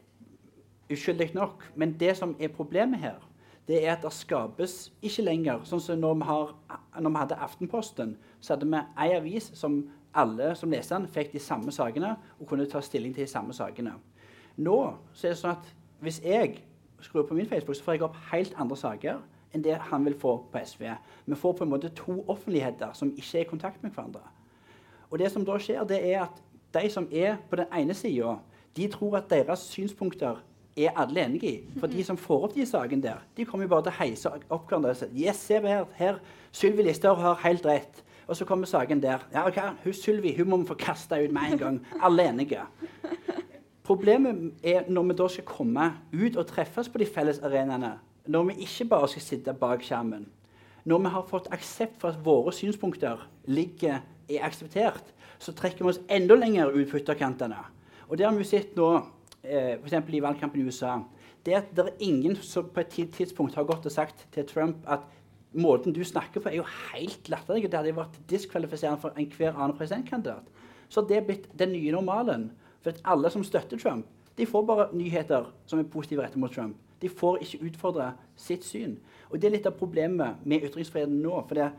uskyldig 0.92 1.30
nok. 1.32 1.64
Men 1.80 1.94
det 1.96 2.12
som 2.18 2.34
er 2.36 2.52
problemet 2.52 3.00
her, 3.00 3.22
det 3.68 3.78
er 3.80 3.94
at 3.94 4.04
det 4.04 4.12
skapes 4.16 4.74
ikke 5.04 5.24
lenger 5.24 5.64
Sånn 5.68 5.80
som 5.84 6.00
når 6.00 6.20
vi, 6.20 6.26
har, 6.28 6.52
når 7.00 7.14
vi 7.14 7.22
hadde 7.22 7.40
Aftenposten, 7.48 8.14
så 8.40 8.54
hadde 8.54 8.68
vi 8.68 8.82
ei 9.00 9.16
avis 9.16 9.48
som 9.56 9.80
alle 10.18 10.52
som 10.56 10.72
leste 10.72 10.96
den, 10.96 11.08
fikk 11.08 11.32
de 11.32 11.40
samme 11.40 11.72
sakene 11.72 12.14
og 12.38 12.48
kunne 12.48 12.68
ta 12.68 12.80
stilling 12.84 13.16
til 13.16 13.24
de 13.24 13.32
samme 13.32 13.56
sakene. 13.56 13.94
Nå 14.60 14.78
så 15.14 15.28
er 15.28 15.34
det 15.34 15.40
sånn 15.40 15.56
at 15.56 15.72
hvis 16.04 16.20
jeg 16.24 16.62
skrur 17.04 17.24
på 17.28 17.36
min 17.36 17.48
Facebook, 17.48 17.76
så 17.76 17.84
får 17.86 17.96
jeg 17.96 18.08
opp 18.08 18.16
helt 18.32 18.56
andre 18.60 18.76
saker 18.76 19.20
enn 19.54 19.64
det 19.64 19.78
han 19.90 20.04
vil 20.04 20.16
få 20.18 20.36
på 20.52 20.64
SV. 20.64 20.84
Vi 21.26 21.38
får 21.38 21.52
på 21.52 21.64
en 21.64 21.70
måte 21.70 21.92
to 21.96 22.24
offentligheter 22.28 22.92
som 22.94 23.12
ikke 23.16 23.38
er 23.38 23.46
i 23.46 23.48
kontakt 23.48 23.82
med 23.82 23.90
hverandre. 23.90 24.24
Og 25.10 25.18
det 25.18 25.30
som 25.32 25.44
da 25.44 25.56
skjer, 25.58 25.84
det 25.88 26.00
er 26.12 26.26
at 26.26 26.42
de 26.74 26.90
som 26.92 27.08
er 27.12 27.38
på 27.50 27.56
den 27.56 27.70
ene 27.74 27.94
sida, 27.96 28.36
de 28.76 28.88
tror 28.92 29.16
at 29.16 29.30
deres 29.30 29.64
synspunkter 29.72 30.42
er 30.76 30.92
alle 30.96 31.24
enige 31.24 31.52
i. 31.52 31.62
For 31.80 31.90
de 31.90 32.04
som 32.04 32.16
får 32.16 32.44
opp 32.44 32.54
de 32.54 32.66
sakene 32.66 33.02
der, 33.02 33.24
de 33.36 33.44
kommer 33.44 33.64
jo 33.66 33.72
bare 33.72 33.88
til 33.88 33.94
å 33.94 33.98
heise 33.98 34.34
opp 34.48 34.68
hverandre 34.68 34.92
og 34.94 35.00
si 35.00 35.08
Yes, 35.24 35.40
se 35.48 35.60
her, 35.64 35.88
her. 35.96 36.20
Sylvi 36.52 36.84
Listhaug 36.86 37.18
har 37.22 37.40
helt 37.42 37.66
rett. 37.66 38.04
Og 38.28 38.36
så 38.36 38.44
kommer 38.44 38.68
saken 38.68 39.00
der. 39.00 39.24
Ja, 39.32 39.46
ok, 39.48 39.56
hun 39.84 39.92
Sylvi 39.96 40.34
hun 40.36 40.50
må 40.50 40.56
vi 40.60 40.68
få 40.68 40.76
kasta 40.76 41.16
ut 41.22 41.32
med 41.32 41.52
en 41.52 41.58
gang. 41.58 41.78
Alle 42.02 42.28
enige. 42.28 42.60
Problemet 43.88 44.52
er 44.62 44.84
når 44.88 45.02
vi 45.02 45.14
da 45.16 45.28
skal 45.32 45.44
komme 45.48 45.92
ut 46.12 46.36
og 46.36 46.46
treffes 46.46 46.90
på 46.92 47.00
de 47.00 47.06
felles 47.08 47.40
arenaene. 47.40 47.94
Når 48.28 48.50
vi 48.50 48.54
ikke 48.66 48.84
bare 48.90 49.08
skal 49.08 49.24
sitte 49.24 49.54
bak 49.56 49.82
skjermen. 49.84 50.26
Når 50.84 50.98
vi 51.04 51.12
har 51.14 51.28
fått 51.28 51.48
aksept 51.52 51.96
for 52.00 52.12
at 52.12 52.24
våre 52.24 52.52
synspunkter 52.52 53.22
ligger, 53.48 54.02
er 54.28 54.44
akseptert, 54.44 55.14
så 55.40 55.54
trekker 55.56 55.84
vi 55.84 55.92
oss 55.94 56.00
enda 56.12 56.36
lenger 56.36 56.74
ut 56.74 56.90
på 56.90 56.98
ytterkantene. 57.00 57.60
Og 58.08 58.18
det 58.18 58.26
har 58.26 58.34
vi 58.36 58.44
sett 58.44 58.74
nå, 58.76 58.88
eh, 59.42 59.78
f.eks. 59.78 59.96
i 60.12 60.20
valgkampen 60.20 60.60
i 60.60 60.68
USA. 60.68 60.98
Det 61.44 61.54
at 61.56 61.70
det 61.76 61.86
er 61.86 62.04
ingen 62.04 62.36
som 62.36 62.68
på 62.68 62.80
et 62.80 62.98
tidspunkt 63.16 63.56
har 63.56 63.64
gått 63.64 63.86
og 63.86 63.94
sagt 63.94 64.26
til 64.34 64.44
Trump 64.48 64.84
at 64.86 65.06
måten 65.52 65.94
du 65.96 66.02
snakker 66.04 66.40
på, 66.40 66.50
er 66.50 66.60
jo 66.60 66.66
helt 66.92 67.28
latterlig. 67.32 67.70
Det 67.70 67.78
hadde 67.78 67.96
vært 67.96 68.18
diskvalifiserende 68.28 69.00
for 69.00 69.16
enhver 69.16 69.56
annen 69.56 69.76
presidentkandidat. 69.76 70.44
Så 70.88 71.00
det 71.00 71.16
er 71.16 71.24
blitt 71.24 71.48
den 71.58 71.72
nye 71.72 71.92
normalen. 71.92 72.50
For 72.82 72.92
at 72.92 73.00
alle 73.04 73.30
som 73.32 73.44
støtter 73.44 73.80
Trump, 73.80 74.06
de 74.36 74.46
får 74.46 74.66
bare 74.68 74.90
nyheter 74.92 75.48
som 75.66 75.80
er 75.80 75.88
positive 75.88 76.22
rettet 76.22 76.40
mot 76.40 76.52
Trump. 76.52 76.76
De 77.00 77.08
får 77.08 77.42
ikke 77.44 77.60
utfordre 77.68 78.12
sitt 78.36 78.64
syn. 78.66 78.96
Og 79.30 79.38
det 79.38 79.48
er 79.48 79.56
litt 79.56 79.68
av 79.68 79.76
problemet 79.78 80.42
med 80.44 80.64
ytringsfriheten 80.66 81.20
nå. 81.22 81.44
for 81.46 81.54
det 81.54 81.70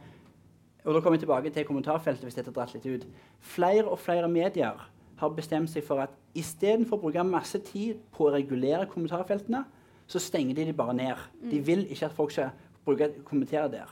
og 0.85 0.93
da 0.95 1.01
kommer 1.03 1.17
jeg 1.17 1.25
tilbake 1.25 1.51
til 1.53 1.65
kommentarfeltet 1.67 2.23
hvis 2.23 2.37
dette 2.37 2.49
er 2.49 2.55
dratt 2.55 2.73
litt 2.73 2.85
ut. 2.87 3.03
Flere 3.43 3.83
og 3.91 3.99
flere 3.99 4.29
medier 4.31 4.79
har 5.19 5.33
bestemt 5.35 5.69
seg 5.71 5.83
for 5.83 5.99
at 5.99 6.13
istedenfor 6.39 6.97
å 6.97 7.01
bruke 7.03 7.25
masse 7.27 7.59
tid 7.67 7.99
på 8.15 8.25
å 8.25 8.31
regulere 8.33 8.87
kommentarfeltene, 8.87 9.65
så 10.09 10.21
stenger 10.23 10.55
de 10.55 10.69
de 10.69 10.73
bare 10.73 10.95
ned. 10.95 11.25
De 11.51 11.59
vil 11.61 11.83
ikke 11.91 12.07
at 12.07 12.15
folk 12.15 12.31
skal 12.31 12.53
bruke, 12.85 13.11
kommentere 13.27 13.67
der. 13.73 13.91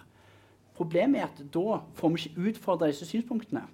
Problemet 0.78 1.22
er 1.22 1.28
at 1.28 1.42
da 1.54 1.82
får 1.98 2.14
vi 2.14 2.24
ikke 2.24 2.48
utfordre 2.52 2.90
disse 2.90 3.06
synspunktene. 3.10 3.66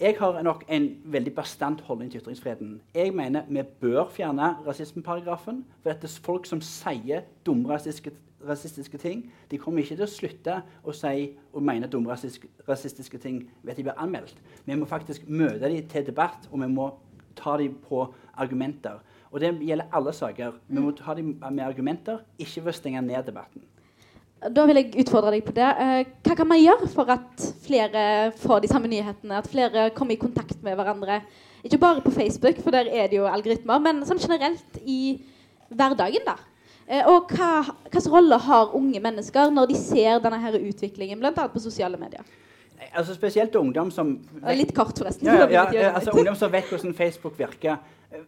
Jeg 0.00 0.16
har 0.18 0.42
nok 0.42 0.62
en 0.68 0.96
veldig 1.04 1.34
bastant 1.34 1.80
holdning 1.84 2.10
til 2.12 2.22
ytringsfriheten. 2.22 2.80
Jeg 2.94 3.12
mener 3.14 3.42
vi 3.48 3.62
bør 3.80 4.06
fjerne 4.08 4.54
rasismeparagrafen. 4.66 5.64
For 5.82 5.90
at 5.90 6.00
det 6.00 6.08
er 6.08 6.22
folk 6.24 6.46
som 6.48 6.62
sier 6.64 7.26
dumme 7.46 7.68
rasistiske, 7.68 8.14
rasistiske 8.48 8.98
ting, 8.98 9.26
de 9.50 9.58
kommer 9.60 9.82
ikke 9.82 9.98
til 9.98 10.06
å 10.06 10.08
slutte 10.08 10.54
å 10.88 10.94
si 10.96 11.26
og 11.52 11.60
mene 11.68 11.90
dumme 11.92 12.08
rasistiske, 12.08 12.48
rasistiske 12.68 13.20
ting 13.20 13.42
ved 13.60 13.74
at 13.74 13.76
de 13.76 13.84
blir 13.90 14.00
anmeldt. 14.00 14.40
Vi 14.64 14.78
må 14.80 14.88
faktisk 14.88 15.28
møte 15.28 15.68
dem 15.68 15.92
til 15.92 16.06
debatt, 16.06 16.48
og 16.48 16.64
vi 16.64 16.70
må 16.72 16.88
ta 17.36 17.58
dem 17.60 17.76
på 17.84 18.06
argumenter. 18.40 19.04
Og 19.30 19.44
det 19.44 19.52
gjelder 19.60 19.92
alle 19.92 20.16
saker. 20.16 20.56
Vi 20.68 20.80
må 20.80 20.94
ta 20.96 21.12
dem 21.14 21.36
med 21.50 21.66
argumenter, 21.66 22.24
ikke 22.38 22.64
ved 22.64 22.72
å 22.72 22.78
stenge 22.80 23.04
ned 23.04 23.28
debatten. 23.28 23.68
Da 24.40 24.64
vil 24.64 24.78
jeg 24.80 24.94
utfordre 25.02 25.30
deg 25.34 25.44
på 25.44 25.52
det. 25.52 25.66
Eh, 25.84 26.04
Hva 26.24 26.34
kan 26.38 26.48
man 26.48 26.60
gjøre 26.62 26.86
for 26.88 27.10
at 27.12 27.42
flere 27.66 28.02
får 28.40 28.62
de 28.64 28.68
samme 28.72 28.88
nyhetene? 28.88 29.36
At 29.42 29.48
flere 29.52 29.90
kommer 29.92 30.16
i 30.16 30.20
kontakt 30.22 30.62
med 30.64 30.78
hverandre? 30.78 31.18
Ikke 31.64 31.76
bare 31.82 32.00
på 32.00 32.10
Facebook, 32.14 32.56
for 32.64 32.72
der 32.72 32.88
er 32.88 33.10
det 33.12 33.18
jo 33.18 33.26
algoritmer, 33.28 33.78
men 33.84 34.00
sånn 34.08 34.18
generelt 34.22 34.78
i 34.88 35.18
hverdagen, 35.68 36.24
da. 36.24 36.38
Eh, 36.88 37.04
Og 37.06 37.28
hva 37.36 37.50
hvilken 37.90 38.10
rolle 38.14 38.38
har 38.40 38.72
unge 38.74 38.98
mennesker 39.04 39.52
når 39.52 39.68
de 39.68 39.76
ser 39.76 40.18
denne 40.24 40.40
her 40.40 40.56
utviklingen, 40.56 41.20
bl.a. 41.20 41.46
på 41.52 41.60
sosiale 41.60 42.00
medier? 42.00 42.24
Altså 42.96 43.12
Spesielt 43.14 43.54
ungdom 43.60 43.90
som 43.92 44.16
vet, 44.40 44.56
Litt 44.56 44.72
kort, 44.74 44.96
forresten. 44.98 45.26
ja, 45.28 45.44
ja, 45.52 45.66
ja, 45.70 45.92
altså. 46.00 46.16
Ungdom 46.16 46.34
som 46.34 46.50
vet 46.50 46.64
hvordan 46.72 46.94
Facebook 46.96 47.36
virker. 47.38 47.76
Eh, 48.10 48.24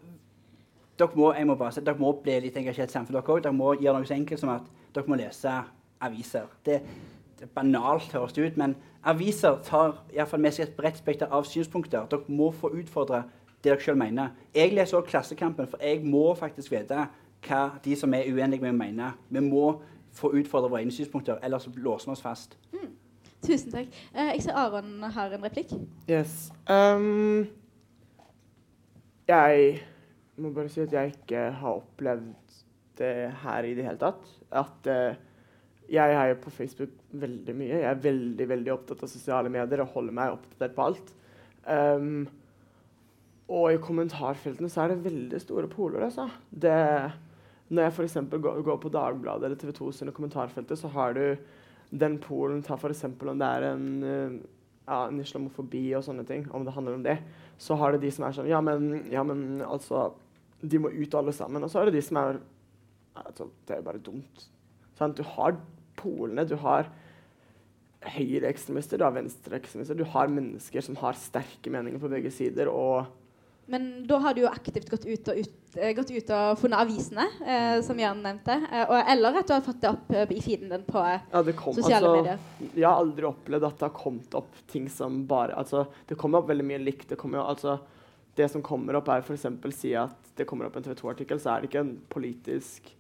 Dere 0.98 1.16
må, 1.16 1.33
jeg 1.35 1.46
må 1.48 1.55
bare 1.57 1.81
dere 1.81 1.96
må 1.98 2.12
bli 2.22 2.35
litt 2.44 2.57
engasjert 2.61 2.90
i 2.92 2.92
samfunnet, 2.92 3.25
dere 3.25 3.33
òg. 3.33 3.40
Dere 3.42 3.57
må 3.57 3.72
gjøre 3.81 3.96
noe 4.03 4.07
så 4.07 4.12
enkelt 4.14 4.38
som 4.44 4.51
at 4.53 4.68
dere 4.92 5.09
må 5.09 5.16
lese 5.16 5.55
aviser. 6.03 6.51
Det, 6.67 6.81
det 7.38 7.47
er 7.49 7.53
banalt, 7.55 8.12
høres 8.12 8.33
det 8.33 8.47
ut, 8.51 8.57
men 8.61 8.77
aviser 9.05 9.59
tar 9.67 9.97
i 10.12 10.25
fall 10.27 10.41
med 10.41 10.55
seg 10.55 10.69
et 10.69 10.77
bredt 10.77 11.01
spekter 11.01 11.31
av 11.33 11.47
synspunkter. 11.49 12.07
Dere 12.11 12.29
må 12.29 12.51
få 12.55 12.73
utfordre 12.79 13.25
det 13.62 13.71
dere 13.71 13.81
selv 13.81 13.99
mener. 13.99 14.35
Jeg 14.55 14.75
leser 14.75 14.99
også 14.99 15.11
Klassekampen, 15.11 15.69
for 15.71 15.83
jeg 15.83 16.03
må 16.05 16.33
faktisk 16.35 16.73
vite 16.75 17.07
hva 17.47 17.62
de 17.85 17.97
som 17.99 18.15
er 18.15 18.27
uenige 18.31 18.62
med 18.62 18.73
mener. 18.79 19.17
Vi 19.31 19.41
må 19.43 19.77
få 20.12 20.33
utfordre 20.38 20.71
våre 20.71 20.83
egne 20.83 20.95
synspunkter, 20.95 21.38
ellers 21.43 21.67
så 21.67 21.73
låser 21.77 22.11
vi 22.11 22.17
oss 22.17 22.23
fast. 22.23 22.59
Tusen 23.43 23.73
takk. 23.73 23.88
Eh, 24.15 24.35
Jeg 24.37 24.43
ser 24.45 24.59
Aron 24.59 25.03
har 25.03 25.33
en 25.35 25.45
replikk. 25.45 25.73
Yes. 26.11 26.53
Um, 26.71 27.49
jeg 29.29 29.81
må 30.37 30.53
bare 30.55 30.71
si 30.71 30.81
at 30.85 30.93
jeg 30.95 31.15
ikke 31.17 31.49
har 31.59 31.81
opplevd 31.81 32.61
det 32.99 33.33
her 33.43 33.67
i 33.67 33.75
det 33.75 33.87
hele 33.87 33.99
tatt. 33.99 34.29
At 34.53 34.87
eh, 34.91 35.19
jeg 35.93 36.15
er 36.17 36.31
jo 36.31 36.39
på 36.45 36.53
Facebook 36.55 36.93
veldig 37.21 37.55
mye. 37.57 37.81
Jeg 37.83 37.89
er 37.91 38.05
veldig 38.07 38.47
veldig 38.49 38.73
opptatt 38.73 39.03
av 39.05 39.11
sosiale 39.13 39.51
medier 39.53 39.83
og 39.85 39.93
holder 39.97 40.17
meg 40.17 40.37
oppdatert 40.37 40.77
på 40.77 40.87
alt. 40.87 41.13
Um, 41.67 42.23
og 43.53 43.67
i 43.75 43.83
kommentarfeltene 43.83 44.71
så 44.73 44.85
er 44.85 44.95
det 44.95 45.05
veldig 45.05 45.41
store 45.43 45.69
poler. 45.69 46.07
Altså. 46.07 46.29
Det, 46.49 46.73
når 47.69 47.87
jeg 47.87 47.95
f.eks. 47.97 48.17
Går, 48.33 48.63
går 48.65 48.81
på 48.81 48.93
Dagbladet 48.95 49.51
eller 49.51 49.61
TV 49.61 49.75
2 49.77 49.91
sine 49.99 50.17
kommentarfelter, 50.17 50.81
så 50.81 50.89
har 50.97 51.19
du 51.19 51.27
den 51.93 52.17
polen 52.25 52.65
Ta 52.65 52.79
f.eks. 52.81 53.05
om 53.05 53.39
det 53.43 53.53
er 53.53 53.69
en 53.69 53.87
eh, 54.09 54.43
ja, 54.87 55.05
en 55.07 55.21
islamofobi 55.23 55.85
og 55.97 56.05
sånne 56.07 56.25
ting, 56.29 56.47
om 56.55 56.65
det 56.67 56.75
handler 56.75 56.99
om 56.99 57.05
det, 57.05 57.19
så 57.61 57.77
har 57.79 57.95
du 57.95 58.03
de 58.03 58.11
som 58.15 58.27
er 58.27 58.37
sånn 58.37 58.51
Ja, 58.51 58.61
men, 58.65 59.05
ja, 59.13 59.23
men 59.27 59.63
altså 59.63 60.11
De 60.63 60.79
må 60.79 60.93
ut 60.95 61.15
alle 61.19 61.33
sammen. 61.35 61.63
Og 61.63 61.71
så 61.71 61.81
er 61.81 61.91
det 61.91 61.97
de 61.99 62.03
som 62.07 62.19
er 62.21 62.41
altså, 63.19 63.49
Det 63.67 63.75
er 63.75 63.81
jo 63.81 63.87
bare 63.89 64.03
dumt. 64.03 64.45
Sant? 64.99 65.19
Du 65.19 65.27
har 65.35 65.57
polene, 65.99 66.45
du 66.49 66.57
har 66.61 66.91
høyreekstremister, 68.13 68.99
du 68.99 69.07
har 69.07 69.15
venstreekstremister, 69.15 69.99
du 69.99 70.07
har 70.15 70.31
mennesker 70.31 70.85
som 70.85 70.97
har 71.03 71.19
sterke 71.19 71.71
meninger 71.71 72.03
på 72.03 72.11
begge 72.11 72.33
sider. 72.35 72.71
Men 73.71 74.07
da 74.09 74.19
har 74.25 74.35
du 74.35 74.43
jo 74.43 74.51
aktivt 74.51 74.91
gått 74.91 75.05
ut 75.07 75.29
og, 75.31 75.39
ut, 75.39 75.77
eh, 75.77 75.93
gått 75.95 76.11
ut 76.11 76.31
og 76.35 76.59
funnet 76.59 76.83
avisene, 76.83 77.29
eh, 77.47 77.77
som 77.87 78.01
Jørn 78.01 78.25
nevnte. 78.25 78.57
Eh, 78.59 79.13
eller 79.13 79.39
at 79.39 79.49
du 79.49 79.55
har 79.55 79.63
fått 79.65 79.81
det 79.85 79.93
opp 79.93 80.11
eh, 80.11 80.35
i 80.35 80.43
feeden 80.43 80.73
din 80.75 80.87
på 80.89 80.99
eh, 80.99 81.23
Ja, 81.31 81.45
det 81.47 81.55
kom, 81.57 81.77
sosiale 81.77 82.11
altså, 82.11 82.17
medier. 82.19 82.73
Jeg 82.75 82.89
har 82.89 82.99
aldri 82.99 83.29
opplevd 83.31 83.69
at 83.69 83.79
det 83.79 83.87
har 83.87 83.95
kommet 83.97 84.35
opp 84.43 84.59
ting 84.73 84.91
som 84.91 85.23
bare 85.31 85.55
altså, 85.55 85.87
Det 86.09 86.19
kommer 86.19 86.43
opp 86.43 86.51
veldig 86.51 86.67
mye 86.73 86.83
likt. 86.83 87.07
Det, 87.15 87.21
kommer 87.21 87.39
jo, 87.39 87.47
altså, 87.55 87.79
det 88.35 88.51
som 88.51 88.65
kommer 88.67 88.99
opp, 88.99 89.13
er 89.15 89.23
f.eks. 89.23 89.47
si 89.79 89.95
at 89.97 90.35
det 90.37 90.49
kommer 90.49 90.67
opp 90.67 90.77
en 90.77 90.85
TV 90.85 90.99
2-artikkel, 90.99 91.41
så 91.41 91.55
er 91.55 91.63
det 91.63 91.71
ikke 91.71 91.87
en 91.87 91.95
politisk 92.11 92.91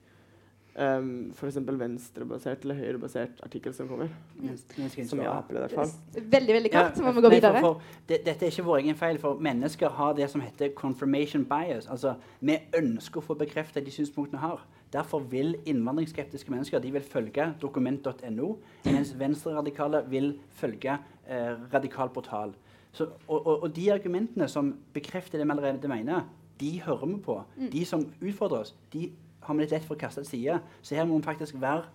um, 0.74 1.30
f.eks. 1.34 1.58
venstrebasert 1.80 2.64
eller 2.64 2.78
høyrebasert 2.80 3.40
artikkel 3.44 3.74
som 3.76 3.88
kommer. 3.90 4.10
Som 4.38 5.20
jeg 5.20 5.28
har 5.28 5.40
opplevd, 5.42 5.58
i 5.58 5.64
hvert 5.66 5.78
fall. 5.78 6.26
Veldig, 6.36 6.56
veldig 6.58 6.72
kort, 6.72 6.96
så 6.96 7.06
må 7.06 7.14
vi 7.16 7.24
gå 7.24 7.32
videre. 7.34 7.60
For, 7.60 7.80
for, 7.80 8.04
det, 8.08 8.20
dette 8.26 8.46
er 8.46 8.54
ikke 8.54 8.66
vår 8.66 8.82
egen 8.82 8.98
feil, 8.98 9.20
for 9.22 9.40
mennesker 9.48 9.96
har 9.98 10.16
det 10.18 10.28
som 10.32 10.44
heter 10.44 10.72
confirmation 10.76 11.44
bias. 11.48 11.88
Altså, 11.92 12.16
Vi 12.40 12.58
ønsker 12.78 13.22
å 13.22 13.26
få 13.26 13.38
bekreftet 13.40 13.86
de 13.86 13.94
synspunktene 13.94 14.40
vi 14.40 14.46
har. 14.46 14.66
Derfor 14.92 15.24
vil 15.32 15.54
innvandringsskeptiske 15.64 16.52
mennesker 16.52 16.82
de 16.84 16.90
vil 16.92 17.04
følge 17.04 17.46
dokument.no, 17.60 18.50
mens 18.84 19.14
venstreradikale 19.18 20.02
vil 20.12 20.34
følge 20.52 20.98
eh, 21.24 21.54
radikal 21.72 22.12
portal. 22.12 22.52
Så, 22.92 23.06
og, 23.26 23.46
og, 23.46 23.62
og, 23.62 23.68
de 23.76 23.86
argumentene 23.92 24.48
som 24.52 24.74
bekrefter 24.92 25.40
det 25.40 25.46
vi 25.48 25.54
allerede 25.54 25.88
mener, 25.88 26.26
de 26.60 26.74
hører 26.84 27.06
vi 27.06 27.20
på. 27.24 27.38
De 27.72 27.84
som 27.88 28.04
utfordrer 28.20 28.66
oss, 28.66 28.74
de 28.92 29.08
har 29.42 29.54
vi 29.54 29.64
litt 29.64 29.74
lett 29.74 29.86
for 29.86 29.96
å 29.96 30.00
kaste 30.00 30.22
til 30.22 30.30
side. 30.30 30.60
Så 30.82 30.96
her 30.96 31.06
må 31.08 31.18
vi 31.18 31.26
faktisk 31.26 31.58
være 31.60 31.88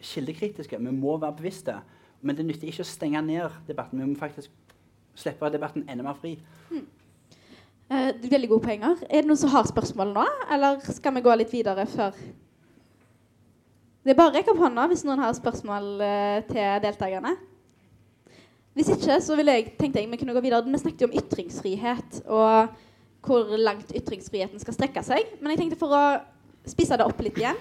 kildekritiske. 0.00 0.78
Vi 0.78 0.94
må 0.94 1.16
være 1.18 1.36
bevisste. 1.38 1.76
Men 2.22 2.38
det 2.38 2.46
nytter 2.46 2.70
ikke 2.70 2.84
å 2.84 2.88
stenge 2.88 3.22
ned 3.26 3.62
debatten. 3.66 4.00
Vi 4.00 4.08
må 4.08 4.18
faktisk 4.18 4.50
slippe 5.18 5.50
debatten 5.52 5.84
enda 5.90 6.06
mer 6.06 6.18
fri. 6.18 6.36
Eh, 7.92 8.12
veldig 8.30 8.48
gode 8.48 8.64
poenger. 8.64 9.02
Er 9.10 9.20
det 9.22 9.28
noen 9.28 9.40
som 9.40 9.50
har 9.52 9.66
spørsmål 9.68 10.14
nå, 10.14 10.24
eller 10.54 10.78
skal 10.86 11.12
vi 11.16 11.24
gå 11.24 11.34
litt 11.36 11.52
videre 11.52 11.84
før 11.90 12.14
Det 14.02 14.10
er 14.10 14.18
bare 14.18 14.32
å 14.32 14.34
rekke 14.34 14.50
opp 14.50 14.58
hånda 14.58 14.88
hvis 14.90 15.04
noen 15.06 15.20
har 15.22 15.34
spørsmål 15.36 15.84
eh, 16.02 16.38
til 16.48 16.80
deltakerne. 16.82 17.36
Hvis 18.74 18.88
ikke, 18.94 19.18
så 19.22 19.36
jeg, 19.36 19.76
tenkte 19.78 20.00
jeg 20.00 20.08
vi 20.10 20.18
kunne 20.18 20.34
gå 20.34 20.42
videre. 20.42 20.64
Vi 20.66 20.80
snakket 20.80 21.04
jo 21.04 21.10
om 21.10 21.18
ytringsfrihet 21.20 22.22
og 22.26 22.72
hvor 23.22 23.52
langt 23.60 23.92
ytringsfriheten 23.94 24.58
skal 24.62 24.74
strekke 24.74 25.04
seg. 25.06 25.36
Men 25.38 25.52
jeg 25.52 25.60
tenkte 25.60 25.78
for 25.78 25.94
å 25.94 26.02
spisse 26.68 26.96
det 26.98 27.06
opp 27.06 27.20
litt 27.24 27.40
igjen 27.40 27.58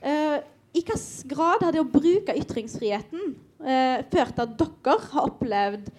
Uh, 0.00 0.40
I 0.72 0.80
hvilken 0.80 1.28
grad 1.28 1.60
har 1.60 1.74
det 1.74 1.82
å 1.82 1.88
bruke 1.92 2.32
ytringsfriheten 2.40 3.34
uh, 3.60 3.98
ført 4.08 4.32
til 4.32 4.46
at 4.46 4.54
dere 4.56 4.94
har 5.12 5.26
opplevd 5.28 5.90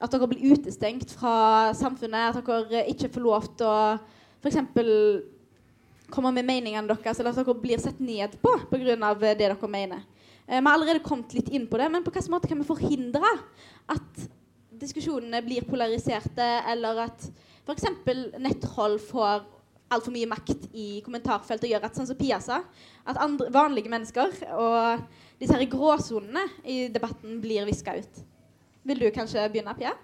at 0.00 0.14
dere 0.14 0.28
blir 0.30 0.54
utestengt 0.54 1.10
fra 1.18 1.74
samfunnet, 1.76 2.38
at 2.38 2.46
dere 2.46 2.86
ikke 2.92 3.10
får 3.12 3.24
lov 3.24 3.48
til 3.58 3.68
å 3.68 3.80
f.eks. 4.40 4.60
komme 6.14 6.32
med 6.38 6.46
meningene 6.46 6.88
deres, 6.88 7.18
eller 7.18 7.34
at 7.34 7.42
dere 7.42 7.56
blir 7.58 7.82
sett 7.82 7.98
ned 8.00 8.38
på 8.40 8.54
pga. 8.70 9.12
det 9.20 9.34
dere 9.42 9.68
mener. 9.68 10.06
Eh, 10.46 10.60
vi 10.60 10.66
har 10.66 10.72
allerede 10.72 11.04
kommet 11.04 11.34
litt 11.34 11.50
inn 11.50 11.66
på 11.68 11.76
det, 11.76 11.90
men 11.90 12.06
på 12.06 12.14
hvilken 12.14 12.32
måte 12.32 12.48
kan 12.48 12.62
vi 12.62 12.70
forhindre 12.70 13.34
at 13.92 14.28
diskusjonene 14.80 15.42
blir 15.44 15.66
polariserte, 15.68 16.48
eller 16.70 17.04
at 17.10 17.28
f.eks. 17.66 17.90
nettroll 18.38 18.96
får 19.10 19.44
altfor 19.90 20.14
mye 20.14 20.28
makt 20.30 20.68
i 20.72 21.00
kommentarfeltet 21.04 21.70
gjør 21.70 21.86
at 21.88 21.96
sånn 21.98 22.08
som 22.08 22.18
Pia 22.18 22.38
sa, 22.42 22.60
at 23.08 23.18
andre, 23.20 23.50
vanlige 23.54 23.90
mennesker 23.92 24.36
og 24.54 25.02
disse 25.40 25.56
her 25.56 25.66
gråsonene 25.70 26.44
i 26.64 26.84
debatten 26.92 27.40
blir 27.42 27.66
viska 27.68 27.96
ut. 27.98 28.22
Vil 28.86 29.02
du 29.02 29.10
kanskje 29.14 29.48
begynne, 29.50 29.74
Pia? 29.78 29.94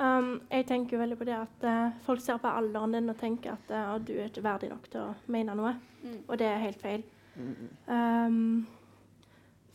Um, 0.00 0.38
jeg 0.48 0.64
tenker 0.70 0.96
jo 0.96 1.02
veldig 1.02 1.16
på 1.20 1.26
det 1.28 1.36
at 1.36 1.64
uh, 1.68 1.96
folk 2.06 2.22
ser 2.24 2.38
på 2.40 2.48
alderen 2.48 2.94
din 2.96 3.12
og 3.12 3.18
tenker 3.20 3.52
at 3.52 3.72
uh, 3.74 3.96
du 4.00 4.14
er 4.14 4.30
ikke 4.30 4.44
verdig 4.46 4.70
nok 4.70 4.86
til 4.88 5.02
å 5.02 5.32
mene 5.32 5.56
noe. 5.58 5.74
Mm. 6.00 6.20
Og 6.22 6.38
det 6.40 6.48
er 6.48 6.62
helt 6.62 6.80
feil. 6.80 7.04
Um, 7.86 8.66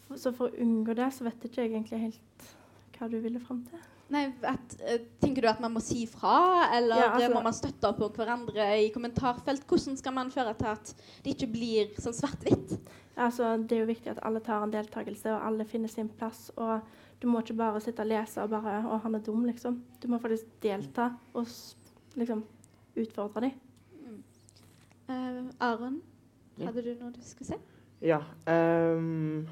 for, 0.07 0.17
så 0.21 0.33
for 0.33 0.49
å 0.49 0.63
unngå 0.65 0.95
det, 0.97 1.11
så 1.13 1.27
vet 1.27 1.45
ikke 1.45 1.61
jeg 1.61 1.75
egentlig 1.75 2.07
helt 2.07 2.49
hva 2.97 3.09
du 3.11 3.19
ville 3.21 3.41
fram 3.43 3.61
til. 3.69 3.83
Nei, 4.13 4.27
at, 4.45 4.75
eh, 4.85 4.99
tenker 5.19 5.41
du 5.41 5.47
at 5.49 5.61
man 5.63 5.73
må 5.73 5.81
si 5.81 6.05
fra, 6.05 6.69
eller 6.75 6.95
Ja, 6.95 7.11
altså- 7.15 7.33
må 7.33 7.41
man 7.43 7.53
støtte 7.53 7.89
opp 7.89 8.01
om 8.01 8.11
hverandre 8.11 8.67
i 8.77 8.91
kommentarfelt? 8.93 9.65
Hvordan 9.65 9.97
skal 9.97 10.13
man 10.13 10.29
føre 10.29 10.53
til 10.57 10.67
at 10.67 10.93
det 11.23 11.33
ikke 11.35 11.51
blir 11.51 11.95
sånn 11.95 12.13
svart-hvitt? 12.13 12.77
Altså, 13.17 13.57
det 13.57 13.71
er 13.71 13.79
jo 13.79 13.93
viktig 13.93 14.07
at 14.11 14.19
alle 14.21 14.41
tar 14.41 14.63
en 14.63 14.71
deltakelse, 14.71 15.25
og 15.25 15.41
alle 15.47 15.65
finner 15.65 15.87
sin 15.89 16.09
plass. 16.09 16.51
Og 16.57 16.81
du 17.19 17.27
må 17.27 17.41
ikke 17.41 17.57
bare 17.57 17.81
sitte 17.81 18.01
og 18.01 18.07
lese 18.07 18.37
og 18.43 18.49
bare 18.49 18.83
'Å, 18.83 19.01
han 19.01 19.15
er 19.15 19.19
dum', 19.19 19.45
liksom. 19.45 19.81
Du 19.99 20.07
må 20.07 20.19
faktisk 20.19 20.45
delta 20.61 21.15
og 21.33 21.47
liksom 22.15 22.43
utfordre 22.95 23.41
dem. 23.41 23.51
Eh, 25.09 25.43
Aron, 25.61 26.01
Ja. 26.57 26.65
hadde 26.65 26.83
du 26.83 26.95
noe 26.99 27.11
du 27.11 27.21
skulle 27.21 27.47
si? 27.47 27.55
Ja. 28.01 28.21
ehm, 28.47 29.47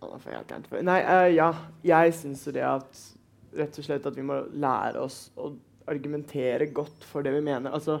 helt. 0.00 0.82
Nei, 0.82 1.00
uh, 1.02 1.34
ja. 1.34 1.52
Jeg 1.84 2.14
syns 2.14 2.46
jo 2.46 2.52
det 2.52 2.62
at 2.62 3.16
rett 3.56 3.78
og 3.78 3.86
slett 3.86 4.06
at 4.06 4.16
vi 4.16 4.24
må 4.26 4.42
lære 4.52 5.02
oss 5.02 5.28
å 5.38 5.52
argumentere 5.90 6.70
godt 6.74 7.06
for 7.08 7.26
det 7.26 7.32
vi 7.34 7.44
mener. 7.44 7.72
Altså 7.74 7.98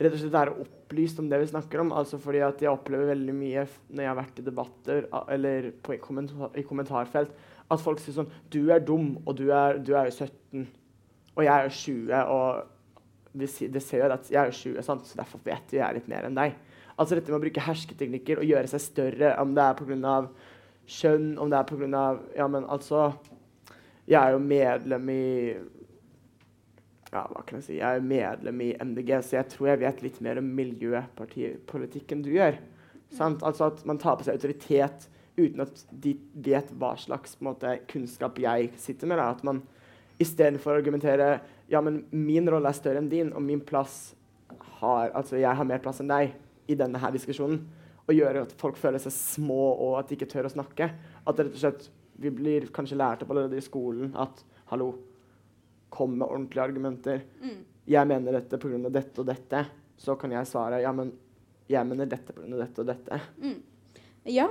rett 0.00 0.14
og 0.14 0.20
slett 0.20 0.34
være 0.34 0.56
opplyst 0.62 1.20
om 1.20 1.28
det 1.30 1.40
vi 1.42 1.50
snakker 1.52 1.82
om. 1.82 1.92
Altså 1.96 2.20
fordi 2.22 2.42
at 2.44 2.62
jeg 2.62 2.72
opplever 2.72 3.12
veldig 3.12 3.36
mye 3.36 3.66
når 3.90 4.04
jeg 4.04 4.10
har 4.10 4.18
vært 4.20 4.40
i 4.40 4.46
debatter 4.46 5.08
eller 5.28 5.70
på, 5.84 5.94
i, 5.96 6.02
kommentar, 6.02 6.52
i 6.56 6.66
kommentarfelt, 6.66 7.32
at 7.70 7.82
folk 7.82 8.02
sier 8.02 8.16
sånn 8.16 8.30
Du 8.50 8.62
er 8.74 8.82
dum, 8.82 9.14
og 9.24 9.36
du 9.38 9.48
er, 9.54 9.78
du 9.78 9.94
er 9.94 10.10
jo 10.10 10.26
17, 10.26 10.66
og 11.36 11.44
jeg 11.46 11.52
er 11.54 11.68
jo 11.68 11.74
20, 11.76 12.14
og 12.34 13.40
det 13.70 13.82
ser 13.84 14.02
jo 14.02 14.08
at 14.10 14.30
jeg 14.32 14.40
er 14.40 14.50
jo 14.50 14.58
20, 14.74 14.82
sant? 14.82 15.06
så 15.06 15.20
derfor 15.20 15.42
vet 15.44 15.70
jo 15.72 15.78
jeg 15.78 16.00
litt 16.00 16.08
mer 16.10 16.26
enn 16.26 16.38
deg. 16.38 16.56
Altså 17.00 17.16
dette 17.16 17.30
med 17.30 17.38
å 17.38 17.44
bruke 17.44 17.62
hersketeknikker 17.64 18.40
og 18.42 18.48
gjøre 18.48 18.70
seg 18.72 18.82
større, 18.84 19.34
om 19.40 19.54
det 19.56 19.64
er 19.64 19.78
pga. 19.78 20.16
kjønn, 20.90 21.28
om 21.38 21.52
det 21.52 21.60
er 21.60 21.68
pga. 21.70 22.02
Ja, 22.36 22.48
men 22.50 22.66
altså 22.66 23.12
Jeg 24.10 24.18
er 24.18 24.34
jo 24.34 24.42
medlem 24.42 25.12
i 25.12 25.24
Ja, 27.10 27.24
hva 27.30 27.42
kan 27.46 27.58
jeg 27.58 27.66
si? 27.66 27.76
Jeg 27.78 27.98
er 27.98 28.06
medlem 28.06 28.60
i 28.62 28.72
MDG, 28.74 29.16
så 29.22 29.36
jeg 29.38 29.50
tror 29.52 29.72
jeg 29.72 29.80
vet 29.82 30.02
litt 30.02 30.20
mer 30.22 30.38
om 30.38 30.50
miljøpartipolitikk 30.58 32.14
enn 32.14 32.22
du 32.26 32.30
gjør. 32.34 32.58
Sant? 33.14 33.42
Altså 33.46 33.68
at 33.70 33.82
man 33.86 33.98
tar 34.02 34.18
på 34.18 34.26
seg 34.26 34.38
autoritet 34.38 35.08
uten 35.38 35.62
at 35.64 35.82
de 35.90 36.14
vet 36.34 36.70
hva 36.78 36.92
slags 36.98 37.36
måte, 37.42 37.76
kunnskap 37.90 38.38
jeg 38.42 38.70
sitter 38.78 39.10
med. 39.10 39.18
Da. 39.18 39.30
At 39.34 39.42
man 39.46 39.62
istedenfor 40.22 40.74
å 40.74 40.82
argumentere 40.82 41.32
ja, 41.70 41.82
men 41.82 42.02
min 42.10 42.50
rolle 42.50 42.70
er 42.70 42.78
større 42.78 43.02
enn 43.02 43.10
din, 43.10 43.30
og 43.34 43.42
min 43.46 43.62
plass 43.62 44.16
har 44.80 45.12
Altså, 45.14 45.38
jeg 45.38 45.54
har 45.54 45.66
mer 45.66 45.82
plass 45.82 46.00
enn 46.02 46.10
deg 46.10 46.34
i 46.70 46.76
denne 46.78 46.98
her 46.98 47.14
diskusjonen. 47.14 47.62
Og 48.08 48.16
gjøre 48.16 48.42
at 48.46 48.54
folk 48.58 48.78
føler 48.80 49.02
seg 49.02 49.14
små, 49.14 49.62
og 49.78 49.98
at 50.00 50.10
de 50.10 50.18
ikke 50.18 50.30
tør 50.30 50.48
å 50.48 50.54
snakke. 50.54 50.90
At 51.22 51.42
rett 51.42 51.54
og 51.54 51.62
slett 51.62 51.90
vi 52.20 52.30
blir 52.30 52.68
kanskje 52.74 52.98
lært 53.00 53.24
opp 53.24 53.32
allerede 53.32 53.58
i 53.58 53.64
skolen 53.64 54.12
at 54.18 54.44
hallo, 54.70 54.92
kom 55.90 56.12
med 56.18 56.26
ordentlige 56.28 56.62
argumenter. 56.62 57.24
Mm. 57.42 57.64
Jeg 57.90 58.06
mener 58.06 58.36
dette 58.38 58.58
pga. 58.60 58.78
dette 58.88 59.22
og 59.22 59.26
dette. 59.26 59.64
Så 59.98 60.14
kan 60.16 60.32
jeg 60.32 60.46
svare 60.46 60.80
ja, 60.80 60.92
men 60.92 61.10
jeg 61.68 61.86
mener 61.86 62.06
dette 62.06 62.32
pga. 62.32 62.46
dette 62.60 62.84
og 62.84 62.86
dette. 62.86 63.20
Mm. 63.42 63.58
Ja. 64.26 64.46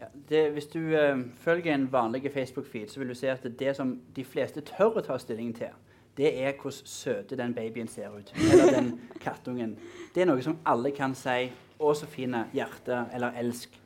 Ja, 0.00 0.06
det, 0.28 0.50
hvis 0.52 0.66
du 0.66 0.80
uh, 0.80 1.20
følger 1.40 1.74
en 1.74 1.86
vanlig 1.92 2.32
Facebook-feed, 2.32 2.88
så 2.88 3.00
vil 3.00 3.08
du 3.08 3.14
se 3.14 3.30
at 3.32 3.46
det 3.58 3.76
som 3.76 3.94
de 4.16 4.24
fleste 4.24 4.60
tør 4.60 4.98
å 5.00 5.04
ta 5.04 5.16
stilling 5.18 5.54
til, 5.56 5.72
det 6.16 6.32
er 6.36 6.52
hvordan 6.52 6.84
søte 6.84 7.36
den 7.36 7.54
babyen 7.54 7.88
ser 7.88 8.12
ut. 8.12 8.32
Eller 8.52 8.72
den 8.72 8.90
kattungen. 9.24 9.76
Det 10.14 10.24
er 10.24 10.28
noe 10.28 10.42
som 10.42 10.58
alle 10.64 10.90
kan 10.96 11.14
si 11.14 11.52
'Å, 11.76 11.92
så 11.92 12.06
fine', 12.06 12.46
'hjerte' 12.52 13.14
eller 13.14 13.32
'elsk'. 13.36 13.76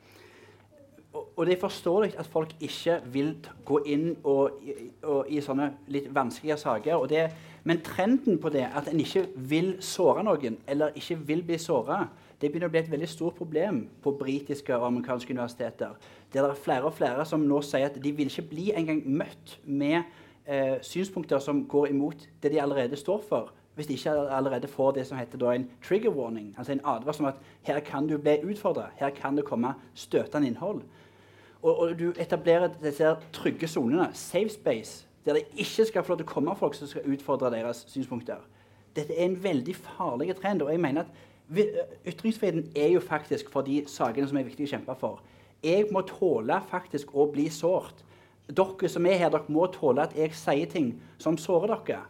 Og, 1.12 1.46
det 1.46 1.56
er 1.56 1.60
forståelig 1.60 2.12
at 2.18 2.26
folk 2.26 2.52
ikke 2.60 3.00
vil 3.10 3.32
gå 3.66 3.80
inn 3.90 4.12
og, 4.22 4.60
og, 5.02 5.24
i 5.26 5.40
sånne 5.42 5.72
litt 5.90 6.06
vanskelige 6.14 6.56
saker. 6.60 7.06
Det, 7.10 7.24
men 7.66 7.80
trenden 7.82 8.38
på 8.38 8.52
det, 8.54 8.68
at 8.76 8.86
en 8.92 9.00
ikke 9.02 9.24
vil 9.34 9.72
såre 9.82 10.22
noen, 10.26 10.60
eller 10.70 10.94
ikke 10.94 11.18
vil 11.26 11.42
bli 11.48 11.58
såra, 11.58 12.04
det 12.40 12.48
begynner 12.48 12.70
å 12.70 12.72
bli 12.72 12.80
et 12.80 12.92
veldig 12.92 13.08
stort 13.10 13.36
problem 13.36 13.82
på 14.00 14.14
britiske 14.16 14.76
og 14.76 14.86
amerikanske 14.86 15.34
universiteter. 15.34 15.98
Der 16.32 16.46
det 16.46 16.52
er 16.52 16.62
flere 16.62 16.88
og 16.88 16.94
flere 16.96 17.26
som 17.28 17.42
nå 17.44 17.58
sier 17.66 17.90
at 17.90 17.98
de 18.00 18.12
vil 18.16 18.30
ikke 18.30 18.48
bli 18.52 18.70
engang 18.72 19.02
møtt 19.04 19.58
med 19.64 19.98
eh, 20.46 20.78
synspunkter 20.86 21.42
som 21.42 21.66
går 21.68 21.90
imot 21.90 22.28
det 22.40 22.54
de 22.54 22.62
allerede 22.62 22.96
står 22.96 23.26
for. 23.28 23.50
Hvis 23.74 23.86
de 23.86 23.98
ikke 23.98 24.14
allerede 24.30 24.68
får 24.68 24.96
det 24.96 25.06
som 25.06 25.18
heter 25.18 25.50
en 25.50 25.68
trigger 25.84 26.10
warning, 26.10 26.54
altså 26.58 26.72
en 26.72 26.82
advarsel 26.84 27.24
om 27.24 27.28
at 27.28 27.44
her 27.62 27.80
kan 27.80 28.08
du 28.08 28.16
bli 28.18 28.38
utfordra, 28.44 28.90
her 28.96 29.10
kan 29.10 29.36
det 29.36 29.44
komme 29.44 29.74
støtende 29.94 30.46
innhold. 30.46 30.82
Og, 31.62 31.78
og 31.78 31.98
du 31.98 32.12
etablerer 32.18 32.70
disse 32.82 33.16
trygge 33.32 33.68
sonene, 33.68 34.08
safe 34.14 34.48
space, 34.48 35.06
der 35.24 35.32
det 35.36 35.42
ikke 35.56 35.84
skal 35.84 36.04
få 36.04 36.14
lov 36.14 36.18
til 36.18 36.26
å 36.26 36.32
komme 36.32 36.56
folk 36.56 36.74
som 36.74 36.88
skal 36.88 37.08
utfordre 37.12 37.50
deres 37.52 37.84
synspunkter. 37.88 38.40
Dette 38.96 39.14
er 39.14 39.28
en 39.28 39.42
veldig 39.42 39.76
farlig 39.76 40.36
trend. 40.36 40.62
og 40.62 40.70
jeg 40.72 40.80
mener 40.80 41.00
at 41.00 41.06
vi- 41.48 41.68
Ytringsfriheten 42.06 42.72
er 42.76 42.88
jo 42.88 43.00
faktisk 43.00 43.50
for 43.50 43.62
de 43.62 43.84
sakene 43.86 44.28
som 44.28 44.36
er 44.36 44.42
viktige 44.42 44.66
å 44.66 44.78
kjempe 44.78 44.96
for. 44.98 45.20
Jeg 45.62 45.86
må 45.92 46.00
tåle 46.00 46.62
faktisk 46.70 47.14
å 47.14 47.32
bli 47.32 47.48
sårt. 47.48 48.04
Dere 48.48 48.88
som 48.88 49.06
er 49.06 49.16
her, 49.18 49.28
dere 49.28 49.44
må 49.48 49.66
tåle 49.72 50.02
at 50.02 50.16
jeg 50.16 50.34
sier 50.34 50.66
ting 50.66 51.00
som 51.18 51.36
sårer 51.36 51.84
dere. 51.84 52.00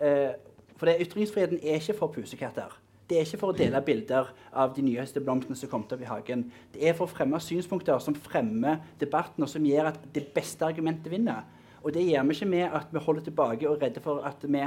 Eh, 0.00 0.34
for 0.76 0.86
det, 0.86 1.00
Ytringsfriheten 1.00 1.58
er 1.62 1.74
ikke 1.80 1.96
for 1.98 2.08
pusekatter. 2.08 2.76
Det 3.08 3.16
er 3.16 3.24
ikke 3.24 3.38
for 3.40 3.54
å 3.54 3.56
dele 3.56 3.80
bilder 3.80 4.26
av 4.52 4.74
de 4.76 4.82
nyeste 4.84 5.20
blomstene 5.24 5.56
som 5.56 5.70
kom 5.72 5.86
opp 5.86 6.02
i 6.02 6.08
hagen. 6.08 6.42
Det 6.74 6.82
er 6.84 6.96
for 6.96 7.08
å 7.08 7.12
fremme 7.12 7.40
synspunkter 7.40 8.02
som 8.04 8.16
fremmer 8.16 8.82
debatten, 9.00 9.46
og 9.46 9.48
som 9.48 9.64
gjør 9.64 9.94
at 9.94 10.02
det 10.12 10.26
beste 10.34 10.66
argumentet 10.66 11.08
vinner. 11.12 11.46
Og 11.80 11.94
det 11.94 12.04
gjør 12.04 12.26
vi 12.28 12.36
ikke 12.36 12.50
med 12.50 12.76
at 12.76 12.92
vi 12.92 13.00
holder 13.00 13.24
tilbake 13.24 13.68
og 13.68 13.78
er 13.78 13.86
redde 13.86 14.02
for 14.04 14.20
at 14.28 14.44
vi 14.44 14.66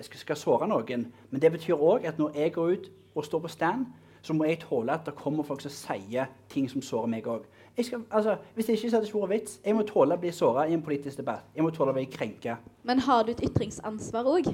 skal, 0.00 0.36
såre 0.40 0.70
noen. 0.70 1.04
Men 1.30 1.42
det 1.42 1.52
betyr 1.52 1.76
òg 1.76 2.08
at 2.08 2.18
når 2.18 2.40
jeg 2.40 2.56
går 2.56 2.72
ut 2.72 2.90
og 3.14 3.28
står 3.28 3.44
på 3.44 3.52
stand, 3.52 3.86
så 4.22 4.32
må 4.32 4.46
jeg 4.48 4.62
tåle 4.62 4.94
at 4.94 5.04
det 5.04 5.18
kommer 5.18 5.44
folk 5.44 5.60
som 5.60 5.74
sier 5.74 6.30
ting 6.48 6.70
som 6.70 6.80
sårer 6.80 7.10
meg 7.12 7.28
òg. 7.28 7.44
Altså, 7.76 8.38
hvis 8.54 8.66
det 8.66 8.78
ikke 8.78 8.88
så 8.90 8.96
hadde 8.96 9.08
ikke 9.10 9.20
vært 9.20 9.34
vits. 9.36 9.60
Jeg 9.64 9.76
må 9.76 9.84
tåle 9.88 10.16
å 10.16 10.20
bli 10.20 10.32
såra 10.32 10.64
i 10.68 10.76
en 10.76 10.84
politisk 10.84 11.20
debatt. 11.20 11.48
Jeg 11.56 11.64
må 11.64 11.72
tåle 11.74 11.92
å 11.92 11.96
bli 11.96 12.08
krenka. 12.08 12.56
Men 12.88 13.04
har 13.04 13.24
du 13.26 13.32
et 13.34 13.44
ytringsansvar 13.50 14.28
òg? 14.28 14.48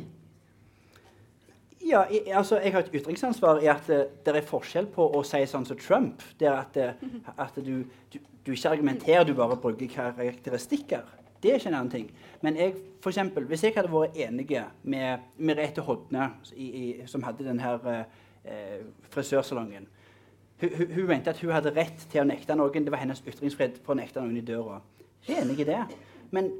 Ja, 1.88 2.02
jeg, 2.12 2.22
altså, 2.36 2.58
jeg 2.60 2.72
har 2.72 2.84
et 2.84 2.90
ytringsansvar 2.92 3.62
i 3.64 3.68
at 3.72 3.86
uh, 3.88 4.02
det 4.24 4.34
er 4.36 4.44
forskjell 4.44 4.90
på 4.92 5.06
å 5.16 5.22
si 5.24 5.40
sånn 5.48 5.64
som 5.64 5.78
Trump, 5.80 6.24
der 6.40 6.58
at, 6.58 6.76
uh, 6.76 7.36
at 7.40 7.56
du, 7.64 7.86
du, 8.12 8.18
du, 8.44 8.50
ikke 8.52 8.74
argumenterer, 8.74 9.24
du 9.24 9.32
bare 9.36 9.56
bruker 9.56 9.88
karakteristikker. 9.94 11.06
Det 11.40 11.52
er 11.52 11.60
ikke 11.60 11.70
en 11.70 11.78
annen 11.78 11.92
ting. 11.92 12.08
Men 12.42 12.58
jeg, 12.58 12.74
for 13.00 13.12
eksempel, 13.12 13.46
hvis 13.48 13.64
jeg 13.64 13.76
hadde 13.76 13.92
vært 13.92 14.18
enig 14.20 14.48
med 14.82 15.24
Merete 15.38 15.84
Hodne, 15.86 16.32
i, 16.52 16.66
i, 16.66 16.84
som 17.08 17.24
hadde 17.24 17.46
denne 17.46 17.72
uh, 17.78 18.02
frisørsalongen 19.14 19.88
hun, 20.58 20.70
hun, 20.74 20.92
hun, 20.92 21.06
mente 21.06 21.30
at 21.30 21.40
hun 21.40 21.54
hadde 21.54 21.70
rett 21.76 22.04
til 22.10 22.24
å 22.24 22.26
nekte 22.26 22.56
noen. 22.58 22.84
Det 22.84 22.92
var 22.92 23.00
hennes 23.04 23.22
ytringsfrihet 23.22 23.78
for 23.84 23.94
å 23.94 24.00
nekte 24.00 24.20
noen 24.20 24.40
i 24.40 24.44
døra. 24.44 24.80
Jeg 25.22 25.36
er 25.36 25.44
enig 25.44 25.62
i 25.62 25.68
det. 25.68 25.78
Men, 26.34 26.50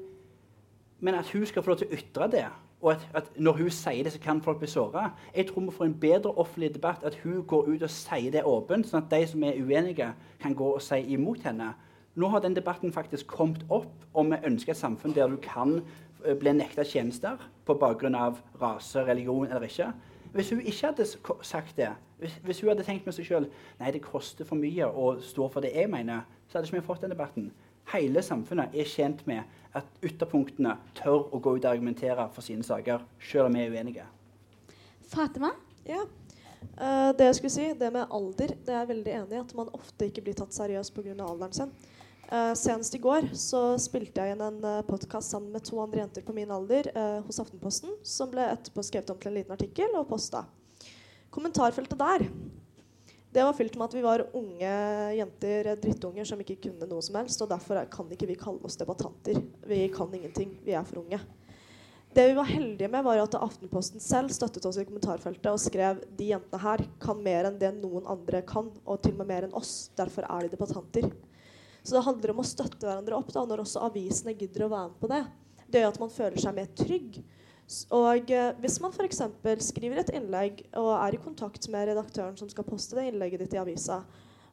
men 1.03 1.19
at 1.19 1.29
hun 1.35 1.45
skal 1.51 1.67
få 1.67 1.75
lov 1.75 1.81
til 1.83 1.91
å 1.91 1.99
ytre 1.99 2.29
det 2.31 2.47
og 2.81 2.93
at, 2.93 3.09
at, 3.15 3.31
når 3.37 3.53
hun 3.53 3.71
sier 3.71 4.05
det, 4.05 4.13
så 4.13 4.21
kan 4.23 4.43
folk 4.43 4.59
bli 4.59 4.69
såra. 4.71 5.11
Jeg 5.37 5.47
tror 5.47 5.61
vi 5.61 5.71
får 5.77 5.85
en 5.85 6.01
bedre 6.01 6.31
offentlig 6.31 6.75
debatt 6.75 7.05
at 7.05 7.15
hun 7.25 7.43
går 7.43 7.63
ut 7.69 7.83
og 7.83 7.91
sier 7.91 8.31
det 8.31 8.45
åpent, 8.47 8.87
sånn 8.87 9.03
at 9.03 9.11
de 9.11 9.27
som 9.27 9.43
er 9.43 9.59
uenige, 9.59 10.13
kan 10.43 10.55
gå 10.55 10.69
og 10.77 10.83
si 10.83 11.01
imot 11.15 11.43
henne. 11.43 11.73
Nå 12.19 12.29
har 12.31 12.43
den 12.43 12.57
debatten 12.57 12.93
faktisk 12.93 13.27
kommet 13.27 13.65
opp, 13.71 13.91
og 14.15 14.31
vi 14.31 14.39
ønsker 14.47 14.75
et 14.75 14.79
samfunn 14.79 15.15
der 15.15 15.31
du 15.31 15.37
kan 15.43 15.81
uh, 15.81 16.35
bli 16.39 16.53
nekta 16.55 16.87
tjenester 16.87 17.43
på 17.67 17.75
bakgrunn 17.79 18.15
av 18.15 18.39
rase, 18.63 19.03
religion 19.07 19.47
eller 19.47 19.67
ikke. 19.67 19.93
Hvis 20.33 20.51
hun 20.51 20.61
ikke 20.61 20.87
hadde 20.87 21.07
sagt 21.43 21.77
det, 21.77 21.93
hvis, 22.19 22.41
hvis 22.45 22.61
hun 22.61 22.69
hadde 22.69 22.85
tenkt 22.87 23.07
med 23.07 23.15
seg 23.15 23.27
sjøl 23.27 23.47
nei, 23.79 23.93
det 23.95 24.03
koster 24.03 24.47
for 24.47 24.59
mye 24.59 24.87
å 24.87 25.17
stå 25.23 25.47
for 25.51 25.65
det 25.65 25.73
jeg 25.75 25.91
mener, 25.91 26.27
så 26.49 26.59
hadde 26.59 26.69
ikke 26.69 26.81
vi 26.81 26.87
fått 26.87 27.07
den 27.07 27.15
debatten. 27.15 27.51
Hele 27.93 28.23
samfunnet 28.25 28.75
er 28.77 28.89
tjent 28.89 29.25
med 29.29 29.45
at 29.77 29.89
ytterpunktene 30.05 30.75
tør 30.99 31.29
å 31.33 31.41
gå 31.41 31.57
ut 31.57 31.65
og 31.65 31.71
argumentere 31.71 32.29
for 32.35 32.45
sine 32.45 32.65
saker, 32.67 33.05
selv 33.21 33.49
om 33.49 33.57
vi 33.57 33.65
er 33.65 33.75
uenige. 33.75 34.07
Fatima? 35.09 35.55
Ja. 35.89 36.03
Uh, 36.79 37.15
det 37.17 37.29
jeg 37.29 37.39
skulle 37.39 37.55
si, 37.55 37.69
det 37.79 37.93
med 37.95 38.11
alder, 38.15 38.53
det 38.67 38.75
er 38.75 38.83
jeg 38.83 38.91
veldig 38.91 39.15
enig 39.21 39.39
i. 39.39 39.45
At 39.45 39.55
man 39.57 39.71
ofte 39.77 40.09
ikke 40.09 40.27
blir 40.27 40.37
tatt 40.37 40.57
seriøst 40.57 40.95
pga. 40.97 41.15
alderen 41.17 41.55
sin. 41.57 41.73
Uh, 42.29 42.53
senest 42.53 42.93
i 42.93 43.01
går 43.01 43.31
så 43.41 43.63
spilte 43.81 44.21
jeg 44.21 44.35
inn 44.35 44.43
en 44.45 44.59
uh, 44.61 44.73
eh, 44.77 44.85
podkast 44.85 45.33
sammen 45.33 45.49
med 45.55 45.65
to 45.65 45.79
andre 45.81 46.03
jenter 46.03 46.25
på 46.27 46.35
min 46.37 46.51
alder 46.53 46.91
uh, 46.93 47.23
hos 47.25 47.41
Aftenposten, 47.41 47.95
som 48.05 48.29
ble 48.29 48.45
etterpå 48.53 48.85
skrevet 48.85 49.15
om 49.15 49.17
til 49.23 49.31
en 49.31 49.39
liten 49.39 49.55
artikkel 49.55 49.97
og 49.97 50.11
posta. 50.11 50.43
Kommentarfeltet 51.33 51.97
der 51.97 52.27
det 53.33 53.45
var 53.45 53.53
fylt 53.53 53.75
med 53.77 53.85
at 53.85 53.95
vi 53.95 54.03
var 54.05 54.25
unge 54.37 54.71
jenter, 55.19 55.75
drittunger, 55.83 56.25
som 56.25 56.41
ikke 56.41 56.57
kunne 56.69 56.89
noe 56.89 57.05
som 57.05 57.19
helst. 57.21 57.43
Og 57.45 57.51
derfor 57.51 57.83
kan 57.93 58.09
ikke 58.15 58.31
vi 58.31 58.39
kalle 58.41 58.65
oss 58.65 58.79
debattanter. 58.81 59.43
Vi 59.69 59.83
kan 59.93 60.15
ingenting. 60.17 60.55
Vi 60.65 60.73
er 60.73 60.87
for 60.89 61.03
unge. 61.03 61.21
Det 62.15 62.25
vi 62.31 62.35
var 62.39 62.49
heldige 62.49 62.89
med, 62.89 63.05
var 63.05 63.21
at 63.21 63.37
Aftenposten 63.37 64.01
selv 64.01 64.33
støttet 64.33 64.65
oss 64.65 64.79
i 64.81 64.87
kommentarfeltet 64.89 65.51
og 65.53 65.61
skrev 65.61 66.01
de 66.17 66.31
jentene 66.31 66.63
her 66.63 66.83
kan 67.03 67.21
mer 67.23 67.51
enn 67.51 67.59
det 67.61 67.75
noen 67.77 68.09
andre 68.09 68.41
kan, 68.49 68.71
og 68.89 69.03
til 69.05 69.13
og 69.13 69.21
med 69.21 69.29
mer 69.29 69.47
enn 69.47 69.59
oss. 69.61 69.91
Derfor 69.99 70.25
er 70.25 70.47
de 70.47 70.55
debattanter. 70.57 71.11
Så 71.83 71.99
det 71.99 72.07
handler 72.09 72.33
om 72.33 72.41
å 72.41 72.47
støtte 72.49 72.81
hverandre 72.89 73.19
opp 73.19 73.29
da, 73.35 73.45
når 73.45 73.63
også 73.67 73.85
avisene 73.87 74.35
gidder 74.41 74.65
å 74.67 74.73
være 74.73 74.89
med 74.89 74.99
på 75.03 75.13
det. 75.13 75.21
Det 75.69 75.83
gjør 75.83 75.93
at 75.93 76.01
man 76.01 76.15
føler 76.17 76.41
seg 76.41 76.57
mer 76.57 76.73
trygg. 76.81 77.21
Og 77.93 78.31
eh, 78.33 78.55
Hvis 78.63 78.79
man 78.81 78.95
f.eks. 78.95 79.21
skriver 79.67 80.01
et 80.01 80.13
innlegg 80.17 80.63
og 80.79 80.95
er 80.97 81.17
i 81.17 81.21
kontakt 81.21 81.69
med 81.73 81.91
redaktøren 81.91 82.37
som 82.39 82.49
skal 82.49 82.65
poste 82.65 82.97
det 82.97 83.11
innlegget 83.11 83.45
ditt 83.45 83.57
i 83.57 83.61
avisa, 83.61 84.01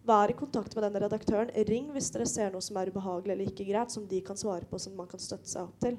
vær 0.05 0.29
i 0.29 0.37
kontakt 0.37 0.75
med 0.75 0.83
denne 0.85 1.01
redaktøren. 1.05 1.53
Ring 1.69 1.87
hvis 1.95 2.11
dere 2.13 2.27
ser 2.29 2.51
noe 2.53 2.63
som 2.63 2.77
er 2.77 2.91
ubehagelig 2.91 3.33
eller 3.33 3.51
ikke 3.51 3.67
greit, 3.69 3.93
som 3.93 4.05
de 4.09 4.19
kan 4.25 4.37
svare 4.37 4.67
på, 4.69 4.79
som 4.81 4.97
man 4.99 5.07
kan 5.09 5.21
støtte 5.21 5.49
seg 5.49 5.63
opp 5.63 5.79
til. 5.81 5.97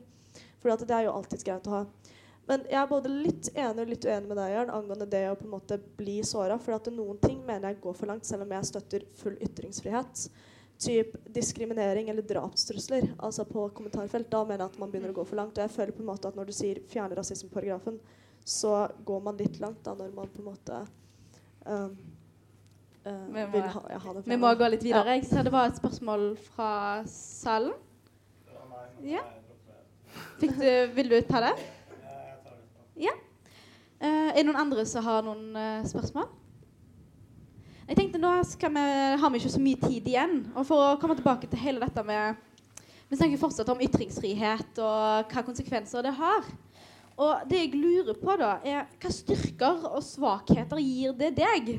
For 0.60 0.84
det 0.84 0.92
er 0.92 1.06
jo 1.06 1.16
alltid 1.16 1.46
greit 1.46 1.70
å 1.70 1.78
ha. 1.78 1.82
Men 2.46 2.62
jeg 2.70 2.78
er 2.78 2.90
både 2.90 3.10
litt 3.10 3.48
enig 3.58 3.82
og 3.82 3.88
litt 3.90 4.04
uenig 4.06 4.28
med 4.30 4.38
deg 4.38 4.52
Jørn, 4.52 4.74
angående 4.76 5.08
det 5.10 5.24
å 5.30 5.38
på 5.38 5.48
en 5.48 5.54
måte 5.56 5.80
bli 5.98 6.20
såra. 6.22 6.60
For 6.62 6.92
noen 6.94 7.18
ting 7.24 7.40
mener 7.46 7.72
jeg 7.72 7.80
går 7.82 7.96
for 7.98 8.12
langt, 8.12 8.28
selv 8.28 8.44
om 8.44 8.54
jeg 8.54 8.68
støtter 8.68 9.08
full 9.18 9.34
ytringsfrihet 9.42 10.28
typ 10.78 11.16
diskriminering 11.32 12.08
eller 12.08 12.22
drapstrusler 12.22 13.08
altså 13.18 13.44
på 13.48 13.68
kommentarfelt, 13.76 14.28
da 14.30 14.42
mener 14.44 14.66
jeg 14.66 14.74
at 14.74 14.78
man 14.80 14.90
begynner 14.92 15.14
å 15.14 15.16
gå 15.16 15.24
for 15.28 15.40
langt. 15.40 15.56
Og 15.56 15.64
jeg 15.64 15.72
føler 15.72 15.96
på 15.96 16.04
en 16.04 16.10
måte 16.10 16.28
at 16.28 16.36
når 16.36 16.50
du 16.50 16.52
sier 16.56 16.80
'fjerne 16.90 17.16
rasismeparagrafen', 17.16 17.98
så 18.44 18.88
går 19.04 19.22
man 19.22 19.36
litt 19.36 19.58
langt 19.60 19.82
da 19.84 19.94
når 19.94 20.12
man 20.14 20.28
på 20.28 20.38
en 20.38 20.44
måte 20.44 20.86
um, 21.66 21.96
uh, 23.06 23.26
vi, 23.32 23.46
må, 23.46 23.60
ha, 23.60 23.82
ja, 23.90 24.14
vi 24.24 24.36
må 24.36 24.54
gå 24.54 24.68
litt 24.68 24.84
videre. 24.84 25.16
Jeg 25.16 25.26
ser 25.26 25.42
det 25.42 25.52
var 25.52 25.66
et 25.66 25.80
spørsmål 25.80 26.36
fra 26.52 27.02
salen. 27.10 27.74
Ja. 29.02 29.24
Du, 30.40 30.46
vil 30.94 31.10
du 31.10 31.20
ta 31.26 31.40
det? 31.40 31.54
Ja. 32.96 33.12
Uh, 34.00 34.28
er 34.30 34.36
det 34.36 34.46
noen 34.46 34.60
andre 34.60 34.86
som 34.86 35.04
har 35.04 35.24
noen 35.26 35.56
uh, 35.56 35.86
spørsmål? 35.88 36.28
Jeg 37.86 38.00
tenkte 38.00 38.18
Nå 38.18 38.30
vi, 38.42 38.84
har 39.22 39.30
vi 39.30 39.38
ikke 39.38 39.50
så 39.52 39.60
mye 39.62 39.78
tid 39.78 40.08
igjen. 40.10 40.40
Og 40.58 40.64
for 40.66 40.82
å 40.82 40.94
komme 40.98 41.14
tilbake 41.14 41.46
til 41.46 41.60
hele 41.62 41.78
dette 41.84 42.02
med 42.02 42.40
Vi 43.06 43.14
snakker 43.14 43.38
fortsatt 43.38 43.68
om 43.70 43.82
ytringsfrihet 43.84 44.80
og 44.82 45.30
hva 45.30 45.44
konsekvenser 45.46 46.02
det 46.02 46.10
har. 46.18 46.48
Og 47.14 47.44
det 47.46 47.60
jeg 47.60 47.78
lurer 47.78 48.18
på, 48.18 48.34
da, 48.40 48.56
er 48.66 48.88
hva 48.98 49.12
styrker 49.14 49.86
og 49.92 50.02
svakheter 50.02 50.82
gir 50.82 51.14
det 51.14 51.30
deg? 51.38 51.70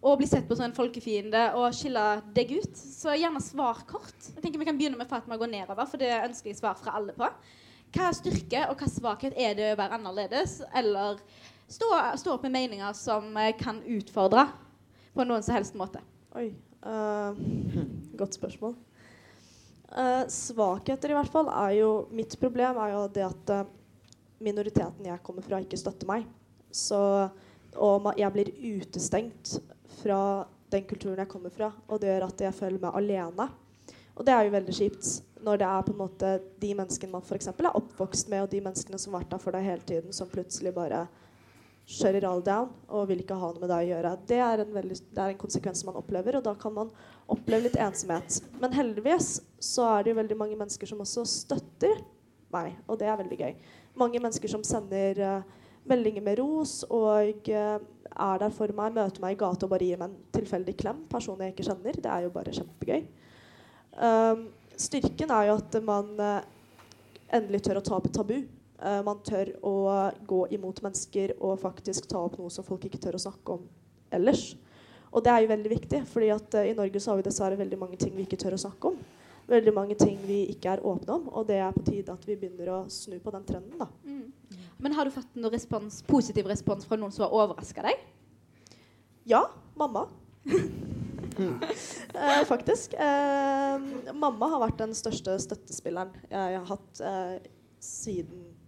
Å 0.00 0.14
bli 0.16 0.30
sett 0.30 0.48
på 0.48 0.56
som 0.56 0.64
en 0.64 0.74
folkefiende 0.78 1.50
og 1.60 1.76
skille 1.76 2.06
deg 2.32 2.56
ut? 2.56 2.80
Så 2.80 3.12
gjerne 3.20 3.44
svar 3.44 3.84
kort. 3.84 4.16
Jeg 4.30 4.40
tenker 4.40 4.64
Vi 4.64 4.70
kan 4.70 4.80
begynne 4.80 4.96
med 4.96 5.12
Fatma 5.12 5.36
gå 5.36 5.44
nedover, 5.44 5.84
for 5.84 6.00
det 6.00 6.08
ønsker 6.22 6.54
jeg 6.54 6.62
svar 6.62 6.80
fra 6.80 6.96
alle 6.96 7.12
på. 7.20 7.28
Hva 7.92 8.08
styrke 8.16 8.64
og 8.72 8.80
hva 8.80 8.88
svakhet 8.88 9.36
er 9.36 9.60
det 9.60 9.68
å 9.74 9.78
være 9.82 10.00
annerledes, 10.00 10.62
eller 10.72 11.20
stå, 11.68 11.92
stå 12.16 12.38
opp 12.38 12.48
med 12.48 12.56
meninger 12.56 12.96
som 12.96 13.36
kan 13.60 13.84
utfordre 13.84 14.48
på 15.14 15.26
noen 15.26 15.44
som 15.44 15.56
helst 15.56 15.76
måte? 15.78 16.02
Oi. 16.38 16.50
Uh, 16.80 17.36
godt 18.20 18.38
spørsmål. 18.38 18.76
Uh, 19.90 20.24
svakheter, 20.30 21.10
i 21.10 21.18
hvert 21.18 21.32
fall, 21.32 21.50
er 21.50 21.74
jo 21.80 21.90
Mitt 22.14 22.36
problem 22.40 22.78
er 22.78 22.92
jo 22.94 23.06
det 23.12 23.24
at 23.26 23.54
uh, 23.56 23.64
minoriteten 24.40 25.08
jeg 25.10 25.22
kommer 25.26 25.44
fra, 25.44 25.60
ikke 25.60 25.80
støtter 25.80 26.08
meg. 26.08 26.28
Så, 26.70 27.00
og 27.74 28.12
jeg 28.16 28.32
blir 28.34 28.52
utestengt 28.76 29.58
fra 30.00 30.20
den 30.70 30.86
kulturen 30.86 31.18
jeg 31.18 31.30
kommer 31.30 31.52
fra. 31.52 31.72
Og 31.88 32.00
det 32.00 32.12
gjør 32.12 32.28
at 32.30 32.46
jeg 32.46 32.56
føler 32.56 32.82
meg 32.82 32.96
alene. 32.96 33.48
Og 34.14 34.26
det 34.26 34.34
er 34.34 34.46
jo 34.46 34.54
veldig 34.54 34.76
kjipt 34.76 35.10
når 35.40 35.60
det 35.60 35.66
er 35.66 35.84
på 35.86 35.92
en 35.94 36.00
måte 36.02 36.30
de 36.60 36.70
menneskene 36.76 37.14
man 37.14 37.24
for 37.24 37.40
er 37.40 37.76
oppvokst 37.78 38.28
med, 38.28 38.44
og 38.44 38.50
de 38.52 38.60
menneskene 38.60 38.98
som 39.00 39.14
har 39.14 39.22
vært 39.22 39.30
der 39.32 39.42
for 39.42 39.56
deg 39.56 39.64
hele 39.64 39.86
tiden, 39.88 40.12
som 40.12 40.28
plutselig 40.28 40.74
bare 40.76 41.06
shut 41.90 42.24
all 42.24 42.42
down 42.44 42.70
og 42.86 43.08
vil 43.10 43.22
ikke 43.22 43.36
ha 43.38 43.50
noe 43.50 43.62
med 43.62 43.70
deg 43.72 43.82
å 43.82 43.90
gjøre. 43.90 44.12
Det 44.30 44.38
er, 44.46 44.62
veldig, 44.76 44.98
det 45.10 45.22
er 45.22 45.32
en 45.32 45.40
konsekvens 45.40 45.82
man 45.88 45.98
opplever, 45.98 46.38
og 46.38 46.44
da 46.46 46.54
kan 46.58 46.74
man 46.76 46.92
oppleve 47.30 47.66
litt 47.66 47.78
ensomhet. 47.80 48.40
Men 48.62 48.74
heldigvis 48.76 49.40
så 49.58 49.88
er 49.96 50.04
det 50.04 50.12
jo 50.12 50.20
veldig 50.20 50.38
mange 50.38 50.58
mennesker 50.60 50.90
som 50.90 51.02
også 51.02 51.26
støtter 51.28 52.02
meg, 52.54 52.76
og 52.86 53.00
det 53.00 53.08
er 53.10 53.18
veldig 53.18 53.40
gøy. 53.40 53.56
Mange 53.98 54.22
mennesker 54.22 54.52
som 54.52 54.62
sender 54.66 55.18
uh, 55.18 55.64
meldinger 55.90 56.24
med 56.24 56.38
ros 56.38 56.80
og 56.86 57.50
uh, 57.50 57.80
er 58.10 58.40
der 58.42 58.54
for 58.54 58.70
meg, 58.76 58.94
møter 58.94 59.22
meg 59.22 59.34
i 59.34 59.40
gata 59.40 59.66
og 59.66 59.74
bare 59.74 59.90
gir 59.90 59.98
meg 59.98 60.12
en 60.12 60.32
tilfeldig 60.34 60.76
klem. 60.78 61.02
Personer 61.10 61.48
jeg 61.48 61.56
ikke 61.56 61.68
kjenner. 61.70 61.98
Det 61.98 62.10
er 62.10 62.26
jo 62.26 62.32
bare 62.34 62.54
kjempegøy. 62.54 63.04
Um, 63.98 64.48
styrken 64.78 65.34
er 65.34 65.50
jo 65.50 65.58
at 65.58 65.78
man 65.86 66.14
uh, 66.22 66.40
endelig 67.34 67.64
tør 67.66 67.82
å 67.82 67.86
ta 67.86 67.98
opp 67.98 68.10
et 68.10 68.16
tabu. 68.18 68.36
Uh, 68.80 69.02
man 69.04 69.18
tør 69.20 69.50
å 69.66 69.74
gå 70.24 70.46
imot 70.56 70.78
mennesker 70.80 71.34
og 71.36 71.58
faktisk 71.60 72.06
ta 72.08 72.22
opp 72.24 72.38
noe 72.40 72.48
som 72.52 72.64
folk 72.64 72.86
ikke 72.88 73.00
tør 73.02 73.18
å 73.18 73.22
snakke 73.26 73.56
om 73.58 73.66
ellers. 74.16 74.54
Og 75.10 75.24
det 75.26 75.32
er 75.34 75.42
jo 75.44 75.50
veldig 75.50 75.72
viktig, 75.72 75.98
fordi 76.08 76.30
at 76.32 76.54
uh, 76.56 76.64
i 76.64 76.76
Norge 76.78 77.02
så 77.02 77.12
har 77.12 77.18
vi 77.18 77.26
dessverre 77.26 77.58
veldig 77.60 77.76
mange 77.80 77.98
ting 78.00 78.14
vi 78.16 78.24
ikke 78.24 78.38
tør 78.40 78.56
å 78.56 78.60
snakke 78.62 78.92
om. 78.94 78.96
Veldig 79.50 79.74
mange 79.76 79.96
ting 80.00 80.16
vi 80.24 80.38
ikke 80.54 80.72
er 80.72 80.84
åpne 80.86 81.18
om, 81.18 81.26
og 81.28 81.44
det 81.50 81.58
er 81.60 81.74
på 81.76 81.82
tide 81.90 82.14
at 82.14 82.24
vi 82.24 82.38
begynner 82.40 82.70
å 82.72 82.78
snu 82.92 83.18
på 83.20 83.34
den 83.34 83.44
trenden. 83.50 83.82
da. 83.82 83.90
Mm. 84.06 84.62
Men 84.80 84.96
har 84.96 85.04
du 85.04 85.12
fått 85.12 85.36
noen 85.36 85.52
respons, 85.52 86.00
positiv 86.08 86.48
respons 86.48 86.88
fra 86.88 86.96
noen 86.96 87.12
som 87.12 87.26
har 87.26 87.34
overraska 87.36 87.84
deg? 87.84 88.00
Ja. 89.28 89.42
Mamma. 89.80 90.06
eh, 90.48 92.40
faktisk. 92.48 92.96
mamma 94.12 94.48
har 94.54 94.64
vært 94.64 94.80
den 94.80 94.96
største 94.96 95.36
støttespilleren 95.40 96.12
jeg 96.30 96.56
har 96.56 96.66
hatt 96.68 97.02
siden 97.80 98.59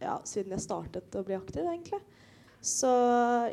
ja, 0.00 0.16
siden 0.26 0.54
jeg 0.56 0.64
startet 0.64 1.16
å 1.16 1.24
bli 1.26 1.36
aktiv, 1.36 1.64
egentlig. 1.64 2.00
Så 2.60 2.90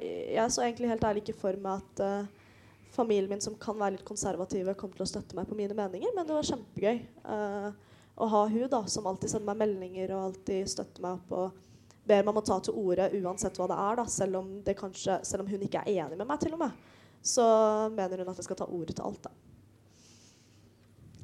jeg 0.04 0.52
så 0.52 0.64
egentlig 0.66 0.92
helt 0.92 1.06
ærlig 1.08 1.24
ikke 1.24 1.40
for 1.40 1.60
meg 1.64 1.84
at 1.84 2.02
uh, 2.04 2.48
familien 2.96 3.32
min, 3.32 3.44
som 3.44 3.56
kan 3.60 3.78
være 3.80 3.96
litt 3.96 4.08
konservative, 4.08 4.76
kom 4.80 4.92
til 4.96 5.06
å 5.06 5.10
støtte 5.10 5.38
meg 5.38 5.48
på 5.48 5.56
mine 5.60 5.76
meninger, 5.78 6.12
men 6.16 6.28
det 6.28 6.36
var 6.36 6.50
kjempegøy 6.50 7.00
uh, 7.28 7.70
å 8.18 8.28
ha 8.34 8.44
hun 8.50 8.68
da, 8.72 8.82
som 8.90 9.08
alltid 9.08 9.32
sender 9.32 9.52
meg 9.52 9.62
meldinger 9.62 10.12
og 10.16 10.30
alltid 10.32 10.72
støtter 10.72 11.06
meg 11.06 11.20
opp 11.20 11.36
og 11.38 11.64
ber 12.08 12.24
meg 12.24 12.32
om 12.32 12.40
å 12.40 12.46
ta 12.48 12.58
til 12.64 12.78
orde 12.80 13.10
uansett 13.20 13.60
hva 13.60 13.68
det 13.70 13.78
er, 13.84 14.00
da, 14.00 14.06
selv 14.12 14.40
om, 14.40 14.54
det 14.66 14.78
kanskje, 14.80 15.20
selv 15.28 15.44
om 15.44 15.52
hun 15.52 15.66
ikke 15.68 15.84
er 15.84 16.06
enig 16.06 16.18
med 16.18 16.28
meg, 16.30 16.40
til 16.42 16.56
og 16.56 16.64
med. 16.64 16.88
så 17.28 17.46
mener 17.92 18.24
hun 18.24 18.32
at 18.32 18.40
jeg 18.40 18.48
skal 18.48 18.60
ta 18.62 18.68
ordet 18.72 18.96
til 18.96 19.06
alt. 19.08 19.28
da. 19.28 19.32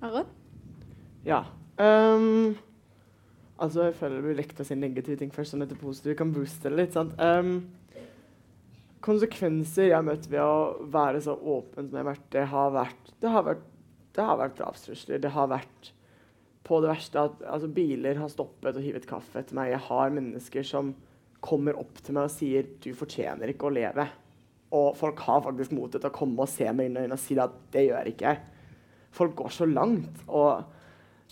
Aron? 0.03 0.31
Ja. 1.23 1.45
ehm, 1.79 2.57
altså, 3.63 3.87
jeg 3.87 3.97
føler 3.99 4.19
det 4.19 4.27
blir 4.27 4.39
lekt 4.41 4.61
å 4.61 4.67
si 4.67 4.77
negative 4.77 5.19
ting 5.19 5.31
først, 5.33 5.53
sånn 5.53 5.65
etter 5.65 5.79
positive 5.79 6.17
kan 6.19 6.33
booste 6.35 6.69
det 6.69 6.79
litt. 6.79 6.95
sant? 6.95 7.15
Um, 7.17 7.55
konsekvenser 9.03 9.89
jeg 9.89 9.97
har 9.97 10.05
møtt 10.07 10.29
ved 10.31 10.43
å 10.43 10.87
være 10.93 11.21
så 11.23 11.35
åpen 11.35 11.89
som 11.89 11.99
jeg 11.99 12.21
det 12.31 12.45
har 12.53 12.71
vært 12.75 13.11
Det 13.19 13.31
har 13.31 13.45
vært, 13.47 13.65
det 14.15 14.27
har 14.29 14.39
vært 14.39 14.57
drapstrusler. 14.59 15.21
Det 15.23 15.33
har 15.35 15.49
vært 15.51 15.91
på 16.63 16.79
det 16.83 16.91
verste 16.93 17.25
at 17.27 17.41
altså, 17.43 17.67
biler 17.75 18.19
har 18.21 18.31
stoppet 18.31 18.77
og 18.77 18.85
hivet 18.85 19.07
kaffe 19.09 19.41
etter 19.41 19.57
meg. 19.57 19.73
Jeg 19.73 19.85
har 19.89 20.13
mennesker 20.15 20.67
som 20.67 20.93
kommer 21.43 21.75
opp 21.79 21.99
til 21.99 22.15
meg 22.15 22.29
og 22.29 22.31
sier 22.31 22.67
'du 22.79 22.93
fortjener 22.95 23.51
ikke 23.51 23.67
å 23.67 23.75
leve'. 23.75 24.07
Og 24.73 24.95
folk 24.95 25.19
har 25.19 25.41
faktisk 25.43 25.73
motet 25.75 26.01
til 26.01 26.09
å 26.09 26.15
komme 26.15 26.39
og 26.39 26.49
se 26.49 26.71
meg 26.71 26.87
inn 26.87 26.95
i 26.95 27.01
øynene 27.03 27.19
og 27.19 27.19
si 27.19 27.37
at 27.37 27.51
'det 27.71 27.87
gjør 27.89 28.07
ikke 28.07 28.27
jeg'. 28.31 28.45
Folk 29.11 29.35
går 29.35 29.49
så 29.49 29.65
langt. 29.65 30.23
og 30.27 30.63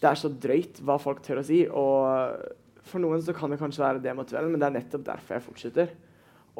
det 0.02 0.10
er 0.10 0.18
så 0.18 0.32
drøyt 0.34 0.80
hva 0.82 0.97
folk 1.02 1.22
tør 1.26 1.41
å 1.41 1.45
si. 1.45 1.64
Og 1.68 2.86
for 2.89 3.04
noen 3.04 3.22
så 3.24 3.36
kan 3.38 3.54
det 3.54 3.60
kanskje 3.62 3.84
være 3.84 4.04
demotiverende, 4.04 4.54
men 4.54 4.64
det 4.64 4.70
er 4.70 4.78
nettopp 4.80 5.06
derfor 5.12 5.38
jeg 5.38 5.45
fortsetter. 5.45 5.91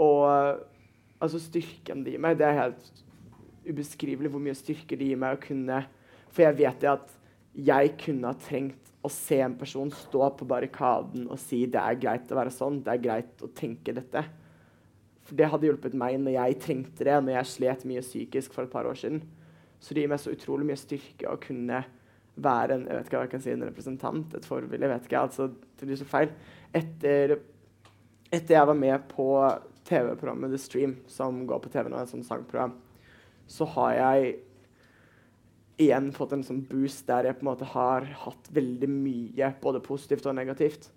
Og 0.02 0.28
altså 1.22 1.42
styrken 1.42 2.06
de 2.06 2.16
gir 2.16 2.22
meg, 2.22 2.38
det 2.38 2.48
er 2.48 2.60
helt 2.60 3.02
ubeskrivelig 3.66 4.32
hvor 4.34 4.42
mye 4.44 4.58
styrke 4.58 4.98
det 4.98 5.12
gir 5.12 5.20
meg 5.22 5.36
å 5.36 5.42
kunne 5.44 5.84
For 6.34 6.48
jeg 6.48 6.58
vet 6.58 6.86
at 6.90 7.12
jeg 7.52 7.92
kunne 8.00 8.30
ha 8.32 8.38
trengt 8.40 8.92
å 9.04 9.10
se 9.12 9.38
en 9.44 9.58
person 9.60 9.90
stå 9.92 10.30
på 10.38 10.48
barrikaden 10.48 11.26
og 11.28 11.40
si 11.42 11.66
det 11.70 11.82
er 11.82 11.98
greit 12.00 12.32
å 12.32 12.38
være 12.38 12.54
sånn, 12.54 12.80
det 12.86 12.94
er 12.94 13.04
greit 13.04 13.44
å 13.44 13.50
tenke 13.58 13.94
dette. 13.98 14.22
For 15.26 15.36
det 15.38 15.50
hadde 15.52 15.68
hjulpet 15.68 15.98
meg 15.98 16.16
når 16.22 16.38
jeg 16.38 16.60
trengte 16.64 17.08
det, 17.08 17.18
når 17.18 17.36
jeg 17.36 17.50
slet 17.52 17.84
mye 17.90 18.06
psykisk 18.06 18.56
for 18.56 18.66
et 18.66 18.72
par 18.72 18.88
år 18.88 18.98
siden. 19.02 19.20
Så 19.82 19.98
det 19.98 20.06
gir 20.06 20.14
meg 20.14 20.22
så 20.22 20.32
utrolig 20.32 20.70
mye 20.70 20.80
styrke 20.80 21.28
å 21.28 21.42
kunne 21.42 21.82
være 22.36 22.76
en 22.76 22.86
jeg 22.88 22.98
vet 22.98 23.10
ikke 23.10 23.18
hva 23.18 23.26
jeg 23.26 23.34
kan 23.34 23.44
si, 23.44 23.52
en 23.54 23.66
representant, 23.68 24.36
et 24.38 24.48
forbilde. 24.48 24.86
jeg 24.86 24.94
vet 24.94 25.10
ikke, 25.10 25.26
altså, 25.26 25.50
Det 25.78 25.88
blir 25.88 26.00
så 26.00 26.08
feil. 26.08 26.32
Etter, 26.74 27.36
etter 28.32 28.56
jeg 28.56 28.68
var 28.68 28.78
med 28.78 29.10
på 29.12 29.28
TV-programmet 29.88 30.54
The 30.54 30.62
Stream, 30.62 30.96
som 31.08 31.46
går 31.48 31.60
på 31.60 31.72
TV 31.74 31.90
nå, 31.90 32.00
et 32.00 32.14
sånt 32.14 32.28
sangprogram, 32.28 32.78
så 33.48 33.66
har 33.76 33.94
jeg 33.98 34.40
igjen 35.82 36.12
fått 36.14 36.36
en 36.36 36.46
sånn 36.46 36.62
boost 36.70 37.08
der 37.10 37.28
jeg 37.28 37.40
på 37.40 37.46
en 37.46 37.52
måte 37.52 37.68
har 37.74 38.06
hatt 38.24 38.50
veldig 38.54 38.90
mye, 38.92 39.54
både 39.64 39.82
positivt 39.84 40.28
og 40.30 40.38
negativt. 40.38 40.92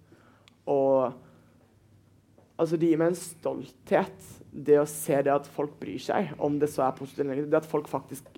Og 0.70 1.14
altså, 2.60 2.76
det 2.76 2.92
gir 2.92 3.00
meg 3.00 3.12
en 3.12 3.18
stolthet, 3.18 4.30
det 4.54 4.78
å 4.78 4.88
se 4.88 5.18
det 5.24 5.32
at 5.34 5.48
folk 5.50 5.78
bryr 5.80 6.02
seg, 6.02 6.34
om 6.38 6.60
det 6.60 6.70
så 6.70 6.86
er 6.86 6.98
positivt 6.98 7.24
eller 7.24 7.34
negativt. 7.34 7.52
Det 7.54 7.62
at 7.62 7.70
folk 7.72 7.90
faktisk 7.90 8.28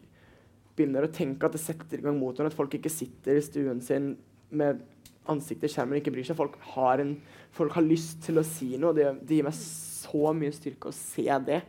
begynner 0.77 1.07
å 1.07 1.13
tenke 1.13 1.49
at 1.49 1.57
det 1.57 1.63
setter 1.63 2.01
i 2.01 2.05
gang 2.05 2.19
motoren, 2.21 2.51
at 2.51 2.57
folk 2.57 2.75
ikke 2.77 2.93
sitter 2.93 3.39
i 3.39 3.45
stuen 3.45 3.81
sin 3.85 4.15
med 4.51 4.83
ansiktet 5.31 5.71
i 5.71 5.73
skjermen 5.73 5.97
og 5.97 6.03
ikke 6.03 6.15
bryr 6.15 6.27
seg. 6.29 6.39
Folk 6.39 6.59
har, 6.75 7.03
en, 7.03 7.17
folk 7.57 7.75
har 7.77 7.87
lyst 7.87 8.21
til 8.27 8.39
å 8.41 8.47
si 8.47 8.75
noe. 8.81 8.95
Det, 8.97 9.09
det 9.27 9.41
gir 9.41 9.49
meg 9.49 9.57
så 9.57 10.33
mye 10.37 10.55
styrke 10.55 10.93
å 10.93 10.97
se 10.97 11.27
det. 11.47 11.63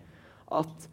At 0.54 0.90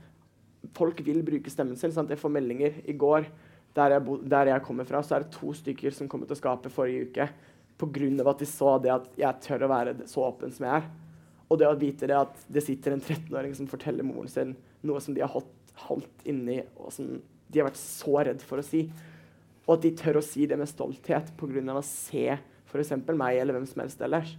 folk 0.77 1.03
vil 1.05 1.21
bruke 1.27 1.53
stemmen 1.53 1.79
sin. 1.81 1.93
Sant? 1.95 2.12
Jeg 2.12 2.23
får 2.23 2.33
meldinger 2.33 2.81
i 2.89 2.97
går 2.97 3.29
der 3.75 3.97
jeg, 3.97 4.19
der 4.31 4.53
jeg 4.53 4.65
kommer 4.65 4.87
fra, 4.87 5.03
så 5.03 5.17
er 5.17 5.25
det 5.25 5.35
to 5.35 5.51
stykker 5.57 5.95
som 5.95 6.09
kom 6.11 6.23
til 6.23 6.37
å 6.37 6.39
skape 6.39 6.71
forrige 6.73 7.09
uke 7.09 7.29
pga. 7.81 8.31
at 8.31 8.39
de 8.39 8.47
så 8.47 8.79
det 8.79 8.93
at 8.95 9.09
jeg 9.19 9.41
tør 9.43 9.67
å 9.67 9.73
være 9.73 9.97
så 10.07 10.29
åpen 10.29 10.53
som 10.55 10.67
jeg 10.69 10.83
er. 10.83 10.91
Og 11.51 11.59
det 11.59 11.69
å 11.69 11.79
vite 11.79 12.07
det 12.07 12.17
at 12.17 12.47
det 12.49 12.62
sitter 12.65 12.95
en 12.95 13.03
13-åring 13.03 13.55
som 13.55 13.67
forteller 13.67 14.07
moren 14.07 14.31
sin 14.31 14.55
noe 14.87 15.01
som 15.01 15.15
de 15.15 15.21
har 15.25 15.33
holdt, 15.33 15.51
holdt 15.89 16.27
inni, 16.29 16.62
og 16.79 16.93
som 16.95 17.19
de 17.55 17.63
har 17.63 17.71
vært 17.71 17.81
så 17.81 18.19
redd 18.27 18.43
for 18.43 18.61
å 18.61 18.67
si. 18.67 18.89
Og 19.65 19.77
at 19.77 19.85
de 19.87 19.95
tør 19.97 20.19
å 20.21 20.25
si 20.25 20.49
det 20.51 20.59
med 20.61 20.69
stolthet 20.69 21.31
pga. 21.39 21.63
å 21.73 21.85
se 21.87 22.27
f.eks. 22.35 22.93
meg 23.15 23.39
eller 23.39 23.55
hvem 23.57 23.69
som 23.71 23.85
helst 23.85 24.03
ellers. 24.03 24.35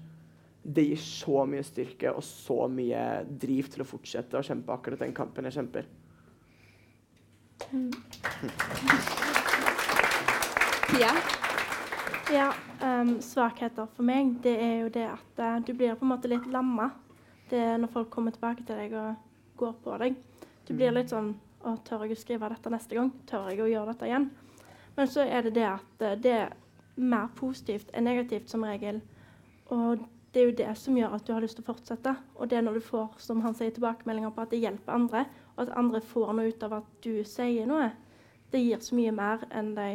Det 0.66 0.84
gir 0.84 1.01
så 1.01 1.45
mye 1.47 1.63
styrke 1.63 2.11
og 2.11 2.24
så 2.26 2.66
mye 2.68 3.24
driv 3.30 3.70
til 3.72 3.84
å 3.86 3.88
fortsette 3.88 4.38
å 4.38 4.45
kjempe 4.45 4.74
akkurat 4.74 4.99
den 5.05 5.13
kampen 5.16 5.45
jeg 5.47 5.59
kjemper. 5.59 5.88
Pia? 10.89 11.13
Ja, 12.34 12.49
um, 12.82 13.20
svakheter 13.22 13.86
for 13.93 14.03
meg, 14.05 14.34
det 14.41 14.55
er 14.57 14.80
jo 14.82 14.89
det 14.89 15.05
at 15.11 15.41
uh, 15.41 15.59
du 15.61 15.76
blir 15.78 15.93
på 15.93 16.07
en 16.07 16.11
måte 16.16 16.32
litt 16.32 16.47
lamma. 16.49 16.89
Det 17.51 17.59
er 17.61 17.78
når 17.78 17.93
folk 17.93 18.09
kommer 18.13 18.34
tilbake 18.34 18.66
til 18.66 18.80
deg 18.82 18.95
og 18.97 19.13
går 19.61 19.76
på 19.86 19.97
deg. 20.01 20.18
Du 20.66 20.74
blir 20.74 20.95
litt 20.95 21.13
sånn 21.13 21.36
Å, 21.66 21.76
tør 21.86 22.05
jeg 22.05 22.13
å 22.13 22.22
skrive 22.22 22.49
dette 22.51 22.72
neste 22.74 22.97
gang? 22.97 23.11
Tør 23.30 23.49
jeg 23.49 23.63
å 23.63 23.70
gjøre 23.70 23.93
dette 23.93 24.09
igjen? 24.09 24.30
Men 24.95 25.09
så 25.11 25.26
er 25.26 25.47
det 25.47 25.55
det 25.57 25.66
at 25.68 26.03
eh, 26.05 26.18
det 26.22 26.34
er 26.45 26.53
mer 26.95 27.32
positivt 27.36 27.89
enn 27.93 28.05
negativt 28.07 28.51
som 28.51 28.63
regel. 28.63 29.01
Og 29.74 30.03
det 30.32 30.41
er 30.41 30.49
jo 30.49 30.57
det 30.59 30.74
som 30.78 30.97
gjør 30.97 31.16
at 31.16 31.26
du 31.26 31.32
har 31.34 31.43
lyst 31.43 31.57
til 31.59 31.66
å 31.66 31.70
fortsette. 31.72 32.13
Og 32.36 32.51
det 32.51 32.59
er 32.59 32.66
når 32.68 32.80
du 32.80 32.86
får 32.86 33.18
som 33.24 33.41
han 33.43 33.55
sier, 33.57 33.74
tilbakemeldinger 33.76 34.34
på 34.36 34.43
at 34.45 34.53
det 34.53 34.61
hjelper 34.61 34.95
andre, 34.95 35.24
og 35.55 35.63
at 35.66 35.74
andre 35.80 36.01
får 36.03 36.34
noe 36.36 36.51
ut 36.51 36.68
av 36.68 36.78
at 36.82 36.91
du 37.05 37.13
sier 37.28 37.70
noe, 37.70 37.89
det 38.51 38.61
gir 38.61 38.84
så 38.84 38.97
mye 38.97 39.13
mer 39.16 39.47
enn 39.55 39.74
de 39.78 39.89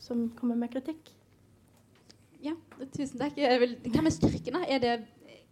som 0.00 0.26
kommer 0.38 0.58
med 0.58 0.72
kritikk. 0.72 1.12
Ja, 2.42 2.54
tusen 2.94 3.18
takk. 3.20 3.38
Hva 3.38 4.02
med 4.04 4.14
styrken, 4.14 4.58
da? 4.58 4.64
Er 4.66 4.82
det 4.82 4.96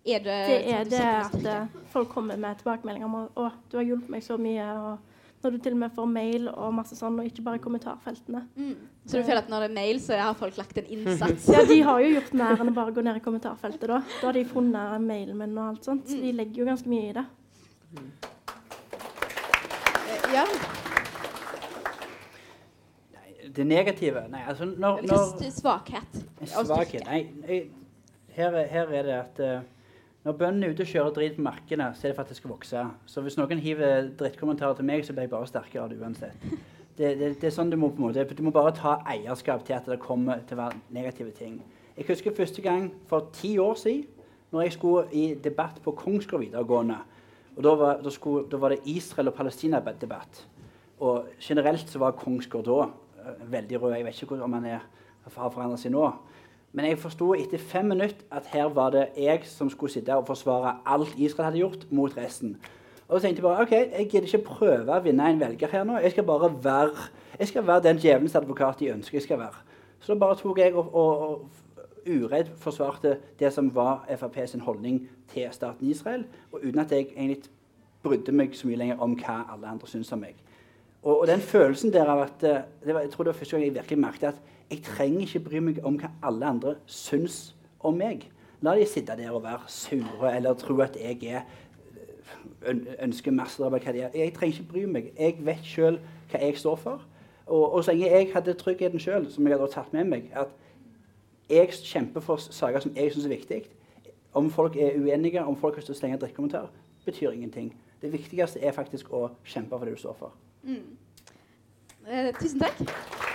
er 0.07 0.23
det, 0.23 0.35
Det 0.47 0.59
er 0.71 0.85
det 0.85 1.03
at 1.03 1.47
eh, 1.51 1.79
folk 1.91 2.09
kommer 2.09 2.37
med 2.39 2.61
tilbakemeldinger 2.61 3.09
om 3.09 3.15
at 3.25 3.31
'Å, 3.35 3.51
du 3.71 3.77
har 3.77 3.85
hjulpet 3.85 4.11
meg 4.11 4.23
så 4.23 4.37
mye', 4.39 4.77
og 4.79 4.99
når 5.45 5.53
du 5.53 5.59
til 5.63 5.75
og 5.77 5.79
med 5.79 5.93
får 5.95 6.07
mail 6.11 6.49
og 6.51 6.73
masse 6.75 6.97
sånn, 6.99 7.19
og 7.21 7.27
ikke 7.29 7.43
bare 7.47 7.61
kommentarfeltene. 7.63 8.41
Mm. 8.57 8.73
Så 9.07 9.21
du 9.21 9.27
føler 9.29 9.43
at 9.45 9.51
når 9.53 9.67
det 9.67 9.69
er 9.71 9.75
mail, 9.77 10.01
så 10.03 10.17
har 10.19 10.35
folk 10.39 10.57
lagt 10.59 10.79
en 10.81 10.89
innsats? 10.97 11.47
Ja, 11.55 11.61
de 11.69 11.77
har 11.87 12.01
jo 12.03 12.15
gjort 12.17 12.33
mer 12.41 12.57
enn 12.65 12.73
å 12.73 12.75
bare 12.75 12.95
gå 12.97 13.05
ned 13.07 13.21
i 13.21 13.23
kommentarfeltet 13.25 13.87
da. 13.93 14.01
Da 14.21 14.27
har 14.31 14.35
de 14.39 14.45
funnet 14.51 15.01
mailen 15.05 15.39
min 15.39 15.55
og 15.59 15.69
alt 15.75 15.87
sånt. 15.87 16.09
Så 16.11 16.19
de 16.23 16.33
legger 16.35 16.65
jo 16.65 16.69
ganske 16.73 16.91
mye 16.91 17.11
i 17.13 17.15
det. 17.21 17.27
ja. 20.35 20.47
Det 23.57 23.65
negative 23.65 24.27
Nei, 24.29 24.43
altså 24.51 24.67
når, 24.69 24.99
når 25.07 25.51
svakhet? 25.55 26.19
Svakhet? 26.51 27.07
Nei, 27.07 27.61
her, 28.37 28.53
er- 28.59 28.69
her 28.69 28.91
er 28.99 29.07
det 29.07 29.15
at 29.17 29.41
eh, 29.41 29.61
når 30.27 30.35
bøndene 30.35 30.67
er 30.67 30.73
ute 30.75 30.83
og 30.83 30.89
kjører 30.91 31.13
drit 31.15 31.37
på 31.37 31.43
markene, 31.47 31.93
så 31.95 32.07
er 32.07 32.11
det 32.11 32.19
faktisk 32.19 32.49
å 32.49 32.51
vokse. 32.51 32.81
Så 33.07 33.23
hvis 33.23 33.37
noen 33.39 33.61
hiver 33.63 34.09
drittkommentarer 34.19 34.75
til 34.75 34.89
meg, 34.89 35.05
så 35.07 35.15
blir 35.15 35.29
jeg 35.29 35.31
bare 35.31 35.47
sterkere 35.47 35.85
av 35.85 35.93
det 35.93 36.01
uansett. 36.03 36.43
Det, 36.97 37.11
det, 37.21 37.27
det 37.43 37.45
er 37.45 37.53
sånn 37.53 37.69
Du 37.69 37.75
må 37.77 37.91
på 37.93 38.01
en 38.01 38.07
måte, 38.07 38.23
du 38.33 38.39
må 38.41 38.49
bare 38.57 38.71
ta 38.73 38.95
eierskap 39.13 39.67
til 39.69 39.75
at 39.77 39.85
det 39.85 39.99
kommer 40.01 40.39
til 40.49 40.57
å 40.57 40.63
være 40.63 40.79
negative 40.97 41.35
ting. 41.37 41.59
Jeg 41.93 42.07
husker 42.09 42.33
første 42.33 42.63
gang 42.65 42.87
for 43.11 43.27
ti 43.37 43.51
år 43.61 43.75
siden, 43.77 44.07
når 44.49 44.65
jeg 44.65 44.75
skulle 44.79 45.03
i 45.13 45.27
debatt 45.45 45.77
på 45.85 45.93
Kongsgård 45.93 46.41
videregående. 46.47 46.97
og 47.59 47.61
Da 47.67 47.75
var, 47.77 48.01
da 48.01 48.15
skulle, 48.15 48.47
da 48.49 48.57
var 48.57 48.73
det 48.73 48.81
Israel- 48.89 49.29
og 49.29 49.37
Palestina-debatt. 49.37 50.41
Og 51.05 51.37
generelt 51.37 51.85
så 51.85 52.01
var 52.01 52.17
Kongsgård 52.17 52.65
da 52.65 52.81
eh, 52.87 53.45
veldig 53.53 53.83
rød. 53.83 53.95
Jeg 53.99 54.09
vet 54.09 54.23
ikke 54.23 54.41
om 54.41 54.57
han 54.57 54.65
er, 54.65 54.89
har 55.37 55.53
forandret 55.53 55.85
seg 55.85 55.93
nå. 55.93 56.07
Men 56.73 56.89
jeg 56.91 56.99
forsto 56.99 57.33
etter 57.35 57.59
fem 57.63 57.87
minutter 57.93 58.25
at 58.31 58.49
her 58.53 58.69
var 58.75 58.91
det 58.95 59.07
jeg 59.17 59.47
som 59.49 59.71
skulle 59.71 59.93
sitte 59.93 60.17
og 60.17 60.27
forsvare 60.27 60.79
alt 60.87 61.15
Israel 61.17 61.51
hadde 61.51 61.63
gjort, 61.63 61.87
mot 61.91 62.17
resten. 62.17 62.57
Og 63.09 63.21
så 63.21 63.27
tenkte 63.27 63.41
jeg 63.41 63.47
bare 63.47 63.63
ok, 63.63 63.73
jeg 63.73 64.09
gidder 64.11 64.27
ikke 64.27 64.49
prøve 64.49 64.97
å 64.97 65.03
vinne 65.05 65.29
en 65.31 65.41
velger 65.41 65.71
her 65.71 65.85
nå. 65.87 66.01
Jeg 66.03 66.17
skal 66.17 66.27
bare 66.27 66.51
være, 66.65 67.07
jeg 67.39 67.53
skal 67.53 67.67
være 67.67 67.85
den 67.87 68.01
djevelens 68.03 68.35
advokat 68.35 68.81
de 68.83 68.91
ønsker 68.97 69.21
jeg 69.21 69.29
skal 69.29 69.39
være. 69.45 69.63
Så 70.01 70.13
da 70.13 70.19
bare 70.21 70.39
tok 70.41 70.59
jeg 70.59 70.75
og, 70.75 70.91
og, 70.95 71.23
og 71.29 71.67
uredd 72.07 72.51
forsvarte 72.63 73.17
det 73.39 73.53
som 73.55 73.71
var 73.75 74.05
Frp 74.19 74.41
sin 74.47 74.61
holdning 74.67 75.05
til 75.33 75.47
staten 75.53 75.91
Israel, 75.91 76.27
og 76.53 76.61
uten 76.65 76.83
at 76.83 76.93
jeg 76.93 77.09
egentlig 77.17 77.51
brydde 78.03 78.35
meg 78.35 78.55
så 78.55 78.69
mye 78.69 78.79
lenger 78.83 79.01
om 79.03 79.17
hva 79.19 79.41
alle 79.55 79.71
andre 79.71 79.89
syntes 79.91 80.13
om 80.15 80.23
meg. 80.23 80.37
Og, 81.03 81.21
og 81.21 81.27
den 81.31 81.43
følelsen 81.43 81.93
der 81.95 82.11
av 82.11 82.25
at 82.27 82.43
eh, 82.43 82.63
var, 82.95 83.01
Jeg 83.01 83.11
tror 83.11 83.25
det 83.25 83.33
var 83.33 83.39
første 83.39 83.57
gang 83.57 83.65
jeg 83.65 83.75
virkelig 83.75 83.99
merket 83.99 84.29
at 84.29 84.56
jeg 84.71 84.83
trenger 84.83 85.21
ikke 85.21 85.45
bry 85.47 85.61
meg 85.63 85.85
om 85.87 85.99
hva 86.01 86.11
alle 86.27 86.47
andre 86.47 86.75
syns 86.87 87.55
om 87.81 87.97
meg. 87.99 88.27
La 88.65 88.75
de 88.75 88.87
sitte 88.89 89.15
der 89.19 89.31
og 89.31 89.45
være 89.45 89.69
sure 89.71 90.33
eller 90.37 90.55
tro 90.59 90.81
at 90.81 90.97
jeg 91.01 91.23
er 91.31 91.45
ønsker 93.03 93.35
masterdrap 93.35 93.77
av 93.77 93.85
hva 93.85 93.93
de 93.95 94.03
er. 94.07 94.15
Jeg 94.15 94.35
trenger 94.35 94.59
ikke 94.59 94.71
bry 94.73 94.85
meg. 94.91 95.11
Jeg 95.19 95.37
vet 95.47 95.67
sjøl 95.67 96.01
hva 96.31 96.41
jeg 96.43 96.59
står 96.59 96.77
for. 96.83 97.05
Og, 97.47 97.75
og 97.75 97.85
så 97.85 97.93
lenge 97.93 98.11
jeg 98.11 98.31
hadde 98.33 98.55
tryggheten 98.59 99.03
sjøl, 99.03 99.29
som 99.31 99.47
jeg 99.47 99.55
hadde 99.55 99.71
tatt 99.73 99.93
med 99.95 100.09
meg, 100.11 100.31
at 100.35 100.51
jeg 101.51 101.71
kjemper 101.79 102.25
for 102.25 102.43
saker 102.43 102.83
som 102.83 102.97
jeg 102.97 103.13
syns 103.15 103.29
er 103.29 103.37
viktig. 103.37 103.61
Om 104.37 104.51
folk 104.51 104.77
er 104.77 104.99
uenige, 104.99 105.45
om 105.45 105.57
folk 105.57 105.77
har 105.77 105.85
lyst 105.85 105.93
til 105.93 105.97
å 105.97 106.01
slenge 106.01 106.19
drikkekommentar, 106.25 106.73
betyr 107.07 107.37
ingenting. 107.37 107.71
Det 108.03 108.11
viktigste 108.13 108.61
er 108.61 108.75
faktisk 108.75 109.15
å 109.15 109.29
kjempe 109.47 109.79
for 109.79 109.87
det 109.87 109.95
du 109.95 110.03
står 110.03 110.19
for. 110.19 110.35
Eh, 110.67 112.35
tusen 112.41 112.61
takk. 112.67 113.26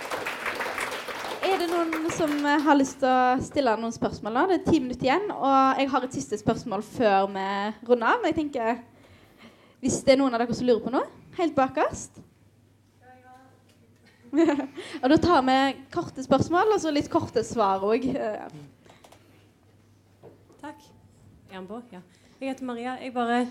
Er 1.52 1.58
det 1.60 1.68
noen 1.68 2.06
som 2.16 2.30
har 2.64 2.76
lyst 2.78 3.02
til 3.02 3.10
å 3.12 3.40
stille 3.44 3.72
noen 3.76 3.92
spørsmål 3.92 4.32
nå? 4.32 4.44
Det 4.48 4.54
er 4.56 4.68
ti 4.70 4.78
minutter 4.80 5.10
igjen, 5.10 5.26
og 5.36 5.80
jeg 5.82 5.90
har 5.92 6.06
et 6.06 6.14
siste 6.16 6.38
spørsmål 6.40 6.84
før 6.86 7.26
vi 7.34 7.48
runder 7.90 8.06
av. 8.08 8.22
Men 8.22 8.30
jeg 8.30 8.38
tenker 8.38 8.78
Hvis 9.82 9.98
det 10.06 10.14
er 10.14 10.22
noen 10.22 10.32
av 10.32 10.40
dere 10.40 10.56
som 10.56 10.66
lurer 10.66 10.80
på 10.80 10.92
noe? 10.94 11.08
helt 11.38 11.54
bakerst. 11.56 12.20
og 15.02 15.06
da 15.12 15.18
tar 15.20 15.42
vi 15.44 15.56
korte 15.92 16.24
spørsmål 16.24 16.74
og 16.74 16.80
så 16.80 16.92
litt 16.92 17.10
korte 17.12 17.44
svar 17.44 17.84
òg. 17.84 18.06
Takk. 20.62 20.86
Er 21.50 21.58
han 21.58 21.68
på? 21.68 21.82
Ja. 21.92 22.00
Jeg 22.40 22.54
heter 22.54 22.68
Maria. 22.68 22.96
Jeg 23.00 23.12
bare 23.14 23.46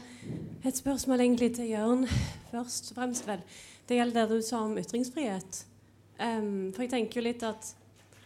Et 0.65 0.77
spørsmål 0.77 1.21
egentlig 1.21 1.55
til 1.55 1.69
Jørn 1.69 2.07
først 2.51 2.91
og 2.91 2.97
fremst, 2.97 3.27
vel. 3.27 3.41
Det 3.89 3.97
gjelder 3.97 4.25
det 4.27 4.41
du 4.41 4.45
sa 4.45 4.59
om 4.65 4.77
ytringsfrihet. 4.77 5.65
Um, 6.21 6.69
for 6.73 6.85
jeg 6.85 6.91
tenker 6.91 7.21
jo 7.21 7.23
litt 7.25 7.43
at 7.43 7.71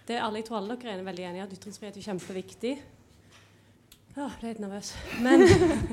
det 0.06 0.20
alle, 0.22 0.42
jeg 0.42 0.50
tror 0.50 0.60
alle 0.60 0.78
dere 0.78 1.00
er 1.00 1.08
veldig 1.08 1.26
enige 1.30 1.42
i 1.42 1.46
at 1.46 1.56
ytringsfrihet 1.56 1.98
er 1.98 2.06
kjempeviktig. 2.06 2.74
Åh, 4.16 4.36
ble 4.40 4.52
litt 4.52 4.62
nervøs. 4.64 4.94
Men, 5.26 5.42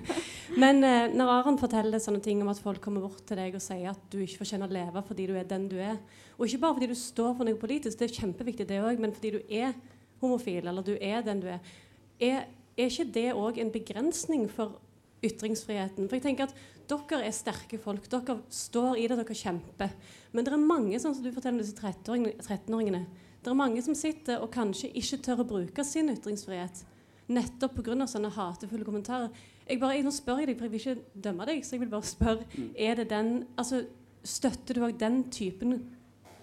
men 0.62 0.84
eh, 0.86 1.08
når 1.10 1.32
Aron 1.38 1.56
forteller 1.58 2.02
sånne 2.02 2.20
ting 2.22 2.42
om 2.44 2.50
at 2.52 2.60
folk 2.62 2.78
kommer 2.84 3.02
bort 3.02 3.24
til 3.26 3.40
deg 3.40 3.56
og 3.58 3.64
sier 3.64 3.90
at 3.90 4.04
du 4.12 4.20
ikke 4.22 4.44
fortjener 4.44 4.70
å 4.70 4.76
leve 4.76 5.02
fordi 5.08 5.26
du 5.30 5.34
er 5.38 5.48
den 5.48 5.64
du 5.72 5.78
er, 5.82 5.96
og 6.36 6.46
ikke 6.46 6.60
bare 6.62 6.76
fordi 6.76 6.90
du 6.92 6.98
står 6.98 7.32
for 7.38 7.48
noe 7.48 7.58
politisk, 7.58 7.98
det 7.98 8.10
er 8.10 8.20
kjempeviktig 8.20 8.68
det 8.68 8.78
òg, 8.84 9.00
men 9.02 9.16
fordi 9.16 9.34
du 9.34 9.40
er 9.50 9.74
homofil, 10.22 10.68
eller 10.70 10.86
du 10.86 10.94
er 11.00 11.24
den 11.26 11.42
du 11.42 11.48
er, 11.50 11.74
er, 12.22 12.46
er 12.76 12.92
ikke 12.92 13.10
det 13.16 13.28
òg 13.34 13.58
en 13.58 13.74
begrensning 13.74 14.46
for 14.52 14.78
ytringsfriheten? 15.26 16.06
For 16.06 16.20
jeg 16.20 16.26
tenker 16.28 16.46
at 16.46 16.54
dere 16.92 17.24
er 17.26 17.34
sterke 17.34 17.78
folk. 17.80 18.06
Dere 18.10 18.38
står 18.52 19.00
i 19.00 19.08
det, 19.10 19.18
dere 19.18 19.36
kjemper. 19.38 19.98
Men 20.30 20.46
det 20.46 20.54
er 20.54 20.62
mange, 20.62 20.98
sånn 21.02 21.14
som 21.16 21.24
du 21.24 21.32
forteller 21.34 21.58
om 21.58 21.62
disse 21.62 21.74
13-åringene, 21.74 23.04
det 23.42 23.50
er 23.50 23.58
mange 23.58 23.82
som 23.82 23.94
sitter 23.98 24.42
og 24.42 24.52
kanskje 24.54 24.92
ikke 24.98 25.18
tør 25.26 25.42
å 25.42 25.48
bruke 25.48 25.84
sin 25.86 26.10
ytringsfrihet 26.12 26.84
nettopp 27.32 27.80
pga. 27.80 28.06
sånne 28.06 28.30
hatefulle 28.34 28.84
kommentarer. 28.84 29.30
Jeg 29.66 29.80
bare, 29.80 30.02
nå 30.02 30.10
spør 30.10 30.42
jeg 30.42 30.50
deg, 30.50 30.58
for 30.58 30.66
jeg 30.66 30.72
vil 30.72 30.80
ikke 30.80 31.22
dømme 31.24 31.46
deg, 31.48 31.64
så 31.64 31.76
jeg 31.76 31.82
vil 31.84 31.90
bare 31.92 32.06
spørre 32.06 32.46
mm. 32.50 32.70
er 32.76 32.94
det 33.00 33.10
den, 33.10 33.34
altså, 33.56 33.84
Støtter 34.22 34.78
du 34.78 34.84
òg 34.86 34.92
den 35.00 35.24
typen 35.34 35.80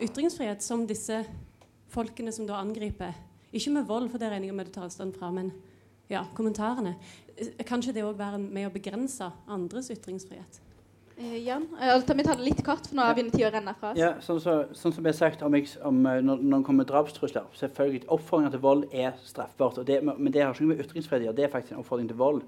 ytringsfrihet 0.04 0.60
som 0.60 0.82
disse 0.84 1.22
folkene 1.88 2.34
som 2.36 2.44
da 2.48 2.58
angriper? 2.60 3.14
Ikke 3.56 3.72
med 3.72 3.88
vold, 3.88 4.10
for 4.12 4.20
det 4.20 4.34
regner 4.34 4.50
jeg 4.50 4.58
med 4.58 4.68
du 4.68 4.74
tar 4.76 4.90
avstand 4.90 5.16
fra, 5.16 5.30
men 5.32 5.54
ja, 6.12 6.26
kommentarene. 6.36 6.98
Kan 7.64 7.80
ikke 7.80 7.96
det 7.96 8.04
òg 8.04 8.20
være 8.20 8.42
med 8.42 8.68
å 8.68 8.74
begrense 8.74 9.30
andres 9.48 9.88
ytringsfrihet? 9.96 10.60
Uh, 11.20 11.36
Jan, 11.44 11.68
uh, 11.76 12.16
vi 12.16 12.24
tar 12.24 12.38
det 12.40 12.46
litt 12.46 12.62
kort, 12.64 12.86
for 12.88 12.96
nå 12.96 13.04
begynner 13.12 13.34
tida 13.34 13.50
å 13.50 13.52
renne 13.52 13.74
fra 13.76 13.90
oss. 13.92 13.98
Ja, 14.00 14.14
sånn, 14.24 14.38
så, 14.40 14.54
sånn 14.72 14.94
som 14.96 15.08
har 15.10 15.16
sagt 15.18 15.42
om, 15.44 15.56
om 15.90 15.98
uh, 16.08 16.14
når, 16.24 16.44
når 16.46 16.62
det 16.62 16.68
kommer 16.70 16.88
drapstrusler 16.88 17.50
selvfølgelig, 17.60 18.06
Oppfordringer 18.08 18.54
til 18.54 18.62
vold 18.64 18.86
er 18.96 19.18
straffbart. 19.28 19.82
Det, 19.88 19.98
men 20.08 20.32
det 20.32 20.46
har 20.46 20.54
ikke 20.56 20.64
noe 20.64 20.78
med 20.78 20.84
ytringsfrihet 20.86 21.26
å 21.26 21.28
gjøre. 21.28 21.38
Det 21.42 21.44
er 21.44 21.52
faktisk 21.52 21.76
en 21.76 21.82
oppfordring 21.82 22.08
til 22.08 22.20
vold. 22.22 22.46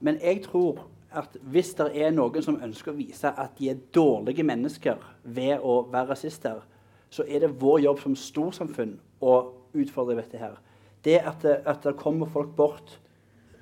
Men 0.00 0.16
jeg 0.22 0.40
tror 0.46 0.86
at 1.16 1.36
hvis 1.52 1.74
det 1.76 1.90
er 2.06 2.14
noen 2.16 2.46
som 2.46 2.56
ønsker 2.64 2.94
å 2.94 2.96
vise 2.96 3.34
at 3.44 3.52
de 3.60 3.68
er 3.74 3.84
dårlige 3.92 4.46
mennesker 4.48 5.04
ved 5.36 5.60
å 5.60 5.82
være 5.92 6.14
rasister, 6.14 6.64
så 7.12 7.24
er 7.28 7.44
det 7.44 7.52
vår 7.60 7.82
jobb 7.84 8.00
som 8.00 8.16
storsamfunn 8.16 8.96
å 9.20 9.36
utfordre 9.76 10.16
dette 10.16 10.40
her. 10.40 10.56
Det 11.04 11.20
at, 11.20 11.44
at 11.44 11.84
det 11.84 11.98
kommer 12.00 12.32
folk 12.32 12.56
bort 12.56 12.96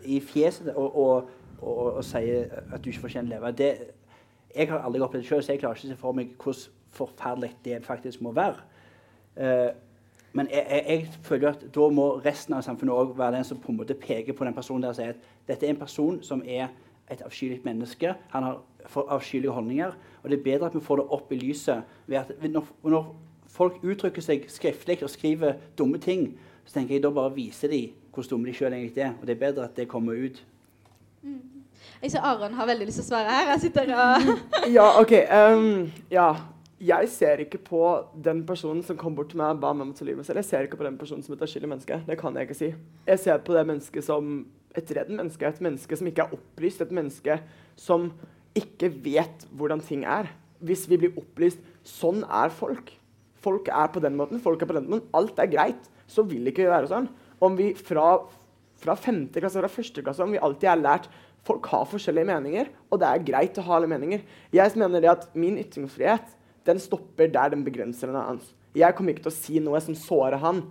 i 0.06 0.20
fjeset 0.22 0.70
og, 0.74 0.94
og, 0.94 1.36
og, 1.58 1.84
og 1.98 2.02
sier 2.06 2.54
at 2.70 2.78
du 2.82 2.92
ikke 2.92 3.08
fortjener 3.08 3.34
å 3.34 3.34
leve 3.34 3.54
det 3.58 3.72
jeg 4.54 4.70
har 4.70 4.84
aldri 4.84 5.02
opplevd 5.02 5.24
det 5.24 5.28
sjøl, 5.28 5.42
så 5.42 5.52
jeg 5.52 5.62
klarer 5.62 5.78
ikke 5.78 5.88
å 5.88 5.94
se 5.94 6.00
for 6.00 6.16
meg 6.16 6.36
hvordan 6.38 6.80
forferdelig 6.94 7.50
det 7.64 7.80
faktisk 7.82 8.22
må 8.22 8.30
være. 8.36 8.60
Uh, 9.34 9.74
men 10.34 10.48
jeg, 10.50 10.66
jeg, 10.70 10.84
jeg, 10.88 11.18
føler 11.22 11.48
at 11.48 11.64
da 11.74 11.88
må 11.94 12.06
resten 12.22 12.54
av 12.54 12.62
samfunnet 12.66 12.94
også 12.94 13.16
være 13.18 13.36
den 13.36 13.46
som 13.46 13.58
på 13.62 13.72
en 13.72 13.78
måte 13.78 13.94
peker 13.98 14.34
på 14.34 14.46
den 14.46 14.54
personen 14.54 14.82
der 14.82 14.94
og 14.94 14.98
sier 14.98 15.14
at 15.14 15.28
dette 15.48 15.66
er 15.66 15.74
en 15.74 15.78
person 15.78 16.20
som 16.26 16.42
er 16.46 16.68
et 17.10 17.22
avskyelig 17.22 17.60
menneske. 17.64 18.14
Han 18.32 18.42
har 18.42 18.60
avskyelige 19.14 19.50
holdninger. 19.54 19.92
Og 20.22 20.30
det 20.30 20.38
er 20.38 20.42
bedre 20.42 20.66
at 20.66 20.74
vi 20.74 20.80
får 20.80 20.96
det 21.02 21.06
opp 21.14 21.32
i 21.32 21.38
lyset. 21.38 21.82
ved 22.06 22.18
at 22.18 22.32
Når, 22.50 22.66
når 22.82 23.16
folk 23.46 23.78
uttrykker 23.82 24.22
seg 24.22 24.46
skriftlig 24.50 25.02
og 25.02 25.10
skriver 25.10 25.54
dumme 25.78 25.98
ting, 25.98 26.38
så 26.64 26.78
tenker 26.78 26.94
jeg 26.94 27.02
da 27.02 27.10
bare 27.10 27.34
viser 27.34 27.68
de 27.68 27.92
hvor 28.14 28.22
dumme 28.30 28.48
de 28.48 28.54
sjøl 28.54 28.72
egentlig 28.72 29.02
er. 29.02 29.14
Og 29.20 29.26
det 29.26 29.36
er 29.36 29.52
bedre 29.52 29.64
at 29.64 29.76
det 29.76 29.88
kommer 29.88 30.12
ut. 30.12 30.44
Mm. 31.22 31.53
Jeg 32.04 32.10
ser 32.12 32.24
Aron 32.28 32.52
har 32.52 32.66
veldig 32.68 32.84
lyst 32.84 32.98
til 33.00 33.06
å 33.06 33.08
svare 33.14 33.32
her. 33.32 33.46
Jeg 33.54 33.60
sitter 33.62 33.90
og 33.96 34.26
Ja, 34.76 34.90
OK. 35.00 35.12
Um, 35.24 35.86
ja. 36.12 36.34
Jeg 36.84 37.08
ser 37.08 37.40
ikke 37.40 37.56
på 37.64 37.80
den 38.26 38.42
personen 38.44 38.82
som 38.84 38.98
kom 39.00 39.14
bort 39.16 39.30
til 39.32 39.40
meg 39.40 39.54
og 39.54 39.62
ba 39.62 39.70
meg 39.72 39.86
om 39.86 39.94
å 39.94 39.96
ta 39.96 40.04
livet 40.04 40.26
selv. 40.28 40.42
Jeg 40.42 40.50
ser 40.50 40.68
ikke 40.68 40.76
på 40.82 40.84
den 40.84 40.98
personen 41.00 41.24
som 41.24 41.32
et 41.32 41.44
avskyelig 41.46 41.70
menneske. 41.70 41.96
Det 42.04 42.18
kan 42.20 42.36
jeg 42.36 42.44
ikke 42.44 42.58
si. 42.58 42.68
Jeg 43.08 43.22
ser 43.22 43.40
på 43.46 43.56
det 43.56 43.64
mennesket 43.70 44.04
som 44.04 44.34
et 44.76 44.92
redd 44.98 45.14
menneske. 45.16 45.48
Et 45.48 45.64
menneske 45.64 45.96
som 45.96 46.12
ikke 46.12 46.26
er 46.26 46.36
opplyst. 46.36 46.84
Et 46.84 46.94
menneske 47.00 47.38
som 47.86 48.10
ikke 48.60 48.92
vet 49.08 49.48
hvordan 49.56 49.80
ting 49.88 50.04
er. 50.04 50.28
Hvis 50.60 50.84
vi 50.90 51.00
blir 51.00 51.16
opplyst 51.16 51.64
Sånn 51.88 52.20
er 52.28 52.52
folk. 52.52 52.92
Folk 53.44 53.72
er 53.72 53.88
på 53.96 54.04
den 54.04 54.20
måten. 54.20 54.44
Folk 54.44 54.60
er 54.60 54.68
på 54.68 54.76
den 54.76 54.92
måten. 54.92 55.08
Alt 55.16 55.40
er 55.40 55.48
greit. 55.56 55.88
Så 56.04 56.28
vil 56.28 56.52
ikke 56.52 56.68
være 56.68 56.92
sånn. 56.92 57.08
Om 57.40 57.56
vi 57.56 57.72
fra, 57.80 58.18
fra 58.84 59.00
femte 59.00 59.40
klasse, 59.40 59.64
fra 59.64 59.72
første 59.72 60.04
klasse, 60.04 60.24
om 60.24 60.36
vi 60.36 60.44
alltid 60.44 60.68
er 60.68 60.84
lært 60.84 61.08
Folk 61.44 61.66
har 61.68 61.84
forskjellige 61.88 62.28
meninger, 62.28 62.70
og 62.88 63.00
det 63.02 63.08
er 63.08 63.26
greit 63.26 63.58
å 63.60 63.64
ha 63.66 63.76
alle 63.76 63.90
meninger. 63.90 64.22
Jeg 64.54 64.78
mener 64.80 65.02
det 65.04 65.10
at 65.12 65.26
Min 65.36 65.58
ytringsfrihet 65.60 66.32
den 66.64 66.80
stopper 66.80 67.28
der 67.28 67.52
den 67.52 67.64
begrenser 67.64 68.08
den 68.08 68.16
hans. 68.16 68.46
Jeg 68.74 68.96
kommer 68.96 69.12
ikke 69.12 69.26
til 69.26 69.32
å 69.32 69.36
si 69.36 69.60
noe 69.62 69.80
som 69.84 69.96
sårer 69.98 70.40
han. 70.40 70.62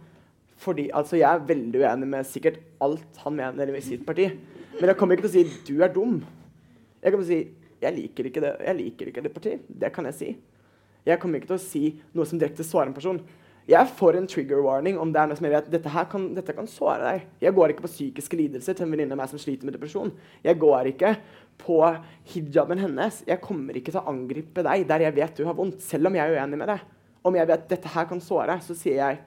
Fordi, 0.64 0.90
altså, 0.94 1.18
Jeg 1.18 1.30
er 1.30 1.46
veldig 1.48 1.82
uenig 1.82 2.08
med 2.08 2.26
sikkert 2.26 2.60
alt 2.82 3.22
han 3.24 3.36
mener 3.36 3.76
i 3.76 3.82
sitt 3.82 4.06
parti. 4.06 4.32
Men 4.80 4.90
jeg 4.90 4.98
kommer 4.98 5.16
ikke 5.16 5.28
til 5.28 5.32
å 5.32 5.44
si 5.44 5.62
'du 5.68 5.84
er 5.84 5.94
dum'. 5.94 6.24
Jeg 7.04 7.12
kommer 7.12 7.26
til 7.26 7.36
å 7.36 7.38
si 7.38 7.52
'jeg 7.82 7.94
liker 7.94 8.26
ikke 8.26 8.42
det, 8.42 8.58
jeg 8.66 8.76
liker 8.76 9.08
ikke 9.08 9.24
det 9.24 9.34
partiet'. 9.34 9.62
Det 9.70 9.94
kan 9.94 10.06
jeg 10.06 10.14
si. 10.14 10.38
Jeg 11.06 11.20
kommer 11.20 11.40
ikke 11.40 11.48
til 11.48 11.56
å 11.56 11.60
si 11.60 12.02
noe 12.14 12.26
som 12.26 12.40
direkte 12.40 12.64
sårer 12.64 12.88
en 12.88 12.94
person. 12.94 13.22
Jeg 13.70 13.88
får 13.96 14.18
en 14.20 14.26
trigger 14.28 14.60
warning 14.66 14.98
om 15.00 15.12
det 15.14 15.22
er 15.22 15.30
noe 15.30 15.40
som 15.40 15.46
jeg 15.48 15.54
vet 15.54 15.70
dette 15.72 15.92
her 15.94 16.08
kan, 16.12 16.26
dette 16.36 16.56
kan 16.56 16.68
såre 16.68 17.00
deg. 17.00 17.28
Jeg 17.46 17.56
går 17.56 17.72
ikke 17.72 17.86
på 17.86 17.92
psykiske 17.94 18.40
lidelser 18.40 18.76
til 18.76 18.86
en 18.86 18.92
venninne 18.92 19.16
av 19.16 19.22
meg 19.22 19.32
som 19.32 19.40
sliter 19.40 19.68
med 19.68 19.78
depresjon. 19.78 20.12
Jeg 20.44 20.60
går 20.60 20.90
ikke 20.92 21.14
på 21.64 21.78
hijaben 22.34 22.82
hennes. 22.84 23.22
Jeg 23.30 23.40
kommer 23.44 23.80
ikke 23.80 23.94
til 23.94 24.02
å 24.02 24.10
angripe 24.12 24.66
deg 24.68 24.84
der 24.90 25.06
jeg 25.08 25.16
vet 25.16 25.40
du 25.40 25.48
har 25.48 25.56
vondt, 25.56 25.80
selv 25.86 26.12
om 26.12 26.20
jeg 26.20 26.28
er 26.28 26.42
uenig 26.42 26.60
med 26.60 26.74
det. 26.74 26.80
Om 27.24 27.40
jeg 27.40 27.52
vet 27.54 27.72
dette 27.72 27.94
her 27.94 28.10
kan 28.10 28.24
såre, 28.24 28.60
så 28.66 28.76
sier 28.76 29.00
jeg 29.00 29.24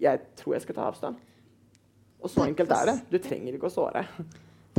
jeg 0.00 0.20
tror 0.36 0.56
jeg 0.56 0.64
skal 0.64 0.76
ta 0.76 0.86
avstand. 0.88 1.18
Og 2.20 2.28
så 2.32 2.44
enkelt 2.44 2.72
er 2.72 2.88
det. 2.88 2.96
Du 3.12 3.18
trenger 3.20 3.56
ikke 3.56 3.68
å 3.68 3.72
såre. 3.72 4.04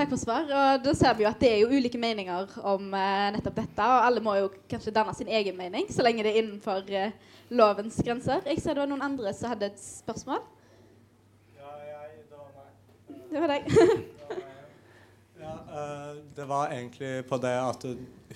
Takk 0.01 0.15
for 0.15 0.17
svar. 0.17 0.47
Og 0.49 0.81
da 0.81 0.91
ser 0.97 1.13
vi 1.13 1.21
jo 1.21 1.29
at 1.29 1.37
det 1.43 1.49
er 1.53 1.59
jo 1.61 1.75
ulike 1.77 1.99
meninger 2.01 2.55
om 2.65 2.87
uh, 2.89 3.27
nettopp 3.35 3.59
dette. 3.59 3.85
Og 3.85 4.05
alle 4.07 4.23
må 4.25 4.31
jo 4.39 4.47
kanskje 4.71 4.93
danne 4.95 5.11
sin 5.13 5.29
egen 5.29 5.53
mening, 5.53 5.85
så 5.93 6.01
lenge 6.01 6.23
det 6.25 6.31
er 6.31 6.39
innenfor 6.39 6.87
uh, 6.89 7.35
lovens 7.53 7.99
grenser. 8.01 8.39
Jeg 8.49 8.63
ser 8.63 8.73
det 8.73 8.81
var 8.81 8.89
noen 8.89 9.05
andre 9.05 9.29
som 9.37 9.51
hadde 9.51 9.67
et 9.69 9.77
spørsmål. 9.77 10.39
Ja, 11.53 11.75
jeg, 11.85 12.23
det 12.31 12.39
var 12.39 12.47
meg. 12.55 13.19
Det 13.29 13.43
var 13.43 13.53
deg. 13.53 13.69
ja, 15.43 15.53
uh, 15.69 16.17
det 16.39 16.47
var 16.49 16.73
egentlig 16.73 17.11
på 17.29 17.39
det 17.43 17.53
at 17.59 17.85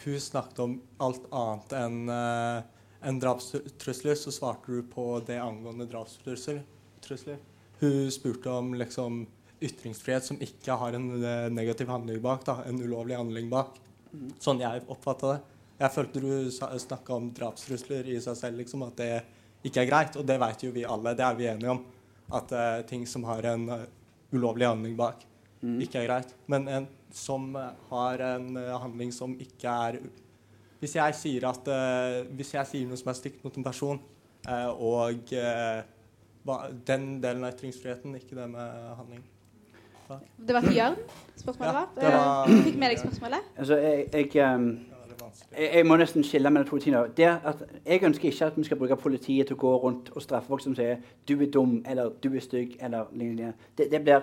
hun 0.03 0.19
snakket 0.21 0.61
om 0.67 0.75
alt 1.01 1.25
annet 1.31 1.75
enn 1.79 2.13
en 3.05 3.23
drapstrusler, 3.23 4.13
så 4.21 4.35
svarte 4.37 4.69
du 4.69 4.85
på 4.93 5.07
det 5.25 5.41
angående 5.41 5.89
drapstrusler. 5.89 6.61
Hun 7.81 7.97
spurte 8.13 8.53
om 8.53 8.75
liksom 8.77 9.23
ytringsfrihet 9.65 10.25
som 10.27 10.39
ikke 10.41 10.77
har 10.79 10.95
en 10.97 11.09
eh, 11.19 11.49
negativ 11.53 11.89
handling 11.91 12.21
bak. 12.23 12.45
Da, 12.47 12.59
en 12.69 12.81
ulovlig 12.81 13.17
handling 13.17 13.49
bak. 13.51 13.77
Mm. 14.11 14.31
Sånn 14.41 14.63
jeg 14.63 14.85
oppfatta 14.91 15.33
det. 15.33 15.41
Jeg 15.75 15.91
følte 15.91 16.21
du 16.23 16.51
snakka 16.51 17.17
om 17.17 17.31
drapstrusler 17.35 18.07
i 18.13 18.19
seg 18.23 18.37
selv, 18.39 18.61
liksom, 18.61 18.85
at 18.87 18.99
det 19.01 19.11
ikke 19.67 19.83
er 19.83 19.89
greit. 19.89 20.19
Og 20.19 20.27
det 20.27 20.37
vet 20.41 20.63
jo 20.63 20.71
vi 20.75 20.85
alle. 20.87 21.15
Det 21.17 21.25
er 21.25 21.39
vi 21.39 21.49
enige 21.51 21.73
om. 21.73 21.81
At 22.35 22.53
uh, 22.55 22.81
ting 22.87 23.03
som 23.09 23.25
har 23.27 23.45
en 23.51 23.67
uh, 23.69 23.81
ulovlig 24.33 24.65
handling 24.65 24.95
bak, 24.97 25.25
mm. 25.61 25.75
ikke 25.83 25.99
er 26.01 26.07
greit. 26.07 26.31
Men 26.49 26.69
en 26.71 26.87
som 27.13 27.51
uh, 27.59 27.73
har 27.91 28.23
en 28.31 28.55
handling 28.55 29.11
som 29.13 29.35
ikke 29.39 29.75
er 29.89 29.99
Hvis 30.79 30.97
jeg 30.97 31.15
sier 31.17 31.45
at 31.47 31.69
Hvis 32.35 32.51
jeg 32.53 32.67
sier 32.67 32.89
noe 32.89 32.99
som 32.99 33.09
er 33.09 33.17
stygt 33.17 33.43
mot 33.45 33.55
en 33.57 33.63
person, 33.63 34.01
og 34.45 35.31
den 36.85 37.05
delen 37.23 37.47
av 37.47 37.55
ytringsfriheten, 37.55 38.19
ikke 38.19 38.35
det 38.37 38.49
med 38.51 38.91
handling 38.99 39.23
det 40.47 40.53
var 40.53 40.61
til 40.61 40.75
Jørn 40.75 40.95
spørsmålet 41.35 41.73
ja, 41.73 41.79
var. 42.01 42.11
var 42.17 42.47
du 42.47 42.61
fikk 42.63 42.77
med 42.77 42.89
deg 42.89 42.99
spørsmålet? 42.99 43.47
Altså, 43.57 43.77
jeg, 43.77 44.05
jeg, 44.13 44.55
um, 44.55 44.67
jeg, 45.57 45.69
jeg, 45.73 45.85
må 45.85 45.97
nesten 45.97 46.23
skille 46.23 46.49
mellom 46.49 46.69
to 46.69 46.77
ting. 46.77 46.95
jeg 47.17 48.03
ønsker 48.03 48.29
ikke 48.29 48.45
at 48.45 48.57
vi 48.57 48.63
skal 48.63 48.77
bruke 48.77 48.95
politiet 48.95 49.47
til 49.47 49.57
å 49.57 49.59
gå 49.59 49.75
rundt 49.83 50.11
og 50.15 50.21
straffe 50.21 50.47
folk 50.47 50.63
som 50.63 50.75
sier 50.75 50.97
'du 51.27 51.41
er 51.41 51.51
dum' 51.55 51.83
eller 51.89 52.09
'du 52.23 52.35
er 52.35 52.39
stygg' 52.39 52.77
eller 52.79 53.05
lignende. 53.11 53.53
Det, 53.77 53.91
det, 53.91 54.03
blir, 54.03 54.21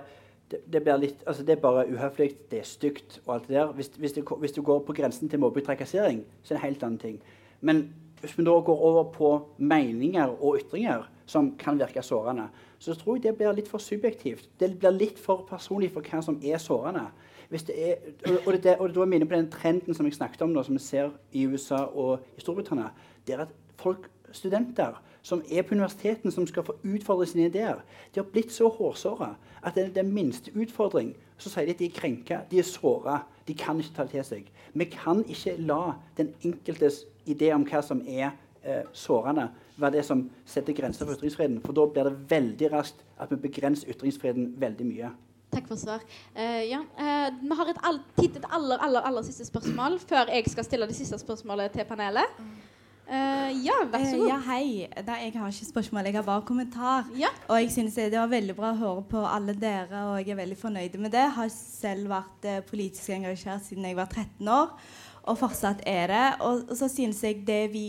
det, 0.51 0.59
det, 0.73 0.83
blir 0.83 0.97
litt, 0.97 1.25
altså 1.27 1.43
det 1.43 1.57
er 1.57 1.61
bare 1.61 1.87
uhøflig, 1.89 2.31
det 2.51 2.59
er 2.59 2.65
stygt 2.65 3.21
og 3.27 3.35
alt 3.35 3.49
det 3.49 3.57
der. 3.57 3.73
Hvis, 3.73 3.91
hvis, 3.99 4.15
hvis 4.39 4.53
du 4.53 4.63
går 4.63 4.79
på 4.79 4.93
grensen 4.93 5.29
til 5.29 5.39
mobbing 5.39 5.67
trakassering, 5.67 6.25
så 6.43 6.55
er 6.55 6.59
det 6.59 6.65
en 6.65 6.69
helt 6.69 6.83
annen 6.83 6.99
ting. 6.99 7.23
Men 7.61 7.95
hvis 8.21 8.39
vi 8.39 8.45
da 8.45 8.51
går 8.51 8.79
over 8.79 9.05
på 9.13 9.49
meninger 9.59 10.43
og 10.45 10.59
ytringer 10.61 11.11
som 11.27 11.57
kan 11.59 11.79
virke 11.79 12.03
sårende, 12.03 12.49
så 12.83 12.97
tror 12.99 13.17
jeg 13.17 13.29
det 13.29 13.37
blir 13.39 13.55
litt 13.55 13.71
for 13.71 13.83
subjektivt. 13.83 14.49
Det 14.59 14.73
blir 14.79 14.95
litt 14.97 15.21
for 15.23 15.45
personlig 15.49 15.93
for 15.95 16.03
hva 16.03 16.23
som 16.25 16.41
er 16.43 16.59
sårende. 16.63 17.07
Er, 17.53 18.01
og, 18.47 18.55
det, 18.65 18.79
og 18.81 18.95
da 18.95 19.05
minner 19.07 19.29
på 19.29 19.37
den 19.37 19.51
trenden 19.53 19.95
som 19.95 20.09
jeg 20.09 20.17
snakket 20.17 20.43
om 20.43 20.55
nå, 20.55 20.65
som 20.65 20.77
vi 20.79 20.83
ser 20.83 21.13
i 21.37 21.45
USA 21.47 21.85
og 21.87 22.25
i 22.37 22.43
Storbritannia. 22.43 22.89
Det 23.27 23.37
er 23.37 23.45
at 23.47 23.55
folk, 23.79 24.09
studenter 24.33 24.97
som 25.23 25.43
er 25.53 25.63
på 25.63 25.77
universiteten, 25.77 26.33
som 26.33 26.47
skal 26.49 26.65
få 26.65 26.79
utfordre 26.89 27.27
sine 27.29 27.51
ideer, 27.51 27.83
de 28.15 28.23
har 28.23 28.31
blitt 28.33 28.55
så 28.55 28.71
hårsåre 28.73 29.35
at 29.61 29.77
det 29.77 29.85
er 29.85 29.99
den 30.01 30.15
minste 30.15 30.51
utfordring 30.57 31.13
så 31.43 31.51
sier 31.51 31.67
de 31.67 31.75
at 31.75 31.81
de 31.83 31.89
er 31.89 31.97
krenka, 31.97 32.41
de 32.51 32.61
er 32.63 32.67
såra, 32.67 33.23
de 33.49 33.55
kan 33.59 33.81
ikke 33.81 33.97
ta 33.97 34.07
det 34.07 34.15
til 34.15 34.27
seg. 34.29 34.51
Vi 34.79 34.87
kan 34.91 35.25
ikke 35.27 35.57
la 35.61 35.97
den 36.19 36.33
enkeltes 36.47 37.03
idé 37.29 37.51
om 37.55 37.67
hva 37.67 37.83
som 37.85 38.03
er 38.07 38.31
eh, 38.63 38.87
sårende, 38.95 39.49
være 39.77 39.99
det 39.99 40.07
som 40.07 40.25
setter 40.47 40.77
grenser 40.77 41.07
for 41.07 41.17
ytringsfriheten. 41.17 41.61
For 41.65 41.77
da 41.77 41.87
blir 41.91 42.09
det 42.09 42.17
veldig 42.31 42.73
raskt 42.73 43.05
at 43.21 43.31
vi 43.33 43.41
begrenser 43.47 43.93
ytringsfriheten 43.93 44.55
veldig 44.61 44.89
mye. 44.89 45.13
Takk 45.53 45.69
for 45.69 45.77
svar. 45.77 46.05
Uh, 46.33 46.63
ja. 46.65 46.81
uh, 46.81 47.29
vi 47.43 47.57
har 47.59 47.71
et 47.71 47.81
all, 47.85 48.01
tid 48.17 48.31
til 48.33 48.41
et 48.41 48.53
aller, 48.57 48.81
aller, 48.81 49.05
aller 49.05 49.25
siste 49.27 49.45
spørsmål 49.45 49.99
før 50.01 50.33
jeg 50.33 50.49
skal 50.49 50.65
stille 50.65 50.89
det 50.89 50.97
siste 50.97 51.19
spørsmålet 51.21 51.75
til 51.75 51.85
panelet. 51.89 52.39
Uh, 53.03 53.51
ja, 53.61 53.83
vær 53.93 54.07
så 54.07 54.17
god. 54.17 54.29
ja, 54.31 54.39
hei. 54.47 54.89
Da, 55.05 55.19
jeg 55.21 55.35
har 55.37 55.53
ikke 55.53 55.69
spørsmål, 55.69 56.09
jeg 56.09 56.17
har 56.17 56.25
bare 56.25 56.47
kommentar. 56.49 57.11
Ja. 57.19 57.29
Og 57.49 57.61
jeg 57.61 57.73
synes 57.75 57.95
det 58.01 58.17
var 58.17 58.33
veldig 58.33 58.57
bra 58.57 58.73
å 58.73 58.81
høre 58.81 59.05
på 59.11 59.25
alle 59.29 59.53
dere, 59.53 60.07
og 60.09 60.23
jeg 60.23 60.33
er 60.33 60.41
veldig 60.41 60.59
fornøyd 60.63 60.97
med 60.97 61.13
det. 61.13 61.27
Jeg 61.27 61.37
har 61.37 61.53
selv 61.53 62.09
vært 62.15 62.49
politisk 62.71 63.13
engasjert 63.13 63.67
siden 63.69 63.91
jeg 63.91 63.99
var 63.99 64.09
13 64.09 64.49
år, 64.49 64.73
og 65.29 65.39
fortsatt 65.39 65.85
er 65.87 66.09
det. 66.15 66.27
Og, 66.41 66.65
og 66.71 66.77
så 66.81 66.89
synes 66.89 67.21
jeg 67.27 67.45
det 67.47 67.67
vi 67.75 67.87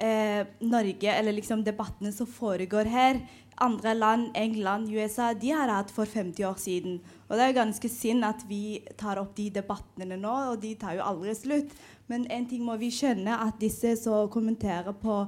eh, 0.00 0.42
Norge, 0.60 1.12
eller 1.12 1.36
liksom 1.36 1.64
debattene 1.64 2.12
som 2.12 2.28
foregår 2.28 2.90
her 2.90 3.20
Andre 3.60 3.92
land, 3.94 4.30
England, 4.34 4.88
USA, 4.88 5.34
de 5.36 5.50
har 5.52 5.68
hatt 5.68 5.90
for 5.92 6.08
50 6.08 6.44
år 6.48 6.56
siden. 6.56 6.94
Og 7.28 7.36
det 7.36 7.44
er 7.44 7.58
ganske 7.58 7.88
synd 7.92 8.24
at 8.24 8.40
vi 8.48 8.80
tar 8.96 9.20
opp 9.20 9.34
de 9.36 9.50
debattene 9.52 10.16
nå, 10.16 10.36
og 10.54 10.62
de 10.62 10.70
tar 10.80 10.96
jo 10.96 11.04
aldri 11.04 11.34
slutt. 11.36 11.74
Men 12.08 12.24
en 12.32 12.46
ting 12.48 12.64
må 12.64 12.78
vi 12.80 12.88
skjønne, 12.94 13.36
at 13.36 13.60
disse 13.60 13.92
som 14.00 14.30
kommenterer 14.32 14.96
på 14.96 15.18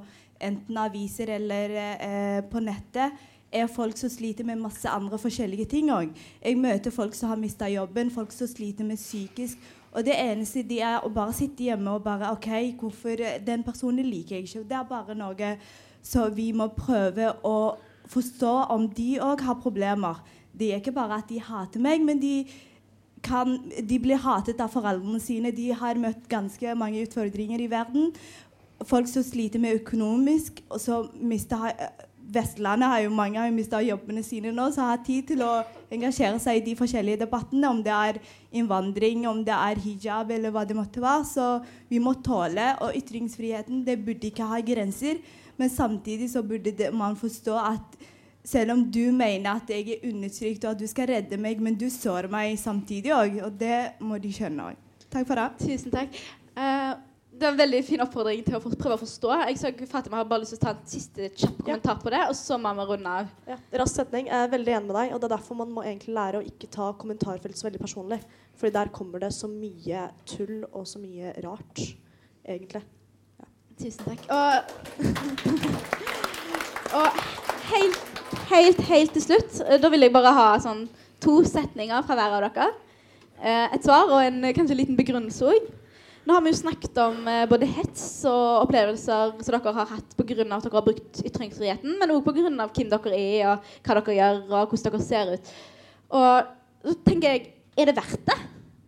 enten 0.41 0.81
aviser 0.81 1.35
eller 1.37 1.77
eh, 1.77 2.41
på 2.49 2.65
nettet, 2.65 3.21
er 3.53 3.69
folk 3.69 4.01
som 4.01 4.09
sliter 4.09 4.49
med 4.49 4.63
masse 4.65 4.89
andre 4.89 5.19
forskjellige 5.21 5.69
ting 5.69 5.93
òg. 5.93 6.17
Jeg 6.41 6.57
møter 6.57 6.95
folk 6.95 7.13
som 7.15 7.29
har 7.29 7.41
mista 7.41 7.69
jobben, 7.69 8.11
folk 8.11 8.33
som 8.33 8.49
sliter 8.49 8.89
med 8.89 8.97
psykisk. 8.97 9.61
Og 9.93 10.05
det 10.07 10.17
eneste 10.17 10.65
de 10.65 10.81
er 10.81 11.05
å 11.05 11.11
bare 11.13 11.35
sitte 11.37 11.67
hjemme 11.67 11.93
og 11.93 12.05
bare 12.07 12.33
OK, 12.33 12.49
hvorfor 12.81 13.21
den 13.45 13.65
personen 13.67 14.09
liker 14.09 14.39
jeg 14.39 14.49
ikke. 14.49 14.67
Det 14.69 14.79
er 14.79 14.89
bare 14.89 15.17
noe 15.19 15.57
så 16.03 16.27
vi 16.35 16.51
må 16.57 16.67
prøve 16.75 17.29
å 17.47 17.57
forstå 18.11 18.53
om 18.75 18.89
de 18.97 19.15
òg 19.23 19.45
har 19.47 19.61
problemer. 19.63 20.23
Det 20.53 20.73
er 20.73 20.81
ikke 20.81 20.97
bare 20.97 21.21
at 21.21 21.29
de 21.31 21.41
hater 21.41 21.83
meg, 21.83 22.03
men 22.05 22.21
de, 22.21 22.47
kan, 23.25 23.55
de 23.79 23.99
blir 24.03 24.21
hatet 24.21 24.61
av 24.61 24.73
foreldrene 24.73 25.21
sine. 25.23 25.53
De 25.55 25.71
har 25.77 26.01
møtt 26.01 26.25
ganske 26.31 26.75
mange 26.79 27.05
utfordringer 27.07 27.63
i 27.63 27.71
verden. 27.71 28.11
Folk 28.89 29.07
som 29.09 29.23
sliter 29.25 29.63
med 29.63 29.79
økonomisk, 29.79 30.65
og 30.73 30.81
så 30.83 31.05
mister 31.21 31.71
Vestlandet 32.33 32.89
har 32.89 33.03
jo 33.05 33.13
mange 33.13 33.41
har 33.41 33.53
mista 33.53 33.81
jobbene 33.85 34.23
sine 34.25 34.53
nå, 34.55 34.69
så 34.73 34.87
har 34.89 35.03
tid 35.05 35.27
til 35.33 35.43
å 35.45 35.51
engasjere 35.93 36.39
seg 36.41 36.61
i 36.61 36.65
de 36.71 36.77
forskjellige 36.79 37.21
debattene, 37.25 37.69
om 37.69 37.83
det 37.85 37.93
er 37.93 38.21
innvandring, 38.57 39.27
om 39.29 39.43
det 39.45 39.55
er 39.57 39.83
hijab 39.85 40.33
eller 40.33 40.55
hva 40.55 40.65
det 40.69 40.77
måtte 40.79 41.03
være. 41.03 41.27
Så 41.29 41.49
vi 41.91 42.01
må 42.03 42.15
tåle, 42.25 42.73
og 42.81 42.97
ytringsfriheten 42.97 43.85
det 43.87 44.01
burde 44.07 44.31
ikke 44.31 44.49
ha 44.49 44.63
grenser. 44.65 45.21
Men 45.61 45.71
samtidig 45.71 46.31
så 46.33 46.43
burde 46.47 46.73
det, 46.77 46.89
man 46.97 47.19
forstå 47.21 47.59
at 47.61 48.01
selv 48.45 48.75
om 48.75 48.85
du 48.91 49.05
mener 49.15 49.53
at 49.53 49.71
jeg 49.71 49.93
er 49.93 50.09
undertrykt, 50.09 50.65
og 50.65 50.73
at 50.73 50.81
du 50.81 50.89
skal 50.91 51.11
redde 51.13 51.39
meg, 51.39 51.61
men 51.63 51.77
du 51.79 51.89
sår 51.93 52.31
meg 52.33 52.57
samtidig 52.59 53.13
òg. 53.15 53.39
Og 53.47 53.61
det 53.61 54.01
må 54.03 54.19
de 54.23 54.33
skjønne 54.35 54.73
òg. 54.73 55.07
Takk 55.13 55.29
for 55.29 55.39
det. 55.39 55.49
Tusen 55.61 55.93
takk. 55.93 56.17
Uh, 56.57 56.97
det 57.33 57.47
er 57.47 57.55
en 57.55 57.59
veldig 57.59 57.79
fin 57.87 58.03
oppfordring 58.05 58.43
til 58.45 58.55
å 58.59 58.61
prøve 58.61 58.97
å 58.99 59.01
forstå. 59.01 59.31
Jeg 59.49 59.59
så 59.59 59.71
Fatima 59.89 60.19
har 60.21 60.27
bare 60.29 60.43
lyst 60.43 60.53
til 60.55 60.61
å 60.61 60.65
ta 60.67 60.73
en 60.75 60.83
siste 60.89 61.31
kjapp 61.33 61.63
kommentar 61.65 61.97
på 62.03 62.13
det, 62.13 62.21
og 62.29 62.37
så 62.37 62.59
må 62.61 62.75
vi 62.77 62.85
runde 62.91 63.15
av. 63.23 63.31
Ja. 63.49 63.57
Rask 63.81 63.97
setning. 63.97 64.29
Jeg 64.29 64.37
er 64.37 64.53
veldig 64.53 64.75
enig 64.77 64.91
med 64.91 64.99
deg, 64.99 65.15
og 65.15 65.23
det 65.23 65.29
er 65.29 65.35
derfor 65.35 65.59
man 65.63 65.73
må 65.73 65.85
egentlig 65.87 66.15
lære 66.19 66.43
å 66.43 66.47
ikke 66.47 66.71
ta 66.77 66.91
kommentarfelt 67.01 67.57
så 67.59 67.67
veldig 67.71 67.81
personlig. 67.83 68.21
Fordi 68.61 68.75
der 68.77 68.93
kommer 68.95 69.25
det 69.25 69.33
så 69.35 69.49
mye 69.51 70.05
tull 70.29 70.61
og 70.69 70.87
så 70.93 71.01
mye 71.01 71.33
rart, 71.47 71.83
egentlig. 72.45 72.85
Ja. 73.41 73.51
Tusen 73.81 74.13
takk. 74.13 74.29
Og, 74.37 74.55
og 77.01 77.21
helt, 77.73 78.25
helt, 78.53 78.87
helt 78.93 79.17
til 79.17 79.31
slutt, 79.31 79.63
da 79.81 79.95
vil 79.97 80.05
jeg 80.05 80.15
bare 80.15 80.37
ha 80.37 80.49
sånn 80.63 80.85
to 81.23 81.41
setninger 81.49 82.05
fra 82.05 82.19
hver 82.19 82.39
av 82.39 82.51
dere. 82.51 82.73
Eh, 83.43 83.71
et 83.73 83.87
svar 83.87 84.11
og 84.13 84.21
en 84.21 84.53
kanskje 84.53 84.79
liten 84.85 85.01
begrunnelse 85.01 85.49
òg. 85.49 85.73
Nå 86.23 86.37
har 86.37 86.43
vi 86.45 86.53
jo 86.53 86.59
snakket 86.61 86.99
om 87.03 87.25
eh, 87.27 87.45
både 87.51 87.67
hets 87.67 88.03
og 88.31 88.69
opplevelser 88.69 89.33
som 89.43 89.57
dere 89.57 89.73
har 89.75 89.89
hatt 89.91 90.13
pga. 90.15 90.37
at 90.45 90.63
dere 90.63 90.77
har 90.77 90.85
brukt 90.87 91.19
ytringsfriheten, 91.27 91.97
men 91.99 92.15
òg 92.15 92.23
pga. 92.23 92.45
hvem 92.45 92.61
dere 92.61 93.17
er, 93.19 93.49
og 93.51 93.73
hva 93.83 93.97
dere 93.99 94.15
gjør, 94.21 94.39
og 94.47 94.71
hvordan 94.71 94.93
dere 94.93 95.03
ser 95.03 95.33
ut. 95.35 95.51
Og 96.15 96.87
så 96.87 96.95
tenker 97.09 97.35
jeg, 97.35 97.51
er 97.75 97.91
det 97.91 97.97
verdt 97.99 98.23
det? 98.31 98.39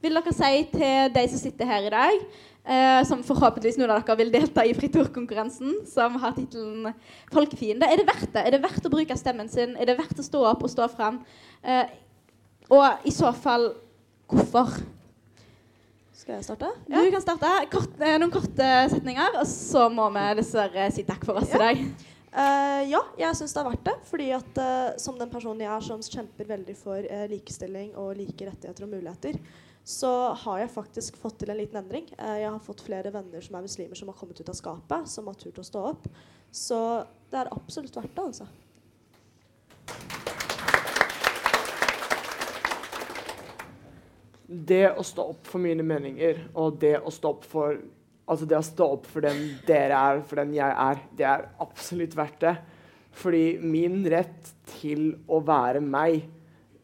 Vil 0.04 0.14
dere 0.14 0.36
si 0.36 0.62
til 0.76 1.12
de 1.16 1.26
som 1.32 1.42
sitter 1.42 1.72
her 1.72 1.88
i 1.88 1.92
dag, 1.96 2.24
eh, 2.70 3.02
som 3.10 3.26
forhåpentligvis 3.26 3.82
noen 3.82 3.96
av 3.96 4.06
dere 4.06 4.20
vil 4.22 4.30
delta 4.30 4.62
i 4.62 4.78
Fritt 4.78 5.02
Ord-konkurransen, 5.02 5.80
som 5.90 6.14
har 6.22 6.38
tittelen 6.38 6.94
'Folkefiende', 7.34 7.90
er 7.90 7.98
det 7.98 8.06
verdt 8.06 8.30
det? 8.30 8.46
Er 8.46 8.50
det 8.54 8.62
verdt 8.62 8.86
å 8.86 8.94
bruke 8.94 9.18
stemmen 9.18 9.50
sin? 9.50 9.74
Er 9.74 9.90
det 9.90 9.98
verdt 9.98 10.22
å 10.22 10.30
stå 10.30 10.46
opp 10.54 10.62
og 10.62 10.70
stå 10.70 10.86
fram? 10.86 11.24
Eh, 11.64 11.86
og 12.70 13.02
i 13.04 13.10
så 13.10 13.34
fall, 13.34 13.72
hvorfor? 14.30 14.93
Skal 16.24 16.38
jeg 16.38 16.44
starte? 16.46 16.68
Ja. 16.88 17.02
Du 17.04 17.10
kan 17.12 17.20
starte. 17.20 17.48
Kort, 17.68 17.98
eh, 18.00 18.14
noen 18.16 18.30
korte 18.32 18.68
setninger, 18.88 19.34
og 19.36 19.44
så 19.44 19.90
må 19.92 20.06
vi 20.14 20.22
dessverre 20.38 20.86
si 20.96 21.02
takk 21.04 21.26
for 21.28 21.36
oss 21.36 21.52
ja. 21.52 21.58
i 21.58 21.60
dag. 21.60 21.82
Uh, 22.32 22.80
ja, 22.88 23.02
jeg 23.20 23.36
syns 23.36 23.52
det 23.52 23.60
er 23.60 23.66
verdt 23.68 23.84
det. 23.90 23.94
fordi 24.08 24.30
at 24.32 24.56
uh, 24.56 24.96
som 24.98 25.18
den 25.20 25.28
personen 25.30 25.60
jeg 25.60 25.70
er 25.74 25.84
som 25.84 26.00
kjemper 26.00 26.48
veldig 26.48 26.78
for 26.80 26.96
uh, 27.04 27.26
likestilling 27.28 27.92
og 28.00 28.16
like 28.16 28.48
rettigheter 28.48 28.86
og 28.88 28.94
muligheter, 28.94 29.36
så 29.84 30.32
har 30.46 30.62
jeg 30.62 30.72
faktisk 30.72 31.20
fått 31.20 31.42
til 31.42 31.52
en 31.52 31.60
liten 31.60 31.76
endring. 31.76 32.08
jeg 32.16 32.48
har 32.48 32.64
fått 32.64 32.80
flere 32.86 33.12
venner 33.12 33.44
som 33.44 33.60
er 33.60 33.66
muslimer, 33.68 33.94
som 34.00 34.08
har 34.08 34.16
kommet 34.16 34.40
ut 34.40 34.48
av 34.48 34.56
skapet, 34.56 35.12
som 35.12 35.28
har 35.28 35.36
turt 35.36 35.60
å 35.60 35.66
stå 35.68 35.84
opp. 35.92 36.08
Så 36.48 36.78
det 37.28 37.42
er 37.42 37.52
absolutt 37.52 38.00
verdt 38.00 38.16
det, 38.16 38.24
altså. 38.24 38.48
Det 44.68 44.86
å 44.94 45.04
stå 45.06 45.26
opp 45.34 45.48
for 45.50 45.62
mine 45.62 45.84
meninger 45.86 46.46
og 46.52 46.78
det 46.82 46.96
å 47.00 47.12
stå 47.12 47.36
opp 47.36 47.46
for 47.50 47.82
Altså 48.24 48.46
det 48.48 48.56
å 48.56 48.64
stå 48.64 48.86
opp 48.94 49.04
for 49.04 49.20
den 49.20 49.40
dere 49.68 49.98
er, 50.00 50.22
for 50.24 50.40
den 50.40 50.54
jeg 50.56 50.64
er, 50.64 51.00
det 51.12 51.26
er 51.28 51.42
absolutt 51.60 52.14
verdt 52.16 52.38
det. 52.40 52.54
Fordi 53.20 53.58
min 53.60 53.98
rett 54.08 54.48
til 54.78 55.10
å 55.28 55.42
være 55.44 55.82
meg, 55.84 56.22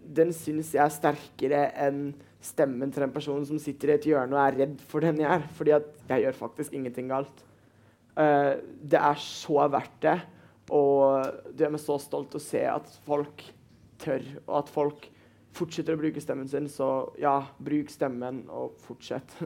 den 0.04 0.34
syns 0.36 0.74
jeg 0.74 0.82
er 0.84 0.92
sterkere 0.92 1.62
enn 1.80 2.10
stemmen 2.44 2.92
til 2.92 3.06
den 3.06 3.14
personen 3.14 3.46
som 3.48 3.56
sitter 3.62 3.94
i 3.94 3.94
et 3.96 4.10
hjørne 4.10 4.36
og 4.36 4.42
er 4.42 4.58
redd 4.66 4.84
for 4.90 5.00
den 5.00 5.22
jeg 5.22 5.30
er. 5.32 5.46
Fordi 5.56 5.74
at 5.78 5.88
jeg 6.10 6.26
gjør 6.26 6.38
faktisk 6.42 6.76
ingenting 6.76 7.08
galt. 7.08 7.40
Uh, 8.20 8.60
det 8.84 9.00
er 9.00 9.24
så 9.24 9.64
verdt 9.72 9.96
det. 10.04 10.18
Og 10.76 11.24
det 11.50 11.64
gjør 11.64 11.74
meg 11.78 11.84
så 11.86 11.96
stolt 12.04 12.36
å 12.36 12.42
se 12.42 12.62
at 12.68 13.00
folk 13.08 13.46
tør, 14.04 14.28
og 14.44 14.54
at 14.60 14.70
folk 14.76 15.08
fortsetter 15.56 15.96
å 15.96 16.00
bruke 16.00 16.22
stemmen 16.22 16.48
sin, 16.48 16.68
så 16.70 17.10
ja, 17.20 17.40
bruk 17.58 17.90
stemmen 17.90 18.44
og 18.54 18.78
fortsett. 18.84 19.36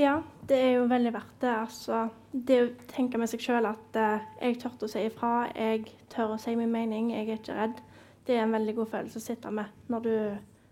Ja, 0.00 0.22
det 0.48 0.56
er 0.56 0.70
jo 0.78 0.84
veldig 0.88 1.12
verdt 1.12 1.40
det. 1.42 1.50
Altså, 1.50 2.04
det 2.32 2.58
å 2.62 2.68
tenke 2.88 3.18
med 3.18 3.28
seg 3.28 3.42
sjøl 3.42 3.66
at 3.68 3.96
uh, 3.98 4.22
jeg 4.40 4.60
tør 4.62 4.86
å 4.86 4.88
si 4.88 5.02
ifra, 5.04 5.32
jeg 5.52 5.90
tør 6.12 6.36
å 6.36 6.38
si 6.40 6.54
min 6.56 6.70
mening, 6.72 7.10
jeg 7.12 7.26
er 7.26 7.40
ikke 7.40 7.56
redd. 7.58 7.82
Det 8.26 8.36
er 8.36 8.46
en 8.46 8.54
veldig 8.54 8.76
god 8.78 8.92
følelse 8.94 9.18
å 9.18 9.24
sitte 9.24 9.50
med 9.52 9.90
når 9.90 10.06
du 10.06 10.14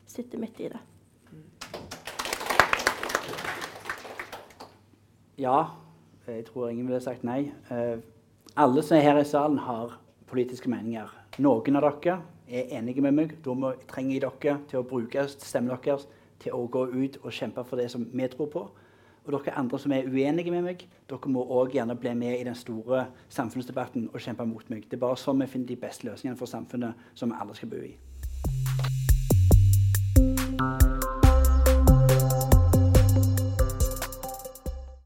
sitter 0.09 0.41
midt 0.41 0.63
i 0.63 0.71
det. 0.73 0.81
Ja, 5.39 5.59
jeg 6.27 6.47
tror 6.49 6.71
ingen 6.71 6.87
ville 6.89 7.03
sagt 7.03 7.27
nei. 7.27 7.51
Uh, 7.69 7.99
alle 8.57 8.87
som 8.87 8.97
er 8.97 9.05
her 9.11 9.21
i 9.21 9.27
salen, 9.29 9.59
har 9.67 9.99
politiske 10.29 10.71
meninger. 10.71 11.11
Noen 11.43 11.79
av 11.79 11.87
dere 11.89 12.19
er 12.49 12.75
enige 12.79 13.05
med 13.05 13.17
meg. 13.17 13.37
Da 13.45 13.73
trenger 13.91 14.15
jeg 14.15 14.25
dere 14.25 14.59
til 14.71 14.81
å 14.81 14.87
bruke 14.89 15.27
stemmen 15.35 15.75
deres 15.75 16.09
til 16.43 16.55
å 16.55 16.67
gå 16.71 16.85
ut 16.93 17.19
og 17.23 17.33
kjempe 17.35 17.65
for 17.67 17.81
det 17.81 17.91
som 17.93 18.07
vi 18.13 18.29
tror 18.31 18.53
på. 18.53 18.67
Og 19.29 19.35
dere 19.35 19.57
andre 19.61 19.79
som 19.79 19.93
er 19.93 20.09
uenige 20.09 20.53
med 20.55 20.65
meg, 20.65 20.85
dere 21.11 21.33
må 21.33 21.45
òg 21.45 21.77
gjerne 21.77 21.99
bli 22.01 22.15
med 22.17 22.39
i 22.39 22.45
den 22.49 22.57
store 22.57 23.07
samfunnsdebatten 23.29 24.09
og 24.13 24.21
kjempe 24.25 24.47
mot 24.49 24.71
meg. 24.73 24.87
Det 24.89 24.97
er 24.97 25.05
bare 25.05 25.21
sånn 25.21 25.43
vi 25.45 25.51
finner 25.53 25.73
de 25.73 25.81
beste 25.81 26.09
løsningene 26.09 26.41
for 26.41 26.49
samfunnet 26.49 27.11
som 27.19 27.33
vi 27.33 27.41
alle 27.41 27.57
skal 27.59 27.73
bo 27.75 27.83
i. 27.85 27.97